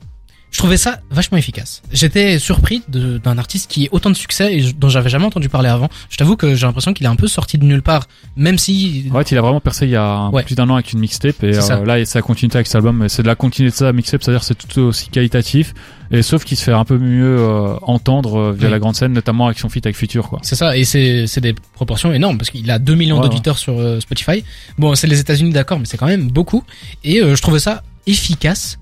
je 0.55 0.59
trouvais 0.61 0.77
ça 0.77 1.01
vachement 1.11 1.37
efficace. 1.37 1.83
J'étais 1.91 2.39
surpris 2.39 2.85
d'un 2.89 3.39
artiste 3.39 3.69
qui 3.69 3.87
ait 3.87 3.89
autant 3.91 4.09
de 4.11 4.15
succès 4.15 4.57
et 4.57 4.73
dont 4.73 4.89
j'avais 4.89 5.09
jamais 5.11 5.25
entendu 5.25 5.49
parler 5.49 5.69
avant. 5.69 5.89
Je 6.11 6.17
t'avoue 6.17 6.37
que 6.37 6.55
j'ai 6.55 6.65
l'impression 6.65 6.93
qu'il 6.93 7.05
est 7.07 7.09
un 7.09 7.17
peu 7.17 7.27
sorti 7.27 7.59
de 7.59 7.65
nulle 7.65 7.83
part, 7.83 8.07
même 8.37 8.57
si 8.57 9.11
fait 9.13 9.33
il 9.33 9.39
a 9.39 9.41
vraiment 9.41 9.59
percé 9.59 9.87
il 9.87 9.91
y 9.91 9.97
a 9.97 10.29
Ouais. 10.29 10.45
plus 10.45 10.55
d'un 10.55 10.71
an 10.71 10.75
avec 10.75 10.93
une 10.93 11.01
mixtape 11.01 11.43
et 11.43 11.59
euh, 11.59 11.85
là 11.85 12.05
ça 12.05 12.23
continuité 12.23 12.59
avec 12.59 12.69
cet 12.69 12.77
album 12.77 12.99
mais 12.99 13.09
c'est 13.09 13.23
de 13.23 13.27
la 13.27 13.35
continuité 13.35 13.73
de 13.75 13.77
ça 13.79 13.93
mixtape 13.93 14.23
c'est 14.23 14.31
à 14.31 14.35
dire 14.35 14.45
c'est 14.45 14.55
tout 14.55 14.81
aussi 14.81 15.09
qualitatif 15.09 15.75
et 16.13 16.23
sauf 16.23 16.45
qu'il 16.45 16.57
se 16.57 16.63
fait 16.63 16.73
un 16.73 16.85
peu 16.85 16.99
mieux 16.99 17.37
euh, 17.41 17.75
entendre 17.83 18.39
euh, 18.39 18.53
via 18.53 18.67
Oui. 18.67 18.71
la 18.73 18.79
grande 18.79 18.95
scène 18.95 19.13
notamment 19.13 19.47
avec 19.47 19.59
son 19.59 19.69
feat 19.69 19.85
avec 19.87 19.97
Future 19.97 20.29
quoi 20.29 20.39
c'est 20.43 20.55
ça. 20.55 20.77
Et 20.77 20.85
c'est 20.85 21.41
des 21.41 21.55
proportions 21.75 22.13
énormes 22.13 22.39
parce 22.39 22.51
qu'il 22.51 22.71
a 22.71 22.79
2 22.79 22.95
millions 22.95 23.17
Ouais, 23.17 23.23
d'auditeurs 23.29 23.59
sur 23.59 23.81
euh, 23.81 23.99
Spotify. 23.99 24.45
Bon, 24.79 24.95
c'est 24.95 25.09
les 25.09 25.19
États-Unis 25.19 25.51
d'accord, 25.51 25.81
mais 25.81 25.87
c'est 25.87 25.97
quand 25.97 26.07
même 26.07 26.29
beaucoup. 26.29 26.63
Et 27.03 27.19
je 27.21 27.43
trouvais 27.43 27.59
ça 27.59 27.83
efficace, 28.07 28.79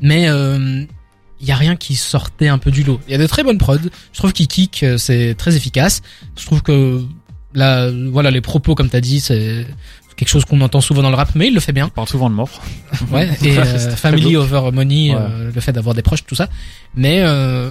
mais 0.00 0.28
euh, 0.28 0.84
il 1.40 1.46
y 1.46 1.52
a 1.52 1.56
rien 1.56 1.76
qui 1.76 1.94
sortait 1.96 2.48
un 2.48 2.58
peu 2.58 2.70
du 2.70 2.82
lot. 2.82 3.00
Il 3.08 3.12
y 3.12 3.14
a 3.14 3.18
de 3.18 3.26
très 3.26 3.42
bonnes 3.42 3.58
prods. 3.58 3.76
Je 4.12 4.18
trouve 4.18 4.32
qu'il 4.32 4.48
kick, 4.48 4.82
euh, 4.82 4.96
c'est 4.98 5.34
très 5.36 5.56
efficace. 5.56 6.02
Je 6.38 6.46
trouve 6.46 6.62
que 6.62 7.02
là, 7.54 7.90
voilà, 8.10 8.30
les 8.30 8.40
propos 8.40 8.74
comme 8.74 8.88
t'as 8.88 9.00
dit, 9.00 9.20
c'est 9.20 9.66
quelque 10.16 10.28
chose 10.28 10.46
qu'on 10.46 10.60
entend 10.62 10.80
souvent 10.80 11.02
dans 11.02 11.10
le 11.10 11.16
rap, 11.16 11.32
mais 11.34 11.48
il 11.48 11.54
le 11.54 11.60
fait 11.60 11.72
bien. 11.72 11.86
il 11.88 11.90
parle 11.90 12.08
souvent 12.08 12.30
de 12.30 12.34
mort 12.34 12.62
Ouais. 13.12 13.28
Et 13.44 13.58
euh, 13.58 13.90
family 13.96 14.34
over 14.36 14.70
money, 14.72 15.10
Ouais. 15.14 15.20
euh, 15.20 15.50
le 15.54 15.60
fait 15.60 15.72
d'avoir 15.72 15.94
des 15.94 16.00
proches, 16.02 16.24
tout 16.24 16.34
ça. 16.34 16.48
Mais 16.94 17.20
euh, 17.20 17.68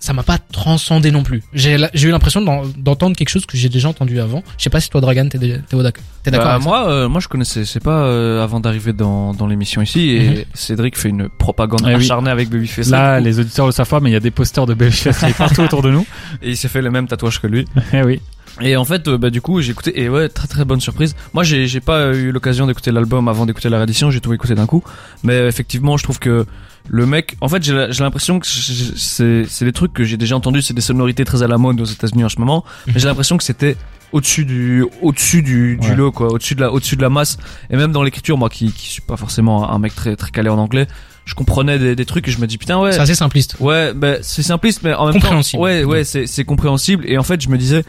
ça 0.00 0.12
m'a 0.14 0.22
pas 0.24 0.38
transcendé 0.38 1.10
non 1.12 1.22
plus. 1.22 1.42
J'ai 1.52 1.74
eu 1.76 2.10
l'impression 2.10 2.40
d'en- 2.40 2.62
d'entendre 2.76 3.14
quelque 3.16 3.28
chose 3.28 3.46
que 3.46 3.56
j'ai 3.56 3.68
déjà 3.68 3.88
entendu 3.88 4.18
avant. 4.18 4.42
Je 4.58 4.64
sais 4.64 4.70
pas 4.70 4.80
si 4.80 4.88
toi 4.90 5.00
Dragan 5.00 5.28
t'es 5.28 5.38
déjà- 5.38 5.58
t'es 5.58 5.76
au 5.76 5.82
d'ac- 5.82 5.98
t'es 6.22 6.30
d'accord 6.30 6.46
Bah, 6.48 6.58
moi, 6.58 6.88
euh, 6.90 7.08
moi, 7.08 7.20
je 7.20 7.28
connaissais, 7.28 7.64
c'est 7.66 7.82
pas 7.82 8.00
euh, 8.04 8.42
avant 8.42 8.60
d'arriver 8.60 8.92
dans, 8.94 9.34
dans 9.34 9.46
l'émission 9.46 9.82
ici, 9.82 10.10
et 10.10 10.28
Mhm. 10.30 10.44
Cédric 10.54 10.96
fait 10.98 11.10
une 11.10 11.28
propagande 11.28 11.82
Eh 11.84 11.94
oui. 11.94 12.04
acharnée 12.04 12.30
avec 12.30 12.48
Babyface. 12.48 12.88
là 12.90 13.20
les 13.20 13.38
auditeurs 13.38 13.66
le 13.66 13.72
savent 13.72 13.88
pas 13.88 14.00
mais 14.00 14.10
il 14.10 14.14
y 14.14 14.16
a 14.16 14.20
des 14.20 14.30
posters 14.30 14.66
de 14.66 14.74
Babyface 14.74 15.22
partout 15.36 15.60
autour 15.62 15.82
de 15.82 15.90
nous 15.90 16.06
Et 16.42 16.50
il 16.50 16.56
s'est 16.56 16.68
fait 16.68 16.82
le 16.82 16.90
même 16.90 17.06
tatouage 17.06 17.40
que 17.40 17.46
lui. 17.46 17.66
eh 17.92 18.02
oui 18.02 18.20
Et 18.60 18.76
en 18.76 18.84
fait, 18.84 19.08
euh, 19.08 19.16
bah 19.18 19.30
du 19.30 19.40
coup, 19.40 19.60
j'ai 19.60 19.70
écouté 19.72 20.00
et 20.02 20.08
ouais, 20.08 20.28
très 20.28 20.46
très 20.48 20.64
bonne 20.64 20.80
surprise. 20.80 21.14
Moi, 21.34 21.44
j'ai 21.44 21.66
j'ai 21.66 21.80
pas 21.80 22.12
eu 22.14 22.30
l'occasion 22.32 22.66
d'écouter 22.66 22.90
l'album 22.92 23.28
avant 23.28 23.46
d'écouter 23.46 23.68
la 23.68 23.78
réédition, 23.78 24.10
j'ai 24.10 24.20
tout 24.20 24.32
écouté 24.32 24.54
d'un 24.54 24.66
coup. 24.66 24.82
Mais 25.22 25.34
euh, 25.34 25.48
effectivement, 25.48 25.96
je 25.96 26.02
trouve 26.04 26.18
que 26.18 26.44
le 26.88 27.06
mec, 27.06 27.36
en 27.40 27.48
fait, 27.48 27.62
j'ai 27.62 27.72
l'impression 28.02 28.40
que 28.40 28.46
c'est- 28.46 29.44
c'est 29.48 29.64
des 29.64 29.72
trucs 29.72 29.92
que 29.92 30.04
j'ai 30.04 30.16
déjà 30.16 30.36
entendus, 30.36 30.62
c'est 30.62 30.74
des 30.74 30.80
sonorités 30.80 31.24
très 31.24 31.42
à 31.42 31.46
la 31.46 31.58
mode 31.58 31.80
aux 31.80 31.84
États-Unis 31.84 32.24
en 32.24 32.28
ce 32.28 32.38
moment. 32.38 32.64
Mais 32.86 32.94
j'ai 32.96 33.06
l'impression 33.06 33.36
que 33.36 33.44
c'était 33.44 33.76
au-dessus 34.12 34.44
du 34.44 34.84
au-dessus 35.02 35.42
du, 35.42 35.76
du 35.76 35.90
Ouais. 35.90 35.94
lot 35.96 36.10
quoi, 36.10 36.32
au-dessus 36.32 36.54
de 36.56 36.60
la 36.62 36.72
au-dessus 36.72 36.96
de 36.96 37.02
la 37.02 37.10
masse 37.10 37.38
et 37.70 37.76
même 37.76 37.92
dans 37.92 38.02
l'écriture 38.02 38.36
moi 38.36 38.48
qui 38.50 38.72
qui 38.72 38.88
suis 38.88 39.02
pas 39.02 39.16
forcément 39.16 39.70
un 39.70 39.78
mec 39.78 39.94
très 39.94 40.16
très 40.16 40.32
calé 40.32 40.48
en 40.48 40.58
anglais, 40.58 40.88
je 41.26 41.34
comprenais 41.34 41.78
des, 41.78 41.94
des 41.94 42.04
trucs 42.04 42.26
et 42.26 42.32
je 42.32 42.40
me 42.40 42.48
dis 42.48 42.58
putain 42.58 42.80
ouais 42.80 42.90
C'est 42.90 42.98
assez 42.98 43.14
simpliste. 43.14 43.54
Ouais, 43.60 43.92
bah, 43.94 44.14
c'est 44.22 44.42
simpliste, 44.42 44.80
mais 44.82 44.94
en 44.94 45.04
même 45.04 45.14
temps, 45.14 45.20
Compréhensible. 45.20 45.62
ouais, 45.62 45.84
ouais, 45.84 46.02
c'est, 46.02 46.26
c'est 46.26 46.44
compréhensible. 46.44 47.04
Et 47.06 47.18
en 47.18 47.22
fait, 47.22 47.40
je 47.40 47.48
me 47.50 47.56
disais, 47.56 47.84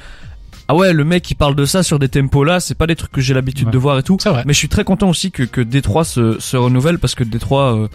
ah 0.67 0.75
ouais, 0.75 0.93
le 0.93 1.03
mec 1.03 1.23
qui 1.23 1.35
parle 1.35 1.55
de 1.55 1.65
ça 1.65 1.83
sur 1.83 1.99
des 1.99 2.09
tempos 2.09 2.43
là, 2.43 2.59
c'est 2.59 2.75
pas 2.75 2.87
des 2.87 2.95
trucs 2.95 3.11
que 3.11 3.21
j'ai 3.21 3.33
l'habitude 3.33 3.67
Ouais. 3.67 3.73
de 3.73 3.77
voir 3.77 3.97
et 3.99 4.03
tout. 4.03 4.17
Mais 4.45 4.53
je 4.53 4.57
suis 4.57 4.69
très 4.69 4.83
content 4.83 5.09
aussi 5.09 5.31
que, 5.31 5.43
que 5.43 5.61
Détroit 5.61 6.03
se, 6.05 6.39
se 6.39 6.55
renouvelle 6.57 6.97
parce 6.99 7.15
que 7.15 7.23
Détroit, 7.23 7.75
euh, 7.75 7.87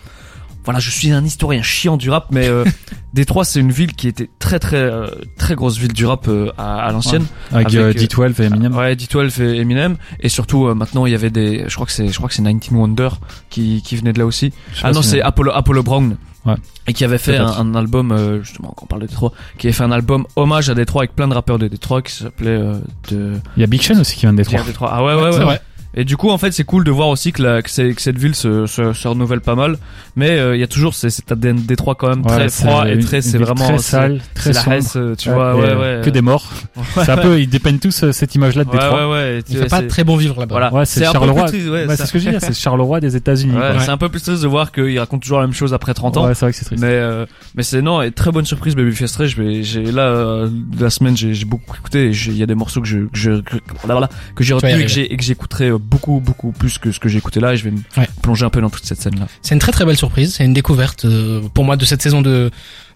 voilà, 0.65 0.81
je 0.81 0.91
suis 0.91 1.11
un 1.13 1.25
historien 1.25 1.63
chiant 1.63 1.97
du 1.97 2.11
rap, 2.11 2.27
mais 2.31 2.49
euh, 2.49 2.65
Détroit, 3.15 3.45
c'est 3.45 3.61
une 3.61 3.71
ville 3.73 3.95
qui 3.95 4.09
était 4.09 4.29
très 4.39 4.59
très 4.59 4.77
euh, 4.77 5.07
très 5.39 5.55
grosse 5.55 5.79
ville 5.79 5.93
du 5.93 6.05
rap 6.07 6.27
euh, 6.29 6.51
à, 6.59 6.81
à 6.81 6.93
l'ancienne. 6.93 7.25
Avec, 7.53 7.69
Avec, 7.75 7.77
euh, 7.77 7.89
euh, 7.89 7.93
D12 8.29 8.43
et 8.43 8.47
Eminem. 8.47 8.75
Ouais, 8.77 8.95
D12 8.95 9.43
et 9.43 9.59
Eminem, 9.61 9.97
et 10.21 10.29
surtout 10.29 10.67
maintenant 10.75 11.07
il 11.07 11.13
y 11.13 11.15
avait 11.15 11.31
des, 11.31 11.65
je 11.69 11.75
crois 11.75 11.87
que 11.87 11.93
c'est, 11.93 12.09
je 12.09 12.17
crois 12.17 12.29
que 12.29 12.35
c'est 12.35 12.43
19 12.43 12.73
Wonder 12.73 13.09
qui 13.49 13.81
qui 13.83 13.97
venait 13.97 14.13
de 14.13 14.19
là 14.19 14.27
aussi. 14.27 14.53
Ah 14.83 14.93
non, 14.93 15.03
si- 15.03 15.11
c'est 15.11 15.23
Apollo, 15.23 15.53
Apollo 15.55 15.83
Brown. 15.83 16.17
Ouais. 16.47 16.55
Et 16.87 16.93
qui 16.93 17.05
avait 17.05 17.19
fait 17.19 17.37
un, 17.37 17.47
un 17.47 17.75
album, 17.75 18.13
euh, 18.13 18.43
justement, 18.43 18.73
quand 18.77 18.85
on 18.85 18.87
parle 18.87 19.03
de 19.03 19.07
Détroit, 19.09 19.33
qui 19.59 19.67
avait 19.67 19.75
fait 19.75 19.83
un 19.85 19.91
album 19.93 20.27
hommage 20.37 20.71
à 20.71 20.75
Détroit 20.75 21.03
avec 21.03 21.17
plein 21.17 21.27
de 21.29 21.35
rappeurs 21.35 21.59
de 21.59 21.67
Détroit 21.69 22.03
qui 22.03 22.13
s'appelait 22.13 22.51
euh, 22.51 22.75
de 23.11 23.35
Il 23.57 23.61
y 23.61 23.65
a 23.65 23.67
Big 23.67 23.83
Sean 23.83 23.99
aussi 24.01 24.15
qui 24.15 24.23
vient 24.23 24.33
de 24.33 24.39
Détroit. 24.39 24.63
Détroit. 24.63 24.91
Ah 24.93 25.05
ouais, 25.05 25.15
ouais, 25.15 25.23
ouais. 25.23 25.45
vrai. 25.45 25.61
Et 25.99 26.05
du 26.05 26.17
coup, 26.19 26.29
en 26.31 26.37
fait, 26.39 26.53
c'est 26.53 26.65
cool 26.65 26.85
de 26.85 26.91
voir 26.91 27.09
aussi 27.09 27.33
que, 27.33 27.43
la, 27.43 27.63
que, 27.63 27.71
c'est- 27.71 27.95
que 27.95 28.03
cette 28.03 28.19
ville 28.19 28.35
se, 28.35 28.67
se, 28.67 28.93
se 28.93 29.09
renouvelle 29.09 29.41
pas 29.41 29.55
mal. 29.55 29.79
Mais 30.15 30.31
euh, 30.39 30.55
il 30.55 30.61
y 30.61 30.63
a 30.63 30.67
toujours 30.67 30.95
c'est- 30.95 31.09
cet 31.11 31.33
ADN 31.33 31.57
Détroit 31.57 31.95
quand 31.95 32.09
même 32.09 32.23
très 32.25 32.37
Ouais, 32.45 32.49
froid 32.51 32.87
et 32.87 32.99
très, 32.99 33.17
une 33.17 33.23
c'est 33.23 33.39
vraiment 33.39 33.67
très 33.67 33.79
c'est- 33.79 33.91
sale, 33.91 34.21
c'est 34.35 34.35
très 34.41 34.53
la 34.53 34.61
sombre. 34.61 34.77
Hesse, 34.77 34.97
euh, 34.97 35.15
tu 35.17 35.29
Ouais, 35.31 35.35
vois, 35.35 35.57
ouais, 35.57 35.71
euh, 35.71 35.99
ouais. 36.01 36.05
Que 36.05 36.11
des 36.11 36.21
morts. 36.21 36.53
c'est 36.95 37.09
un 37.11 37.17
peu, 37.17 37.41
ils 37.41 37.49
dépeignent 37.49 37.79
tous 37.79 38.03
euh, 38.05 38.13
cette 38.13 38.35
image-là 38.35 38.65
de 38.65 38.71
Détroit. 38.71 39.09
ouais, 39.09 39.13
ouais. 39.13 39.39
Il 39.49 39.55
tu- 39.55 39.63
fait 39.63 39.69
pas 39.69 39.81
c'est- 39.81 39.87
très 39.89 40.05
bon 40.05 40.17
vivre 40.17 40.39
là-bas. 40.39 40.55
Voilà. 40.55 40.73
Ouais, 40.75 40.85
c'est 40.85 41.03
Charleroi. 41.05 41.45
plus 41.45 41.53
triste, 41.53 41.67
ouais, 41.69 41.87
Ouais, 41.87 41.87
ça- 41.89 41.97
c'est 41.97 42.07
ce 42.07 42.13
que 42.13 42.19
je 42.19 42.25
veux 42.27 42.31
dire, 42.33 42.41
c'est 42.43 42.55
Charleroi 42.55 43.01
des 43.01 43.17
États-Unis. 43.17 43.55
C'est 43.81 43.91
un 43.91 43.97
peu 43.97 44.09
plus 44.11 44.21
triste 44.23 44.43
de 44.43 44.49
voir 44.49 44.73
qu'il 44.73 44.99
raconte 44.99 45.23
toujours 45.23 45.39
la 45.41 45.47
même 45.47 45.55
chose 45.55 45.73
après 45.73 45.95
30 45.95 46.17
ans. 46.19 46.27
Ouais, 46.27 46.35
c'est 46.35 46.45
vrai 46.45 46.53
que 46.53 46.59
c'est 46.59 46.65
triste. 46.67 46.83
Mais 46.83 46.91
euh, 46.93 47.25
mais 47.57 47.63
c'est 47.63 47.81
non 47.81 48.03
et 48.03 48.11
très 48.11 48.31
bonne 48.33 48.45
surprise. 48.45 48.75
Je 48.77 49.43
vais 49.43 49.63
j'ai 49.63 49.83
là 49.93 50.03
euh, 50.03 50.49
la 50.79 50.91
semaine 50.91 51.17
j'ai 51.17 51.45
beaucoup 51.47 51.75
écouté 51.75 52.11
il 52.11 52.37
y 52.37 52.43
a 52.43 52.47
des 52.47 52.55
morceaux 52.55 52.81
que 52.83 52.87
je 52.87 52.99
j'ai 53.15 54.55
retenu 54.55 54.83
et 54.83 55.17
que 55.17 55.23
j'écouterai 55.23 55.71
euh, 55.71 55.79
beaucoup 55.91 56.21
beaucoup 56.21 56.53
plus 56.53 56.79
que 56.79 56.91
ce 56.93 56.99
que 57.01 57.09
j'ai 57.09 57.19
écouté 57.19 57.41
là 57.41 57.53
et 57.55 57.57
je 57.57 57.65
vais 57.65 57.71
me 57.71 57.79
Ouais. 57.97 58.09
plonger 58.23 58.45
un 58.45 58.51
peu 58.51 58.61
dans 58.61 58.71
toute 58.71 58.85
cette 58.85 59.01
scène 59.01 59.19
là. 59.19 59.27
C'est 59.43 59.55
une 59.55 59.61
très 59.61 59.73
très 59.73 59.85
belle 59.85 59.97
surprise. 59.97 60.35
C'est 60.35 60.45
une 60.45 60.53
découverte 60.53 61.05
euh, 61.05 61.43
pour 61.55 61.65
moi 61.65 61.77
de 61.77 61.85
cette 61.85 62.03
saison 62.03 62.23
de 62.23 62.51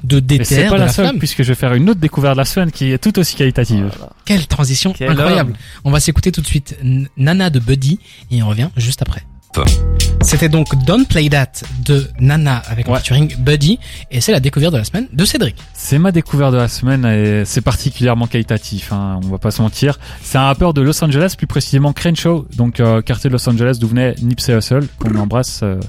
de 0.05 0.19
d'éther, 0.21 0.45
c'est 0.47 0.63
pas 0.69 0.71
de 0.75 0.79
la 0.81 0.87
la 0.87 0.93
seule, 0.93 1.07
flamme. 1.07 1.19
puisque 1.19 1.43
je 1.43 1.49
vais 1.49 1.55
faire 1.55 1.75
une 1.75 1.89
autre 1.91 2.01
découverte 2.01 2.35
de 2.35 2.39
la 2.39 2.45
semaine 2.45 2.71
qui 2.73 2.91
est 2.93 2.99
tout 2.99 3.19
aussi 3.19 3.37
qualitative. 3.37 3.91
Quelle 4.25 4.47
transition 4.47 4.93
Quel 4.97 5.11
incroyable. 5.11 5.51
homme. 5.53 5.57
On 5.85 5.91
va 5.91 6.01
s'écouter 6.01 6.33
tout 6.33 6.41
de 6.41 6.47
suite 6.47 6.77
Nana 7.17 7.51
de 7.51 7.59
Buddy 7.61 7.99
et 8.31 8.43
on 8.43 8.49
revient 8.49 8.69
juste 8.77 9.03
après. 9.03 9.25
C'était 10.23 10.49
donc 10.49 10.67
Don't 10.85 11.07
Play 11.07 11.29
That 11.29 11.63
de 11.85 12.09
Nana 12.21 12.63
avec 12.69 12.89
un 12.89 12.93
Ouais. 12.93 12.99
featuring 12.99 13.35
Buddy 13.39 13.79
et 14.11 14.21
c'est 14.21 14.33
la 14.33 14.41
découverte 14.41 14.73
de 14.73 14.79
la 14.79 14.85
semaine 14.85 15.07
de 15.13 15.25
Cédric. 15.25 15.57
C'est 15.75 15.99
ma 15.99 16.13
découverte 16.13 16.53
de 16.53 16.59
la 16.59 16.69
semaine 16.69 17.05
et 17.07 17.45
c'est 17.45 17.61
particulièrement 17.63 18.27
qualitatif, 18.27 18.93
hein, 18.93 19.19
on 19.25 19.29
va 19.29 19.39
pas 19.39 19.51
se 19.51 19.61
mentir. 19.63 19.99
C'est 20.23 20.39
un 20.39 20.45
rappeur 20.45 20.73
de 20.75 20.83
Los 20.83 21.03
Angeles, 21.03 21.35
plus 21.37 21.47
précisément 21.47 21.93
Crenshaw, 21.93 22.47
donc 22.57 22.81
euh, 22.81 23.03
quartier 23.03 23.29
de 23.29 23.33
Los 23.35 23.49
Angeles 23.49 23.79
d'où 23.81 23.89
venait 23.89 24.15
Nipsey 24.23 24.55
Hussle, 24.57 24.87
qu'on 24.99 25.17
embrasse. 25.17 25.61
euh, 25.63 25.81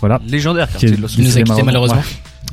voilà. 0.00 0.20
Légendaire 0.26 0.66
Qui 0.66 0.72
quartier 0.72 0.88
est- 0.90 0.96
de 0.96 1.02
Los 1.02 1.08
Il 1.18 1.24
nous 1.24 1.36
a 1.38 1.42
quitté 1.42 1.62
malheureusement. 1.62 2.02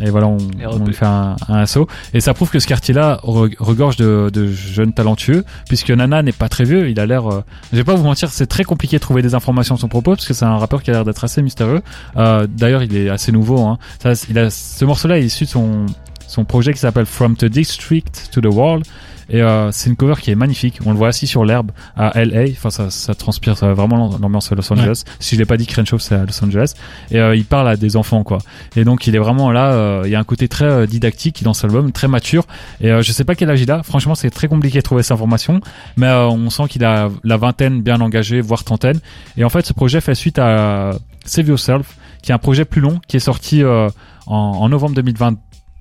Et 0.01 0.09
voilà, 0.09 0.27
on, 0.27 0.37
on 0.65 0.85
fait 0.91 1.05
un, 1.05 1.37
un 1.47 1.55
assaut. 1.55 1.87
Et 2.13 2.19
ça 2.19 2.33
prouve 2.33 2.49
que 2.49 2.59
ce 2.59 2.67
quartier-là 2.67 3.19
re- 3.23 3.55
regorge 3.59 3.95
de, 3.95 4.29
de 4.33 4.47
jeunes 4.47 4.91
talentueux, 4.91 5.45
puisque 5.69 5.89
Nana 5.89 6.21
n'est 6.21 6.33
pas 6.33 6.49
très 6.49 6.65
vieux. 6.65 6.89
Il 6.89 6.99
a 6.99 7.05
l'air, 7.05 7.31
euh, 7.31 7.43
je 7.71 7.77
vais 7.77 7.85
pas 7.85 7.95
vous 7.95 8.03
mentir, 8.03 8.29
c'est 8.29 8.47
très 8.47 8.65
compliqué 8.65 8.97
de 8.97 9.01
trouver 9.01 9.21
des 9.21 9.35
informations 9.35 9.75
à 9.75 9.77
son 9.77 9.87
propos, 9.87 10.11
parce 10.15 10.27
que 10.27 10.33
c'est 10.33 10.43
un 10.45 10.57
rappeur 10.57 10.83
qui 10.83 10.89
a 10.89 10.93
l'air 10.93 11.05
d'être 11.05 11.23
assez 11.23 11.41
mystérieux. 11.41 11.81
Euh, 12.17 12.45
D'ailleurs, 12.47 12.83
il 12.83 12.95
est 12.95 13.09
assez 13.09 13.31
nouveau. 13.31 13.61
Hein. 13.61 13.77
Ça, 14.03 14.11
il 14.29 14.37
a, 14.37 14.49
ce 14.49 14.83
morceau-là 14.83 15.17
est 15.17 15.23
issu 15.23 15.45
de 15.45 15.49
son, 15.49 15.85
son 16.27 16.43
projet 16.43 16.73
qui 16.73 16.79
s'appelle 16.79 17.05
From 17.05 17.37
the 17.37 17.45
District 17.45 18.29
to 18.33 18.41
the 18.41 18.53
World. 18.53 18.85
Et 19.29 19.41
euh, 19.41 19.71
c'est 19.71 19.89
une 19.89 19.95
cover 19.95 20.15
qui 20.21 20.31
est 20.31 20.35
magnifique. 20.35 20.79
On 20.85 20.91
le 20.91 20.97
voit 20.97 21.07
assis 21.07 21.27
sur 21.27 21.45
l'herbe 21.45 21.71
à 21.95 22.23
LA. 22.23 22.43
Enfin, 22.51 22.69
ça, 22.69 22.89
ça 22.89 23.15
transpire 23.15 23.57
ça, 23.57 23.73
vraiment 23.73 24.17
l'ambiance 24.21 24.51
à 24.51 24.55
Los 24.55 24.71
Angeles. 24.71 25.03
Si 25.19 25.35
je 25.35 25.39
l'ai 25.39 25.45
pas 25.45 25.57
dit, 25.57 25.65
Crenshaw, 25.65 25.97
c'est 25.99 26.15
à 26.15 26.25
Los 26.25 26.43
Angeles. 26.43 26.73
Et 27.11 27.19
euh, 27.19 27.35
il 27.35 27.45
parle 27.45 27.67
à 27.67 27.75
des 27.75 27.95
enfants, 27.97 28.23
quoi. 28.23 28.37
Et 28.75 28.83
donc, 28.83 29.07
il 29.07 29.15
est 29.15 29.19
vraiment 29.19 29.51
là. 29.51 29.73
euh, 29.73 30.01
il 30.05 30.11
y 30.11 30.15
a 30.15 30.19
un 30.19 30.23
côté 30.23 30.47
très 30.47 30.65
euh, 30.65 30.85
didactique 30.85 31.43
dans 31.43 31.53
cet 31.53 31.65
album, 31.65 31.91
très 31.91 32.07
mature. 32.07 32.45
Et 32.81 32.91
euh, 32.91 33.01
je 33.01 33.11
sais 33.11 33.23
pas 33.23 33.35
quel 33.35 33.49
âge 33.49 33.61
il 33.61 33.71
a. 33.71 33.83
Franchement, 33.83 34.15
c'est 34.15 34.29
très 34.29 34.47
compliqué 34.47 34.77
de 34.79 34.83
trouver 34.83 35.03
cette 35.03 35.13
information. 35.13 35.59
Mais 35.97 36.07
euh, 36.07 36.27
on 36.27 36.49
sent 36.49 36.67
qu'il 36.69 36.83
a 36.85 37.09
la 37.23 37.37
vingtaine 37.37 37.81
bien 37.81 38.01
engagée, 38.01 38.41
voire 38.41 38.63
trentaine. 38.63 38.99
Et 39.37 39.43
en 39.43 39.49
fait, 39.49 39.65
ce 39.65 39.73
projet 39.73 40.01
fait 40.01 40.15
suite 40.15 40.39
à 40.39 40.91
Save 41.25 41.47
Yourself, 41.47 41.95
qui 42.21 42.31
est 42.31 42.35
un 42.35 42.39
projet 42.39 42.65
plus 42.65 42.81
long, 42.81 42.99
qui 43.07 43.17
est 43.17 43.19
sorti 43.19 43.63
euh, 43.63 43.89
en, 44.27 44.35
en 44.35 44.69
novembre 44.69 44.95
2020, 44.95 45.35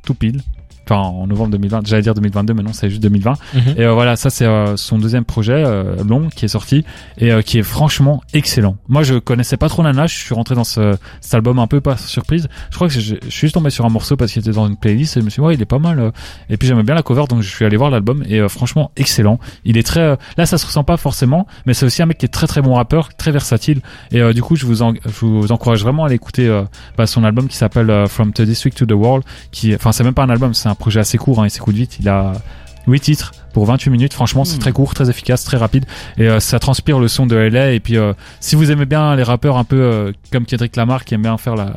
tout 0.04 0.14
pile. 0.14 0.40
Enfin, 0.88 1.01
en 1.01 1.27
novembre 1.27 1.51
2020, 1.53 1.87
j'allais 1.87 2.03
dire 2.03 2.14
2022, 2.14 2.55
mais 2.55 2.62
non, 2.62 2.73
c'est 2.73 2.90
juste 2.90 3.03
2020. 3.03 3.33
Mhm. 3.55 3.61
Et 3.77 3.83
euh, 3.85 3.92
voilà, 3.92 4.16
ça 4.16 4.31
c'est 4.31 4.44
euh, 4.47 4.77
son 4.77 4.99
deuxième 4.99 5.25
projet 5.25 5.55
euh, 5.64 5.97
long 6.07 6.29
qui 6.35 6.44
est 6.44 6.49
sorti 6.49 6.85
et 7.18 7.33
euh, 7.33 7.42
qui 7.42 7.59
est 7.59 7.62
franchement 7.62 8.23
excellent. 8.35 8.77
Moi, 8.88 9.03
je 9.03 9.14
connaissais 9.14 9.57
pas 9.57 9.68
trop 9.68 9.83
Nana, 9.83 10.07
je 10.07 10.14
suis 10.16 10.35
rentré 10.35 10.55
dans 10.55 10.64
ce, 10.64 10.97
cet 11.20 11.35
album 11.35 11.59
un 11.59 11.66
peu 11.66 11.81
par 11.81 11.99
surprise. 11.99 12.49
Je 12.70 12.75
crois 12.77 12.88
que 12.88 12.94
je, 12.94 13.01
je 13.23 13.31
suis 13.31 13.40
juste 13.47 13.55
tombé 13.55 13.70
sur 13.70 13.85
un 13.85 13.88
morceau 13.88 14.16
parce 14.16 14.33
qu'il 14.33 14.40
était 14.40 14.51
dans 14.53 14.66
une 14.66 14.77
playlist 14.77 15.16
et 15.16 15.20
je 15.20 15.25
me 15.25 15.31
suis 15.31 15.40
dit 15.40 15.47
ouais, 15.47 15.55
il 15.55 15.62
est 15.62 15.66
pas 15.66 15.79
mal. 15.79 15.99
euh. 16.01 16.11
Et 16.51 16.57
puis 16.57 16.68
j'aimais 16.68 16.83
bien 16.83 16.94
la 16.94 17.03
cover, 17.03 17.25
donc 17.29 17.40
je 17.42 17.49
suis 17.49 17.64
allé 17.64 17.77
voir 17.77 17.90
l'album 17.90 18.23
et 18.29 18.40
euh, 18.40 18.49
franchement 18.49 18.90
excellent. 18.97 19.38
Il 19.64 19.79
est 19.79 19.83
très 19.83 20.01
euh, 20.01 20.16
là, 20.37 20.47
ça 20.47 20.59
se 20.59 20.66
ressent 20.66 20.85
pas 20.85 20.97
forcément, 20.97 21.47
mais 21.66 21.75
c'est 21.75 21.87
aussi 21.87 22.03
un 22.03 22.07
mec 22.07 22.18
qui 22.18 22.27
est 22.27 22.29
très 22.29 22.47
très 22.47 22.61
bon 22.62 22.75
rappeur, 22.75 23.14
très 23.16 23.31
versatile. 23.33 23.81
Et 24.12 24.20
euh, 24.20 24.33
du 24.33 24.42
coup, 24.42 24.57
je 24.57 24.66
vous, 24.66 24.83
en- 24.83 24.92
je 24.94 25.11
vous 25.25 25.51
encourage 25.53 25.83
vraiment 25.83 26.05
à 26.05 26.07
aller 26.07 26.16
écouter 26.16 26.47
euh, 26.49 26.62
bah, 26.99 27.07
son 27.07 27.25
album 27.25 27.49
qui 27.49 27.57
s'appelle 27.57 27.88
euh, 27.90 28.07
From 28.07 28.33
the 28.33 28.42
District 28.42 28.77
to 28.77 28.87
the 28.87 28.92
World. 28.92 29.25
Qui, 29.51 29.75
enfin, 29.75 29.92
c'est 29.92 30.05
même 30.05 30.14
pas 30.14 30.25
un 30.25 30.31
album, 30.31 30.53
c'est 30.55 30.68
un 30.74 30.76
projet 30.76 31.00
assez 31.00 31.18
court. 31.18 31.40
Hein, 31.40 31.46
il 31.46 31.50
s'écoute 31.50 31.74
vite. 31.74 31.96
Il 32.00 32.08
a 32.08 32.32
8 32.87 33.00
titres 33.00 33.32
pour 33.54 33.64
28 33.66 33.90
minutes. 33.90 34.12
Franchement, 34.12 34.44
c'est 34.44 34.56
Hmm. 34.56 34.60
très 34.60 34.72
court, 34.72 34.92
très 34.94 35.08
efficace, 35.08 35.44
très 35.44 35.56
rapide. 35.56 35.87
Et 36.18 36.28
euh, 36.28 36.40
ça 36.40 36.58
transpire 36.58 36.98
le 36.98 37.08
son 37.08 37.26
de 37.26 37.37
LA. 37.37 37.72
Et 37.72 37.80
puis, 37.80 37.96
euh, 37.96 38.12
si 38.40 38.56
vous 38.56 38.70
aimez 38.70 38.84
bien 38.87 39.16
les 39.16 39.22
rappeurs 39.22 39.56
un 39.56 39.64
peu 39.64 39.76
euh, 39.80 40.12
comme 40.32 40.44
Kendrick 40.44 40.76
Lamar, 40.76 41.04
qui 41.04 41.14
aime 41.14 41.22
bien 41.22 41.38
faire 41.38 41.54
la, 41.56 41.72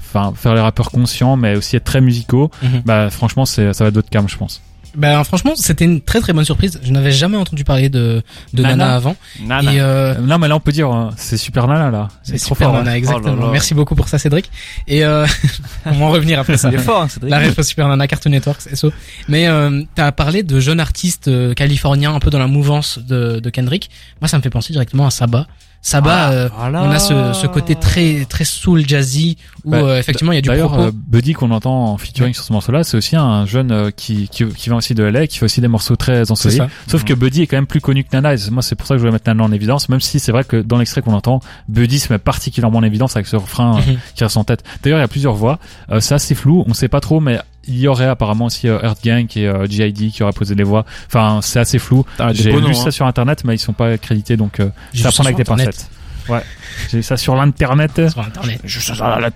enfin, 0.00 0.32
faire 0.36 0.54
les 0.54 0.60
rappeurs 0.60 0.90
conscients, 0.90 1.36
mais 1.36 1.56
aussi 1.56 1.76
être 1.76 1.84
très 1.84 2.00
musicaux, 2.02 2.50
Mhm. 2.62 2.82
bah, 2.84 3.08
franchement, 3.08 3.46
ça 3.46 3.62
va 3.72 3.86
être 3.86 3.94
d'autres 3.94 4.10
cam, 4.10 4.28
je 4.28 4.36
pense. 4.36 4.60
Ben 4.94 5.24
franchement, 5.24 5.52
c'était 5.56 5.84
une 5.84 6.00
très 6.00 6.20
très 6.20 6.32
bonne 6.32 6.44
surprise. 6.44 6.78
Je 6.82 6.92
n'avais 6.92 7.12
jamais 7.12 7.36
entendu 7.36 7.64
parler 7.64 7.88
de 7.88 8.22
de 8.52 8.62
Nana, 8.62 8.76
Nana. 8.76 8.94
avant. 8.94 9.16
Nana. 9.40 9.72
Et 9.72 9.80
euh, 9.80 10.02
Euh, 10.02 10.18
non, 10.18 10.38
mais 10.38 10.48
là, 10.48 10.56
on 10.56 10.60
peut 10.60 10.72
dire, 10.72 10.90
euh, 10.92 11.10
c'est 11.16 11.36
super 11.36 11.66
nana, 11.68 11.90
là. 11.90 12.08
c'est 12.22 12.36
trop 12.38 12.54
super 12.54 12.68
fort, 12.68 12.78
Nana, 12.78 12.90
hein. 12.90 12.94
exactement. 12.94 13.32
Oh 13.34 13.40
là 13.40 13.46
là. 13.46 13.52
Merci 13.52 13.74
beaucoup 13.74 13.94
pour 13.94 14.08
ça, 14.08 14.18
Cédric. 14.18 14.50
Et 14.88 15.04
euh, 15.04 15.26
on 15.86 15.92
va 15.92 16.04
en 16.06 16.10
revenir 16.10 16.38
après 16.40 16.56
ça. 16.56 16.68
Il 16.68 16.74
est 16.74 16.78
fort, 16.78 17.02
hein, 17.02 17.08
Cédric. 17.08 17.30
La 17.30 17.38
ref 17.38 17.60
Super 17.62 17.88
Nana 17.88 18.06
Cartoon 18.06 18.30
Network, 18.30 18.60
SO. 18.74 18.92
Mais 19.28 19.48
euh, 19.48 19.82
t'as 19.94 20.12
parlé 20.12 20.42
de 20.42 20.60
jeunes 20.60 20.80
artistes 20.80 21.28
euh, 21.28 21.54
californiens 21.54 22.14
un 22.14 22.20
peu 22.20 22.30
dans 22.30 22.38
la 22.38 22.46
mouvance 22.46 22.98
de, 22.98 23.40
de 23.40 23.50
Kendrick. 23.50 23.90
Moi, 24.20 24.28
ça 24.28 24.36
me 24.38 24.42
fait 24.42 24.50
penser 24.50 24.72
directement 24.72 25.06
à 25.06 25.10
Saba. 25.10 25.46
Saba, 25.84 26.14
Ah, 26.28 26.32
euh, 26.32 26.48
voilà. 26.56 26.84
on 26.84 26.90
a 26.90 26.98
ce, 27.00 27.32
ce 27.32 27.46
côté 27.48 27.74
très 27.74 28.24
très 28.26 28.44
soul 28.44 28.86
jazzy 28.88 29.36
où 29.64 29.70
Bah, 29.72 29.78
euh, 29.78 29.98
effectivement 29.98 30.30
il 30.30 30.36
y 30.36 30.38
a 30.38 30.40
du 30.40 30.48
D'ailleurs, 30.48 30.68
propos. 30.70 30.84
euh, 30.86 30.92
Buddy 30.94 31.32
qu'on 31.32 31.50
entend 31.50 31.86
en 31.92 31.98
featuring 31.98 32.32
sur 32.34 32.44
ce 32.44 32.52
morceau-là, 32.52 32.84
c'est 32.84 32.96
aussi 32.96 33.16
un 33.16 33.46
jeune 33.46 33.72
euh, 33.72 33.90
qui, 33.90 34.28
qui, 34.28 34.44
qui 34.46 34.68
vient 34.68 34.76
aussi 34.76 34.94
de 34.94 35.02
LA, 35.02 35.26
qui 35.26 35.38
fait 35.38 35.44
aussi 35.44 35.60
des 35.60 35.66
morceaux 35.68 35.96
très 35.96 36.30
ensoleillés. 36.30 36.60
ça. 36.60 36.68
Sauf 36.86 37.02
que 37.04 37.14
Buddy 37.14 37.42
est 37.42 37.46
quand 37.48 37.56
même 37.56 37.66
plus 37.66 37.80
connu 37.80 38.04
que 38.04 38.10
Nana. 38.12 38.34
Et 38.34 38.50
moi, 38.52 38.62
c'est 38.62 38.76
pour 38.76 38.86
ça 38.86 38.94
que 38.94 38.98
je 38.98 39.02
voulais 39.02 39.12
mettre 39.12 39.28
Nana 39.28 39.42
en 39.42 39.50
évidence, 39.50 39.88
même 39.88 40.00
si 40.00 40.20
c'est 40.20 40.30
vrai 40.32 40.44
que 40.44 40.56
dans 40.62 40.78
l'extrait 40.78 41.02
qu'on 41.02 41.14
entend, 41.14 41.40
Buddy 41.68 41.98
se 41.98 42.12
met 42.12 42.18
particulièrement 42.20 42.78
en 42.78 42.84
évidence 42.84 43.16
avec 43.16 43.26
ce 43.26 43.34
refrain 43.36 43.78
euh, 43.78 43.92
Mhm. 43.92 43.98
qui 44.14 44.22
reste 44.22 44.36
en 44.36 44.44
tête. 44.44 44.62
D'ailleurs, 44.84 44.98
il 44.98 45.02
y 45.02 45.04
a 45.04 45.08
plusieurs 45.08 45.34
voix. 45.34 45.58
Euh, 45.90 45.98
c'est 45.98 46.14
assez 46.14 46.36
flou, 46.36 46.64
on 46.68 46.74
sait 46.74 46.86
pas 46.88 47.00
trop, 47.00 47.18
mais 47.18 47.40
il 47.66 47.78
y 47.78 47.88
aurait 47.88 48.06
apparemment 48.06 48.46
aussi 48.46 48.68
euh, 48.68 48.80
Earth 48.82 49.04
Gang 49.04 49.26
et 49.36 49.46
euh, 49.46 49.66
GID 49.66 50.10
qui 50.12 50.22
auraient 50.22 50.32
posé 50.32 50.54
les 50.54 50.64
voix. 50.64 50.84
Enfin, 51.06 51.40
c'est 51.42 51.60
assez 51.60 51.78
flou. 51.78 52.04
Des 52.18 52.34
J'ai 52.34 52.52
lu 52.52 52.60
noms, 52.60 52.74
ça 52.74 52.88
hein. 52.88 52.90
sur 52.90 53.06
internet, 53.06 53.42
mais 53.44 53.54
ils 53.54 53.58
sont 53.58 53.72
pas 53.72 53.96
crédités, 53.98 54.36
donc 54.36 54.60
euh, 54.60 54.68
ça 54.94 55.08
vu 55.08 55.14
prend 55.14 55.24
avec 55.24 55.36
des 55.36 55.42
Internet. 55.42 55.66
pincettes. 55.66 55.90
Ouais, 56.28 56.42
j'ai 56.90 56.98
lu 56.98 57.02
ça 57.02 57.16
sur 57.16 57.34
l'internet. 57.34 58.08
Sur 58.10 58.20
internet. 58.20 58.60
Je 58.64 58.92
là, 59.00 59.30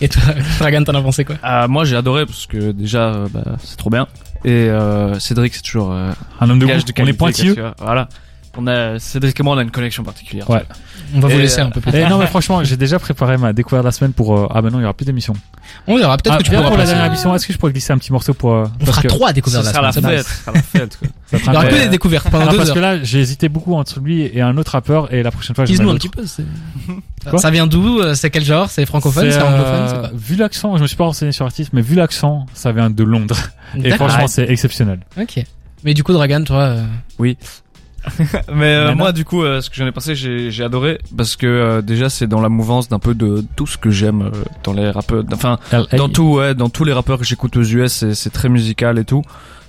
Et 0.00 0.08
toi, 0.08 0.22
Dragan, 0.58 0.82
t'en 0.84 0.94
as 0.94 1.02
pensé 1.02 1.24
quoi? 1.24 1.36
Euh, 1.44 1.68
moi 1.68 1.84
j'ai 1.84 1.96
adoré 1.96 2.24
parce 2.24 2.46
que 2.46 2.72
déjà 2.72 3.24
bah, 3.30 3.42
c'est 3.62 3.76
trop 3.76 3.90
bien 3.90 4.06
et 4.44 4.50
euh, 4.50 5.18
Cédric 5.20 5.54
c'est 5.54 5.62
toujours 5.62 5.92
euh, 5.92 6.10
Un 6.40 6.48
homme 6.50 6.58
de 6.58 6.66
gage 6.66 6.84
goût. 6.86 6.92
de 6.92 7.02
on 7.02 7.06
est 7.06 7.12
pointilleux. 7.12 7.54
voilà 7.78 8.08
On 8.58 8.66
a, 8.66 8.98
Cédric 8.98 9.40
et 9.40 9.42
moi, 9.42 9.54
on 9.54 9.58
a 9.58 9.62
une 9.62 9.70
connexion 9.70 10.02
particulière. 10.04 10.48
Ouais. 10.50 10.62
On 11.14 11.20
va 11.20 11.28
vous 11.28 11.34
Et, 11.38 11.42
laisser 11.42 11.60
euh, 11.60 11.64
un 11.66 11.70
peu 11.70 11.80
plus. 11.80 11.90
Eh 11.94 12.06
non 12.06 12.18
mais 12.18 12.26
franchement, 12.26 12.62
j'ai 12.64 12.76
déjà 12.76 12.98
préparé 12.98 13.38
ma 13.38 13.52
découverte 13.54 13.82
de 13.84 13.88
la 13.88 13.92
semaine 13.92 14.12
pour. 14.12 14.36
euh, 14.38 14.46
Ah 14.54 14.60
ben 14.60 14.68
non, 14.70 14.78
il 14.78 14.82
y 14.82 14.84
aura 14.84 14.92
plus 14.92 15.06
d'émission. 15.06 15.32
On 15.86 15.96
verra. 15.96 16.18
Peut-être 16.18 16.34
Ah, 16.34 16.38
que 16.38 16.42
tu 16.42 16.50
pourras 16.50 16.68
pour 16.68 16.76
la 16.76 16.84
dernière 16.84 17.06
émission. 17.06 17.34
Est-ce 17.34 17.46
que 17.46 17.52
je 17.54 17.58
pourrais 17.58 17.72
glisser 17.72 17.92
un 17.94 17.98
petit 17.98 18.12
morceau 18.12 18.34
pour 18.34 18.52
euh, 18.52 18.64
On 18.80 18.84
parce 18.84 18.90
fera 18.90 19.02
que 19.02 19.08
trois 19.08 19.32
découvertes 19.32 19.64
la 19.64 19.70
sera 19.72 19.82
la 19.82 19.92
semaine. 19.92 20.18
c'est 20.18 20.24
fête. 20.24 20.26
sera 20.44 20.52
la 20.52 20.62
fête, 20.62 20.98
quoi. 20.98 21.08
ça 21.30 21.38
Il 21.38 21.46
y 21.46 21.48
aura 21.48 21.60
un 21.60 21.64
que 21.68 21.74
peu- 21.74 21.80
des 21.80 21.88
découvertes 21.88 22.26
Ah, 22.28 22.30
pendant 22.30 22.44
parce 22.52 22.68
deux 22.68 22.74
que 22.74 22.78
heures. 22.78 22.96
là, 22.96 23.02
j'ai 23.02 23.20
hésité 23.20 23.48
beaucoup 23.48 23.74
entre 23.74 24.00
lui 24.00 24.22
et 24.22 24.40
un 24.42 24.56
autre 24.58 24.72
rappeur 24.72 25.12
et 25.14 25.22
la 25.22 25.30
prochaine 25.30 25.56
fois, 25.56 25.64
je 25.64 25.72
Dis-nous 25.72 25.88
un 25.90 25.94
petit 25.96 26.10
peu. 26.10 26.24
Ça 27.38 27.50
vient 27.50 27.66
d'où 27.66 28.00
euh, 28.00 28.14
C'est 28.14 28.30
quel 28.30 28.44
genre? 28.44 28.68
C'est 28.68 28.84
francophone 28.84 29.30
C'est 29.30 29.40
anglophone 29.40 29.64
euh, 29.64 30.00
quoi 30.00 30.10
vu 30.14 30.36
l'accent, 30.36 30.76
je 30.76 30.82
me 30.82 30.86
suis 30.86 30.96
pas 30.96 31.04
renseigné 31.04 31.32
sur 31.32 31.44
l'artiste, 31.44 31.70
mais 31.72 31.80
vu 31.80 31.94
l'accent, 31.94 32.46
ça 32.52 32.72
vient 32.72 32.90
de 32.90 33.02
Londres. 33.04 33.38
Et 33.82 33.92
franchement, 33.92 34.26
c'est 34.26 34.48
exceptionnel. 34.50 35.00
Ok. 35.18 35.42
Mais 35.84 35.94
du 35.94 36.04
coup, 36.04 36.12
Dragan, 36.12 36.44
toi, 36.44 36.58
euh, 36.60 36.84
Mais 38.54 38.74
euh, 38.74 38.94
moi, 38.94 39.12
du 39.12 39.24
coup, 39.24 39.42
euh, 39.42 39.60
ce 39.60 39.70
que 39.70 39.76
j'en 39.76 39.86
ai 39.86 39.92
pensé, 39.92 40.14
j'ai 40.14 40.50
j'ai 40.50 40.64
adoré 40.64 40.98
parce 41.16 41.36
que 41.36 41.46
euh, 41.46 41.82
déjà, 41.82 42.08
c'est 42.10 42.26
dans 42.26 42.40
la 42.40 42.48
mouvance 42.48 42.88
d'un 42.88 42.98
peu 42.98 43.14
de 43.14 43.44
tout 43.56 43.66
ce 43.66 43.78
que 43.78 43.90
j'aime 43.90 44.22
euh, 44.22 44.30
dans 44.64 44.72
les 44.72 44.90
rappeurs. 44.90 45.24
Enfin, 45.32 45.58
dans 45.96 46.08
tout, 46.08 46.34
ouais, 46.34 46.54
dans 46.54 46.68
tous 46.68 46.84
les 46.84 46.92
rappeurs 46.92 47.18
que 47.18 47.24
j'écoute 47.24 47.56
aux 47.56 47.62
US, 47.62 47.92
c'est- 47.92 48.14
c'est 48.14 48.30
très 48.30 48.48
musical 48.48 48.98
et 48.98 49.04
tout. 49.04 49.22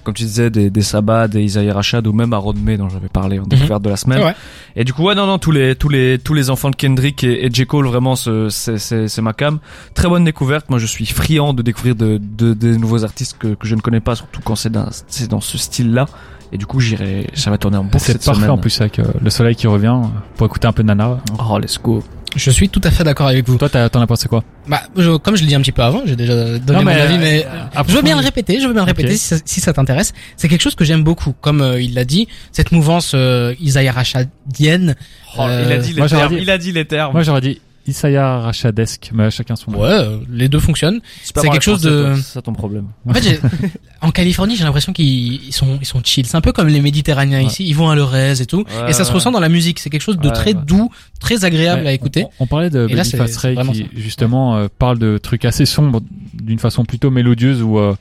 Comme 0.04 0.14
tu 0.16 0.24
disais, 0.24 0.50
des, 0.50 0.70
des 0.70 0.82
Sabbath, 0.82 1.32
des 1.32 1.42
Isaiah 1.44 1.74
Rashad 1.74 2.06
ou 2.08 2.12
même 2.12 2.34
Aaron 2.34 2.56
May 2.56 2.76
dont 2.76 2.90
j'avais 2.90 3.08
parlé 3.08 3.40
en 3.40 3.44
découverte 3.44 3.82
de 3.84 3.90
la 3.90 3.96
semaine. 3.96 4.22
Ouais. 4.22 4.36
Et 4.76 4.84
du 4.84 4.92
coup, 4.92 5.04
ouais, 5.04 5.16
non, 5.16 5.26
non, 5.28 5.38
tous 5.38 5.52
les, 5.52 5.76
tous 5.78 5.88
les, 5.88 6.20
tous 6.20 6.34
les 6.34 6.50
enfants 6.50 6.70
de 6.70 6.76
Kendrick 6.76 7.24
et, 7.24 7.46
et 7.46 7.50
J. 7.54 7.66
Cole, 7.66 7.86
vraiment, 7.88 8.18
ce- 8.18 8.50
c'est, 8.50 8.78
c'est, 8.80 9.08
c'est 9.08 9.22
ma 9.22 9.32
cam. 9.32 9.60
Très 9.94 10.10
bonne 10.10 10.26
découverte. 10.26 10.70
Moi, 10.70 10.78
je 10.78 10.88
suis 10.88 11.06
friand 11.06 11.54
de 11.54 11.62
découvrir 11.62 11.96
de, 11.96 12.20
de, 12.22 12.54
des 12.54 12.78
nouveaux 12.78 13.06
artistes 13.06 13.38
que, 13.40 13.54
que 13.56 13.66
je 13.66 13.76
ne 13.76 13.80
connais 13.80 14.02
pas, 14.02 14.16
surtout 14.16 14.42
quand 14.44 14.56
c'est 14.58 14.72
dans, 14.72 14.90
c'est 15.08 15.30
dans 15.30 15.40
ce 15.40 15.58
style-là. 15.58 16.08
Et 16.54 16.58
du 16.58 16.66
coup, 16.68 16.80
j'irai, 16.80 17.28
ça 17.34 17.50
va 17.50 17.58
tourner 17.58 17.78
en 17.78 17.84
boucle 17.84 18.00
C'est 18.00 18.24
parfait 18.24 18.42
semaine. 18.42 18.52
en 18.52 18.58
plus 18.60 18.80
avec 18.80 19.00
euh, 19.00 19.04
le 19.22 19.30
soleil 19.32 19.56
qui 19.56 19.66
revient 19.68 19.88
euh, 20.04 20.08
pour 20.38 20.46
écouter 20.46 20.68
un 20.68 20.72
peu 20.72 20.84
de 20.84 20.88
Nana. 20.88 21.18
Oh, 21.40 21.58
let's 21.58 21.80
go. 21.82 22.04
je 22.36 22.52
suis 22.52 22.70
tout 22.70 22.82
à 22.84 22.92
fait 22.92 23.04
d'accord 23.04 23.28
avec 23.28 23.48
vous. 23.48 23.58
Toi, 23.58 23.70
t'as- 23.70 23.90
t'en 23.90 24.00
as 24.02 24.06
pensé 24.08 24.28
quoi? 24.30 24.44
Bah, 24.68 24.82
je- 24.96 25.18
comme 25.18 25.36
je 25.36 25.42
l'ai 25.42 25.48
dit 25.48 25.56
un 25.56 25.62
petit 25.62 25.72
peu 25.72 25.82
avant, 25.82 26.04
j'ai 26.06 26.16
déjà 26.16 26.36
donné 26.36 26.60
Non, 26.68 26.74
mon 26.80 26.84
mais, 26.84 27.02
avis, 27.02 27.16
euh, 27.16 27.20
mais 27.20 27.46
après, 27.74 27.92
je 27.92 27.98
veux 27.98 28.04
bien 28.04 28.16
le 28.16 28.24
répéter. 28.24 28.60
Je 28.62 28.68
veux 28.68 28.74
bien 28.74 28.84
le 28.84 28.88
répéter 28.88 29.14
si 29.18 29.26
ça, 29.28 29.36
si 29.44 29.62
ça 29.62 29.74
t'intéresse. 29.74 30.14
C'est 30.38 30.48
quelque 30.48 30.62
chose 30.62 30.76
que 30.76 30.86
j'aime 30.86 31.04
beaucoup, 31.04 31.34
comme 31.42 31.62
euh, 31.62 31.82
il 31.82 31.96
l'a 31.96 32.06
dit, 32.06 32.28
cette 32.52 32.72
mouvance 32.72 33.14
euh, 33.16 33.56
Isaiah 33.60 33.92
Rashadienne. 33.92 34.96
Oh, 35.38 35.42
Euh, 35.48 35.64
il 35.66 35.72
a 35.72 35.78
dit 35.80 35.94
les 35.94 36.00
moi, 36.02 36.08
termes. 36.08 36.36
dit- 36.36 36.42
Il 36.44 36.50
a 36.52 36.58
dit 36.60 36.72
les 36.72 36.86
termes. 36.86 37.14
Moi, 37.14 37.24
j'aurais 37.24 37.42
dit 37.42 37.60
Isaiah 37.88 38.40
Rachadesque, 38.40 39.12
mais 39.14 39.30
chacun 39.30 39.56
son. 39.56 39.72
Ouais, 39.74 39.90
euh, 39.90 40.18
les 40.30 40.48
deux 40.48 40.60
fonctionnent. 40.60 41.02
c'est 41.24 41.34
quelque 41.42 41.62
chose 41.62 41.82
de- 41.82 42.14
C'est 42.16 42.22
ça 42.34 42.42
ton 42.42 42.54
problème. 42.54 42.88
En 43.08 43.14
fait, 43.14 43.22
j'ai- 43.24 43.40
en 44.02 44.12
Californie, 44.12 44.56
j'ai 44.56 44.64
l'impression 44.64 44.94
qu'ils 44.94 45.46
ils 45.46 45.52
sont 45.54 45.78
ils 45.82 45.86
sont 45.86 46.02
chill. 46.04 46.26
C'est 46.26 46.38
un 46.38 46.42
peu 46.42 46.52
comme 46.54 46.68
les 46.68 46.82
Méditerranéens 46.82 47.40
Ouais. 47.40 47.46
ici. 47.46 47.66
Ils 47.68 47.76
vont 47.76 47.90
à 47.90 47.96
leur 47.96 48.16
aise 48.16 48.42
et 48.42 48.46
tout, 48.46 48.60
Ouais, 48.84 48.90
et 48.90 48.94
ça 48.94 49.04
se 49.04 49.12
ressent 49.12 49.32
dans 49.32 49.40
la 49.42 49.50
musique. 49.50 49.80
C'est 49.80 49.90
quelque 49.90 50.02
chose 50.02 50.18
de 50.18 50.28
Ouais, 50.28 50.34
très 50.34 50.54
ouais. 50.54 50.62
doux, 50.66 50.90
très 51.20 51.44
agréable 51.46 51.82
Ouais, 51.84 51.90
à 51.90 51.94
écouter. 51.94 52.26
On, 52.40 52.44
on 52.44 52.48
parlait 52.48 52.70
de 52.70 52.88
c'est- 53.04 53.18
Ray 53.38 53.58
qui 53.74 53.88
justement 53.96 54.56
euh, 54.56 54.68
parle 54.80 54.98
de 55.00 55.18
trucs 55.18 55.44
assez 55.46 55.66
sombres 55.66 56.02
d'une 56.34 56.60
façon 56.60 56.86
plutôt 56.86 57.12
mélodieuse 57.12 57.62
ou 57.62 57.80
euh, 57.80 57.96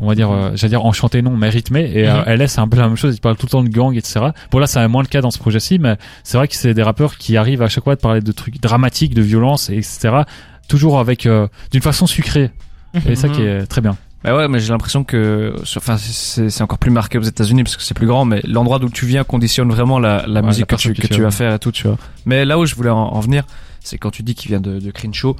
on 0.00 0.06
va 0.08 0.14
dire, 0.14 0.30
euh, 0.30 0.50
j'allais 0.54 0.70
dire 0.70 0.84
enchanté 0.84 1.22
non, 1.22 1.36
mais 1.36 1.48
rythmé. 1.48 1.90
Et 1.94 2.08
euh, 2.08 2.22
Mhm. 2.24 2.42
LS 2.42 2.52
c'est 2.52 2.60
un 2.60 2.68
peu 2.68 2.76
la 2.76 2.88
même 2.88 2.96
chose. 2.96 3.14
Il 3.16 3.20
parle 3.20 3.36
tout 3.36 3.46
le 3.46 3.50
temps 3.50 3.62
de 3.62 3.68
gang, 3.68 3.94
etc. 3.96 4.26
Bon 4.50 4.58
là, 4.58 4.66
c'est 4.66 4.86
moins 4.88 5.02
le 5.02 5.08
cas 5.08 5.20
dans 5.20 5.30
ce 5.30 5.38
projet-ci, 5.38 5.78
mais 5.78 5.96
c'est 6.22 6.36
vrai 6.36 6.48
que 6.48 6.54
c'est 6.56 6.74
des 6.74 6.82
rappeurs 6.82 7.16
qui 7.16 7.36
arrivent 7.36 7.62
à 7.62 7.68
chaque 7.68 7.84
fois 7.84 7.92
à 7.94 7.96
parler 7.96 8.20
de 8.20 8.32
trucs 8.32 8.60
dramatiques, 8.60 9.14
de 9.14 9.22
violence, 9.22 9.70
et 9.70 9.76
etc. 9.76 10.22
Toujours 10.68 10.98
avec 10.98 11.26
euh, 11.26 11.46
d'une 11.70 11.82
façon 11.82 12.06
sucrée. 12.06 12.50
Et 12.94 13.00
c'est 13.00 13.14
ça 13.16 13.28
Mhm. 13.28 13.34
qui 13.34 13.42
est 13.42 13.66
très 13.66 13.80
bien. 13.80 13.96
Bah 14.22 14.34
ouais, 14.34 14.48
mais 14.48 14.58
j'ai 14.58 14.70
l'impression 14.72 15.04
que, 15.04 15.54
enfin, 15.76 15.98
c'est 15.98 16.48
c'est 16.48 16.62
encore 16.62 16.78
plus 16.78 16.90
marqué 16.90 17.18
aux 17.18 17.22
États-Unis 17.22 17.62
parce 17.62 17.76
que 17.76 17.82
c'est 17.82 17.92
plus 17.92 18.06
grand, 18.06 18.24
mais 18.24 18.40
l'endroit 18.44 18.78
d'où 18.78 18.88
tu 18.88 19.04
viens 19.04 19.22
conditionne 19.22 19.68
vraiment 19.68 19.98
la, 19.98 20.24
la 20.26 20.40
Ouais, 20.40 20.46
musique 20.46 20.70
la 20.70 20.76
que 20.78 20.82
tu, 20.82 20.94
que 20.94 21.06
tu 21.08 21.20
vas 21.20 21.30
faire 21.30 21.52
et 21.52 21.58
tout, 21.58 21.72
tu 21.72 21.86
vois. 21.86 21.98
Mais 22.24 22.46
là 22.46 22.58
où 22.58 22.64
je 22.64 22.74
voulais 22.74 22.88
en, 22.88 22.96
en 23.08 23.20
venir, 23.20 23.44
c'est 23.80 23.98
quand 23.98 24.10
tu 24.10 24.22
dis 24.22 24.34
qu'il 24.34 24.48
vient 24.48 24.60
de, 24.62 24.80
de 24.80 24.90
Crenshaw. 24.90 25.36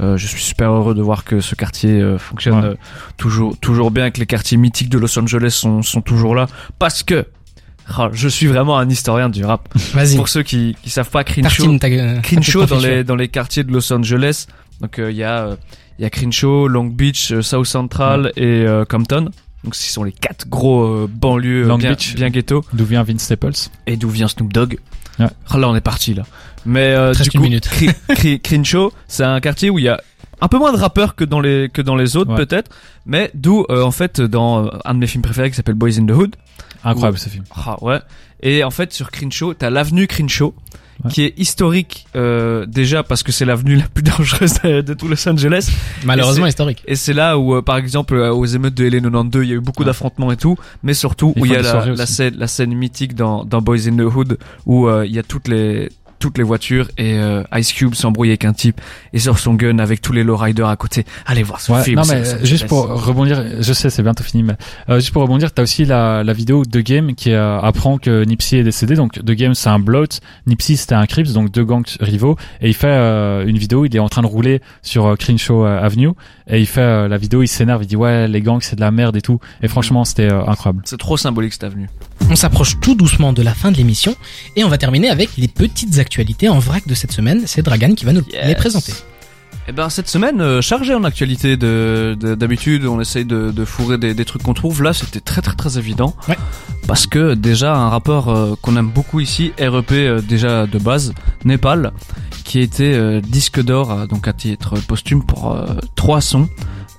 Euh, 0.00 0.16
je 0.16 0.26
suis 0.26 0.42
super 0.42 0.70
heureux 0.72 0.94
de 0.94 1.02
voir 1.02 1.22
que 1.24 1.40
ce 1.40 1.54
quartier 1.54 1.90
euh, 2.00 2.18
fonctionne 2.18 2.58
Ouais. 2.58 2.64
euh, 2.70 2.74
toujours 3.16 3.56
toujours 3.58 3.90
bien, 3.90 4.10
que 4.10 4.18
les 4.20 4.26
quartiers 4.26 4.56
mythiques 4.56 4.88
de 4.88 4.98
Los 4.98 5.16
Angeles 5.18 5.50
sont, 5.50 5.82
sont 5.82 6.00
toujours 6.00 6.34
là, 6.34 6.46
parce 6.80 7.02
que 7.04 7.26
oh, 7.98 8.08
je 8.12 8.28
suis 8.28 8.46
vraiment 8.48 8.76
un 8.78 8.88
historien 8.88 9.28
du 9.28 9.44
rap. 9.44 9.68
Vas-y. 9.94 10.16
Pour 10.16 10.28
ceux 10.28 10.42
qui 10.42 10.76
qui 10.82 10.90
savent 10.90 11.10
pas, 11.10 11.22
Crenshaw, 11.22 11.78
Crenshaw 12.22 12.66
dans 12.66 12.78
les 12.78 13.04
dans 13.04 13.16
les 13.16 13.28
quartiers 13.28 13.62
de 13.64 13.72
Los 13.72 13.92
Angeles. 13.92 14.46
Donc 14.80 14.98
euh, 14.98 15.10
il 15.12 15.16
y 15.16 15.22
a 15.22 15.44
euh, 15.46 15.56
il 15.98 16.02
y 16.02 16.04
a 16.04 16.10
Crenshaw, 16.10 16.66
Long 16.66 16.86
Beach, 16.86 17.32
South 17.40 17.66
Central 17.66 18.32
et 18.36 18.64
euh, 18.66 18.84
Compton. 18.84 19.30
Donc 19.62 19.76
ce 19.76 19.90
sont 19.92 20.02
les 20.04 20.12
quatre 20.12 20.48
gros 20.48 20.82
euh, 20.84 21.08
banlieues 21.10 21.64
Long 21.68 21.78
bien, 21.78 21.90
Beach. 21.90 22.14
bien 22.16 22.30
ghetto. 22.30 22.64
D'où 22.72 22.84
vient 22.84 23.02
Vince 23.04 23.22
Staples 23.22 23.70
Et 23.86 23.96
d'où 23.96 24.08
vient 24.10 24.26
Snoop 24.28 24.52
Dogg 24.52 24.78
Ouais. 25.20 25.26
Oh, 25.54 25.58
Là 25.58 25.68
on 25.68 25.76
est 25.76 25.80
parti 25.80 26.12
là. 26.14 26.24
Mais 26.66 26.94
euh, 26.94 27.12
du 27.12 27.30
coup, 27.30 27.44
Crenshaw, 28.42 28.92
c'est 29.08 29.24
un 29.24 29.40
quartier 29.40 29.70
où 29.70 29.78
il 29.78 29.84
y 29.84 29.88
a 29.88 30.00
un 30.40 30.48
peu 30.48 30.58
moins 30.58 30.72
de 30.72 30.78
rappeurs 30.78 31.14
que 31.14 31.24
dans 31.24 31.40
les 31.40 31.68
que 31.72 31.80
dans 31.82 31.96
les 31.96 32.16
autres 32.16 32.30
Ouais. 32.32 32.36
peut-être, 32.44 32.70
mais 33.06 33.30
d'où 33.34 33.64
euh, 33.70 33.82
en 33.82 33.90
fait 33.92 34.20
dans 34.20 34.66
euh, 34.66 34.70
un 34.84 34.94
de 34.94 34.98
mes 34.98 35.06
films 35.06 35.22
préférés 35.22 35.50
qui 35.50 35.56
s'appelle 35.56 35.74
Boys 35.76 35.98
in 35.98 36.06
the 36.06 36.10
Hood. 36.10 36.36
Incroyable 36.84 37.18
ce 37.18 37.28
film. 37.28 37.44
Ah 37.54 37.76
ouais. 37.82 38.00
Et 38.42 38.62
en 38.64 38.70
fait 38.70 38.92
sur 38.92 39.10
Crenshaw, 39.10 39.54
t'as 39.54 39.70
l'avenue 39.70 40.06
Crenshaw 40.06 40.54
Ouais. 41.04 41.10
qui 41.10 41.22
est 41.24 41.34
historique 41.40 42.06
euh, 42.14 42.66
déjà 42.66 43.02
parce 43.02 43.24
que 43.24 43.32
c'est 43.32 43.44
l'avenue 43.44 43.74
la 43.78 43.88
plus 43.88 44.04
dangereuse 44.04 44.54
de, 44.62 44.80
de 44.80 44.94
tout 44.94 45.08
Los 45.08 45.28
Angeles 45.28 45.68
Malheureusement 46.04 46.46
Et 46.46 46.50
historique. 46.50 46.84
et 46.86 46.94
c'est 46.94 47.12
là 47.14 47.36
où 47.36 47.56
euh, 47.56 47.62
par 47.62 47.78
exemple 47.78 48.14
euh, 48.14 48.32
aux 48.32 48.46
émeutes 48.46 48.74
de 48.74 48.88
LA92 48.88 49.42
il 49.42 49.48
y 49.48 49.52
a 49.52 49.54
eu 49.56 49.60
beaucoup 49.60 49.82
Ouais. 49.82 49.86
d'affrontements 49.86 50.30
et 50.30 50.36
tout 50.36 50.56
mais 50.84 50.94
surtout 50.94 51.32
où 51.36 51.46
il 51.46 51.50
y 51.52 51.56
a 51.56 51.62
la, 51.62 51.86
la 51.86 52.06
scène 52.06 52.34
la 52.38 52.46
scène 52.46 52.72
mythique 52.74 53.16
dans 53.16 53.44
dans 53.44 53.60
Boys 53.60 53.88
in 53.88 53.96
the 53.96 54.02
Hood 54.02 54.38
où 54.66 54.88
il 55.02 55.10
y 55.12 55.18
a 55.18 55.24
toutes 55.24 55.48
les 55.48 55.88
toutes 56.18 56.38
les 56.38 56.44
voitures 56.44 56.88
et 56.98 57.14
euh, 57.14 57.42
Ice 57.56 57.72
Cube 57.72 57.94
s'embrouille 57.94 58.28
avec 58.28 58.44
un 58.44 58.52
type 58.52 58.80
et 59.12 59.18
sort 59.18 59.38
son 59.38 59.54
gun 59.54 59.78
avec 59.78 60.00
tous 60.00 60.12
les 60.12 60.24
lowriders 60.24 60.68
à 60.68 60.76
côté. 60.76 61.04
Allez 61.26 61.42
voir 61.42 61.60
ce 61.60 61.72
Ouais, 61.72 61.82
film 61.82 61.96
non 62.00 62.06
mais 62.08 62.24
c'est- 62.24 62.34
euh, 62.36 62.44
juste 62.44 62.66
pour 62.66 62.86
rebondir, 63.04 63.42
je 63.60 63.72
sais 63.72 63.90
c'est 63.90 64.02
bientôt 64.02 64.24
fini, 64.24 64.42
mais 64.42 64.54
euh, 64.88 64.96
juste 65.00 65.12
pour 65.12 65.22
rebondir, 65.22 65.52
t'as 65.52 65.62
aussi 65.62 65.84
la, 65.84 66.22
la 66.24 66.32
vidéo 66.32 66.64
de 66.64 66.80
Game 66.80 67.14
qui 67.14 67.32
euh, 67.32 67.58
apprend 67.60 67.98
que 67.98 68.24
Nipsey 68.24 68.58
est 68.58 68.64
décédé. 68.64 68.94
Donc 68.94 69.22
de 69.22 69.34
Game 69.34 69.54
c'est 69.54 69.68
un 69.68 69.78
bloat, 69.78 70.06
Nipsey 70.46 70.76
c'était 70.76 70.94
un 70.94 71.06
Crips, 71.06 71.32
donc 71.32 71.50
deux 71.52 71.64
gangs 71.64 71.84
rivaux, 72.00 72.36
et 72.60 72.68
il 72.68 72.74
fait 72.74 72.86
euh, 72.88 73.46
une 73.46 73.58
vidéo, 73.58 73.84
il 73.84 73.94
est 73.94 73.98
en 74.00 74.08
train 74.08 74.22
de 74.22 74.26
rouler 74.26 74.60
sur 74.82 75.06
euh, 75.06 75.16
Crenshaw 75.16 75.64
Avenue, 75.64 76.10
et 76.48 76.60
il 76.60 76.66
fait 76.66 76.80
euh, 76.80 77.08
la 77.08 77.16
vidéo, 77.18 77.42
il 77.42 77.48
s'énerve, 77.48 77.82
il 77.82 77.86
dit 77.86 77.96
ouais 77.96 78.28
les 78.28 78.40
gangs 78.40 78.60
c'est 78.62 78.76
de 78.76 78.80
la 78.80 78.90
merde 78.90 79.16
et 79.16 79.22
tout, 79.22 79.40
et 79.62 79.68
franchement 79.68 80.04
c'était 80.04 80.30
euh, 80.32 80.44
incroyable. 80.46 80.82
c'est 80.84 80.98
trop 80.98 81.16
symbolique 81.16 81.52
cette 81.52 81.64
avenue. 81.64 81.88
On 82.30 82.36
s'approche 82.36 82.78
tout 82.80 82.94
doucement 82.94 83.32
de 83.32 83.42
la 83.42 83.52
fin 83.54 83.70
de 83.70 83.76
l'émission 83.76 84.14
et 84.56 84.64
on 84.64 84.68
va 84.68 84.78
terminer 84.78 85.10
avec 85.10 85.30
les 85.36 85.48
petites 85.48 85.98
actualités 86.14 86.48
en 86.48 86.60
vrac 86.60 86.86
de 86.86 86.94
cette 86.94 87.10
semaine. 87.10 87.42
C'est 87.46 87.62
Dragan 87.62 87.94
qui 87.94 88.04
va 88.04 88.12
nous 88.12 88.22
Yes. 88.32 88.46
les 88.46 88.54
présenter. 88.54 88.92
Eh 89.66 89.72
ben 89.72 89.88
cette 89.88 90.08
semaine 90.08 90.40
euh, 90.40 90.60
chargée 90.60 90.94
en 90.94 91.02
actualité 91.04 91.56
de 91.56 92.16
de- 92.20 92.34
d'habitude 92.34 92.84
on 92.84 93.00
essaye 93.00 93.24
de, 93.24 93.50
de 93.50 93.64
fourrer 93.64 93.96
des, 93.98 94.12
des 94.12 94.24
trucs 94.26 94.42
qu'on 94.42 94.52
trouve 94.52 94.82
là 94.82 94.92
c'était 94.92 95.20
très 95.20 95.40
très 95.40 95.54
très 95.56 95.78
évident 95.78 96.14
Ouais. 96.28 96.36
parce 96.86 97.06
que 97.06 97.32
déjà 97.34 97.74
un 97.74 97.88
rappeur 97.88 98.28
euh, 98.28 98.54
qu'on 98.60 98.76
aime 98.76 98.90
beaucoup 98.90 99.20
ici 99.20 99.52
REP 99.58 99.92
euh, 99.92 100.20
déjà 100.20 100.66
de 100.66 100.78
base 100.78 101.14
Népal 101.46 101.92
qui 102.44 102.58
a 102.58 102.60
été 102.62 102.92
euh, 102.94 103.22
disque 103.22 103.62
d'or 103.62 104.06
donc 104.06 104.28
à 104.28 104.34
titre 104.34 104.74
posthume 104.86 105.24
pour 105.24 105.52
euh, 105.52 105.64
trois 105.96 106.20
sons 106.20 106.48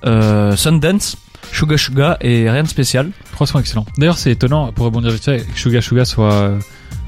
euh, 0.04 0.56
Sundance 0.56 1.16
Suga 1.52 1.78
Suga 1.78 2.16
et 2.20 2.50
rien 2.50 2.64
de 2.64 2.68
spécial 2.68 3.10
Trois 3.32 3.46
sons 3.46 3.60
excellents. 3.60 3.86
D'ailleurs 3.96 4.18
c'est 4.18 4.32
étonnant 4.32 4.72
pour 4.72 4.86
rebondir 4.86 5.12
vite 5.12 5.24
fait 5.24 5.46
que 5.46 5.56
Suga 5.58 5.80
Suga 5.80 6.04
soit 6.04 6.32
euh, 6.32 6.58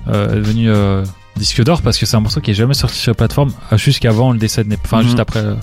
euh, 0.07 0.37
devenu 0.37 0.71
euh, 0.71 1.03
disque 1.39 1.63
d'or 1.65 1.81
parce 1.83 1.97
que 1.99 2.05
c'est 2.07 2.17
un 2.17 2.21
morceau 2.21 2.41
qui 2.41 2.51
est 2.51 2.55
jamais 2.55 2.75
sorti 2.75 2.99
sur 2.99 3.11
la 3.11 3.15
plateforme 3.15 3.53
euh, 3.73 3.79
jusqu'avant 3.79 4.33
le 4.33 4.39
décès 4.39 4.65
de 4.65 4.69
Népal, 4.69 4.85
enfin 4.87 4.99
Mhm. 4.99 5.05
juste 5.05 5.21
après 5.21 5.41
euh, 5.41 5.55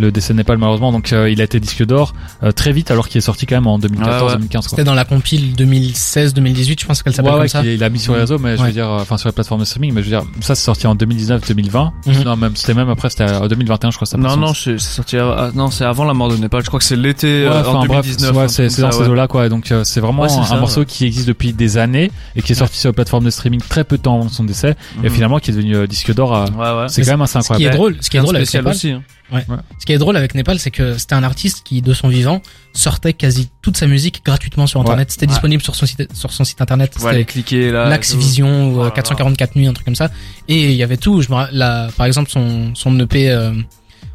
le 0.00 0.10
décès 0.12 0.32
de 0.32 0.38
Népal 0.38 0.58
malheureusement. 0.58 0.90
Donc 0.92 1.12
euh, 1.12 1.30
il 1.30 1.40
a 1.40 1.44
été 1.44 1.60
disque 1.60 1.84
d'or 1.84 2.14
euh, 2.42 2.50
très 2.52 2.72
vite 2.72 2.90
alors 2.90 3.08
qu'il 3.08 3.18
est 3.18 3.22
sorti 3.22 3.46
quand 3.46 3.56
même 3.56 3.66
en 3.66 3.78
2014-2015. 3.78 4.50
quoi. 4.50 4.62
C'était 4.62 4.84
dans 4.84 4.94
la 4.94 5.04
compile 5.04 5.54
2016-2018, 5.54 6.80
je 6.80 6.86
pense 6.86 7.02
qu'elle 7.02 7.12
s'appelle 7.12 7.30
Ouais, 7.32 7.36
comme 7.36 7.42
ouais, 7.42 7.48
ça. 7.48 7.62
qu'il 7.62 7.82
a 7.84 7.88
mis 7.88 7.98
sur 7.98 8.14
les 8.14 8.20
réseaux, 8.20 8.38
mais 8.38 8.56
je 8.56 8.62
veux 8.62 8.72
dire, 8.72 8.88
euh, 8.88 9.00
enfin 9.02 9.16
sur 9.18 9.28
la 9.28 9.32
plateforme 9.32 9.60
de 9.60 9.64
streaming, 9.66 9.92
mais 9.94 10.02
je 10.02 10.10
veux 10.10 10.16
dire, 10.16 10.24
ça 10.40 10.54
c'est 10.54 10.64
sorti 10.64 10.86
en 10.86 10.94
2019-2020. 10.94 11.90
Mhm. 12.06 12.22
Non, 12.24 12.36
même 12.36 12.56
c'était 12.56 12.74
même 12.74 12.88
après, 12.88 13.10
c'était 13.10 13.24
en 13.30 13.46
2021, 13.46 13.90
je 13.90 13.96
crois. 13.96 14.06
Ça 14.06 14.16
non 14.16 14.36
non 14.36 14.54
c'est 14.54 14.78
sorti 14.78 15.16
à- 15.16 15.30
ah, 15.38 15.50
non 15.54 15.70
c'est 15.70 15.84
avant 15.84 16.04
la 16.04 16.14
mort 16.14 16.28
de 16.30 16.36
Népal 16.36 16.62
je 16.62 16.66
crois 16.68 16.78
que 16.78 16.84
c'est 16.84 16.96
l'été 16.96 17.44
euh, 17.46 17.62
en 17.64 17.84
bref, 17.86 18.02
2019 18.06 18.36
ouais, 18.36 18.42
un 18.44 18.48
c'est 18.48 18.80
dans 18.80 18.90
ces 18.92 19.08
eaux-là, 19.08 19.28
quoi. 19.28 19.48
Donc 19.48 19.70
euh, 19.72 19.84
c'est 19.84 20.00
vraiment 20.00 20.24
un, 20.24 20.56
morceau 20.60 20.80
ouais. 20.80 20.86
qui 20.86 21.04
existe 21.04 21.28
depuis 21.28 21.52
des 21.52 21.78
années 21.78 22.10
et 22.36 22.42
qui 22.42 22.52
est 22.52 22.56
sorti 22.56 22.78
sur 22.78 22.88
la 22.88 22.92
plateforme 22.94 23.24
de 23.24 23.30
streaming 23.30 23.60
très 23.68 23.84
peu 23.84 23.96
de 23.98 24.02
temps 24.02 24.18
avant 24.20 24.28
son 24.28 24.44
décès 24.44 24.76
et 25.02 25.08
Mhm. 25.08 25.10
finalement 25.14 25.38
qui 25.38 25.50
est 25.50 25.54
devenu 25.54 25.86
disque 25.86 26.14
d'or. 26.14 26.34
à- 26.34 26.44
ouais 26.46 26.82
ouais 26.82 26.88
C'est 26.88 27.02
quand 27.02 27.10
même 27.12 27.22
assez 27.22 27.40
Ce 27.40 27.46
qui 27.46 27.52
est 27.64 27.66
incroyable. 27.68 27.76
drôle, 27.76 27.96
ce 28.00 28.10
qui 28.10 28.16
est 28.16 28.20
drôle 28.20 28.36
avec 28.36 28.48
spécial 28.48 29.02
Hein. 29.32 29.62
ce 29.78 29.86
qui 29.86 29.92
est 29.92 29.98
drôle 29.98 30.16
avec 30.16 30.34
Népal, 30.34 30.58
c'est 30.58 30.70
que 30.70 30.98
c'était 30.98 31.14
un 31.14 31.22
artiste 31.22 31.62
qui, 31.64 31.82
de 31.82 31.92
son 31.94 32.08
vivant, 32.08 32.42
sortait 32.72 33.12
quasi 33.12 33.48
toute 33.62 33.76
sa 33.76 33.86
musique 33.86 34.22
gratuitement 34.24 34.66
sur 34.66 34.80
internet. 34.80 35.10
C'était 35.10 35.26
Ouais. 35.26 35.32
disponible 35.32 35.62
sur 35.62 35.74
son 35.74 35.86
site, 35.86 36.08
sur 36.14 36.32
son 36.32 36.44
site 36.44 36.60
internet. 36.60 36.94
Ouais, 37.00 37.08
aller 37.10 37.18
C'était 37.20 37.32
cliquer 37.32 37.70
là. 37.70 37.96
Tout. 37.98 38.18
Vision 38.18 38.70
ou 38.70 38.76
Oh 38.76 38.80
euh, 38.80 38.82
là 38.82 38.84
là. 38.86 38.90
444 38.92 39.56
nuits, 39.56 39.66
un 39.66 39.72
truc 39.72 39.84
comme 39.84 39.94
ça. 39.96 40.10
Et 40.48 40.70
il 40.70 40.76
y 40.76 40.82
avait 40.82 40.96
tout. 40.96 41.20
Je 41.22 41.30
me, 41.30 41.46
la, 41.52 41.88
par 41.96 42.06
exemple, 42.06 42.30
son, 42.30 42.74
son 42.74 42.98
EP, 43.00 43.30
euh, 43.30 43.52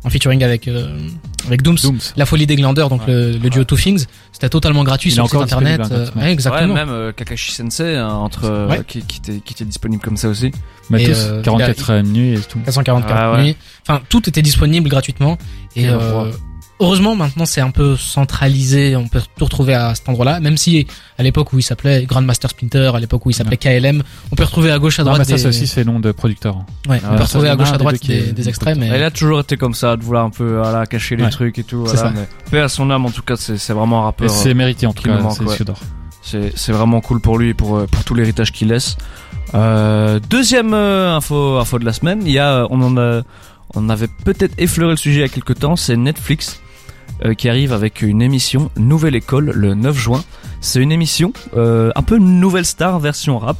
en 0.05 0.09
featuring 0.09 0.43
avec, 0.43 0.67
euh, 0.67 0.87
avec 1.47 1.61
Dooms. 1.63 1.77
Dooms. 1.81 1.99
La 2.15 2.25
folie 2.25 2.45
des 2.45 2.55
glandeurs, 2.55 2.89
donc 2.89 3.01
le, 3.07 3.31
le 3.37 3.49
duo 3.49 3.63
Two 3.63 3.75
Things, 3.77 4.05
c'était 4.31 4.49
totalement 4.49 4.83
gratuit 4.83 5.11
sur 5.11 5.23
le 5.23 5.27
site 5.27 5.35
encore 5.35 5.43
internet. 5.43 5.81
disponible, 5.81 6.01
euh, 6.01 6.05
Internet, 6.07 6.25
ouais, 6.27 6.31
exactement. 6.31 6.73
Ouais, 6.73 6.79
même 6.85 6.89
euh, 6.89 7.11
Kakashi 7.11 7.51
Sensei 7.51 7.95
hein, 7.95 8.07
entre 8.09 8.45
euh, 8.45 8.67
Ouais. 8.69 8.81
qui, 8.87 9.01
qui 9.01 9.17
était 9.17 9.39
qui 9.43 9.53
était 9.53 9.65
disponible 9.65 10.01
comme 10.03 10.15
ça 10.17 10.29
aussi. 10.29 10.51
Mais 10.89 11.03
Et, 11.03 11.07
tous, 11.07 11.17
euh, 11.17 11.41
44 11.41 11.91
e 11.91 12.01
nuit 12.03 12.33
et 12.35 12.39
tout. 12.39 12.59
444 12.65 13.11
Ah 13.19 13.31
ouais. 13.33 13.43
nuits. 13.43 13.57
Enfin, 13.87 14.01
tout 14.07 14.29
était 14.29 14.41
disponible 14.43 14.87
gratuitement. 14.89 15.37
Et 15.75 15.89
euh. 15.89 16.31
Heureusement, 16.79 17.15
maintenant, 17.15 17.45
c'est 17.45 17.61
un 17.61 17.71
peu 17.71 17.95
centralisé. 17.95 18.95
On 18.95 19.07
peut 19.07 19.21
tout 19.37 19.45
retrouver 19.45 19.73
à 19.73 19.93
cet 19.95 20.07
endroit-là. 20.09 20.39
Même 20.39 20.57
si, 20.57 20.87
à 21.17 21.23
l'époque 21.23 21.53
où 21.53 21.59
il 21.59 21.63
s'appelait 21.63 22.05
Grandmaster 22.05 22.49
Splinter, 22.49 22.91
à 22.95 22.99
l'époque 22.99 23.25
où 23.25 23.29
il 23.29 23.33
s'appelait 23.33 23.57
KLM, 23.57 24.03
on 24.31 24.35
peut 24.35 24.43
retrouver 24.43 24.71
à 24.71 24.79
gauche, 24.79 24.99
à 24.99 25.03
Non, 25.03 25.11
droite. 25.11 25.19
mais 25.19 25.25
ça, 25.25 25.31
des... 25.35 25.41
c'est 25.41 25.47
aussi 25.47 25.67
ses 25.67 25.85
noms 25.85 25.99
de 25.99 26.11
producteurs. 26.11 26.57
Ouais, 26.87 26.99
Ah, 27.03 27.07
on 27.07 27.11
peut 27.13 27.17
ça, 27.19 27.23
retrouver 27.25 27.49
à 27.49 27.55
gauche, 27.55 27.69
à 27.69 27.71
des 27.73 27.77
droite 27.77 28.05
des, 28.05 28.31
des 28.33 28.49
extraits. 28.49 28.77
Mais 28.77 28.87
Elle 28.87 29.03
a 29.03 29.11
toujours 29.11 29.39
été 29.41 29.57
comme 29.57 29.73
ça, 29.73 29.95
de 29.97 30.03
vouloir 30.03 30.25
un 30.25 30.29
peu 30.29 30.57
voilà, 30.57 30.85
cacher 30.85 31.15
les 31.15 31.23
Ouais. 31.23 31.29
trucs 31.29 31.57
et 31.59 31.63
tout. 31.63 31.85
C'est 31.87 31.95
Voilà, 31.97 32.09
ça. 32.09 32.15
mais 32.15 32.27
paix 32.51 32.59
à 32.61 32.67
son 32.69 32.89
âme, 32.91 33.05
en 33.05 33.11
tout 33.11 33.21
cas, 33.23 33.35
c'est 33.35 33.57
c'est 33.57 33.73
vraiment 33.73 33.99
un 33.99 34.01
Et 34.01 34.05
rappeur. 34.05 34.29
c'est 34.29 34.53
mérité 34.53 34.85
en 34.87 34.93
tout 34.93 35.03
cas, 35.03 35.19
c'est. 35.31 35.63
C'est 36.21 36.53
c'est 36.57 36.71
vraiment 36.71 37.01
cool 37.01 37.21
pour 37.21 37.37
lui 37.37 37.49
et 37.49 37.53
pour 37.53 37.77
euh, 37.77 37.85
pour 37.85 38.03
tout 38.03 38.15
l'héritage 38.15 38.51
qu'il 38.51 38.69
laisse. 38.69 38.97
Euh, 39.53 40.19
deuxième 40.27 40.73
euh, 40.73 41.15
info 41.15 41.57
info 41.59 41.77
de 41.77 41.85
la 41.85 41.93
semaine, 41.93 42.21
il 42.25 42.31
y 42.31 42.39
a 42.39 42.65
on 42.71 42.81
en 42.81 42.97
a 42.97 43.21
on 43.75 43.89
avait 43.89 44.07
peut-être 44.07 44.53
effleuré 44.57 44.91
le 44.93 44.97
sujet 44.97 45.19
il 45.19 45.21
y 45.21 45.25
a 45.25 45.27
quelques 45.29 45.59
temps, 45.59 45.75
c'est 45.75 45.95
Netflix 45.95 46.59
euh, 46.59 46.64
qui 47.37 47.49
arrive 47.49 47.73
avec 47.73 48.01
une 48.01 48.21
émission 48.21 48.69
Nouvelle 48.77 49.15
École 49.15 49.51
le 49.51 49.73
9 49.73 49.97
juin. 49.97 50.23
C'est 50.61 50.81
une 50.81 50.91
émission 50.91 51.31
euh, 51.55 51.91
un 51.95 52.01
peu 52.01 52.17
Nouvelle 52.17 52.65
Star 52.65 52.99
version 52.99 53.37
rap 53.37 53.57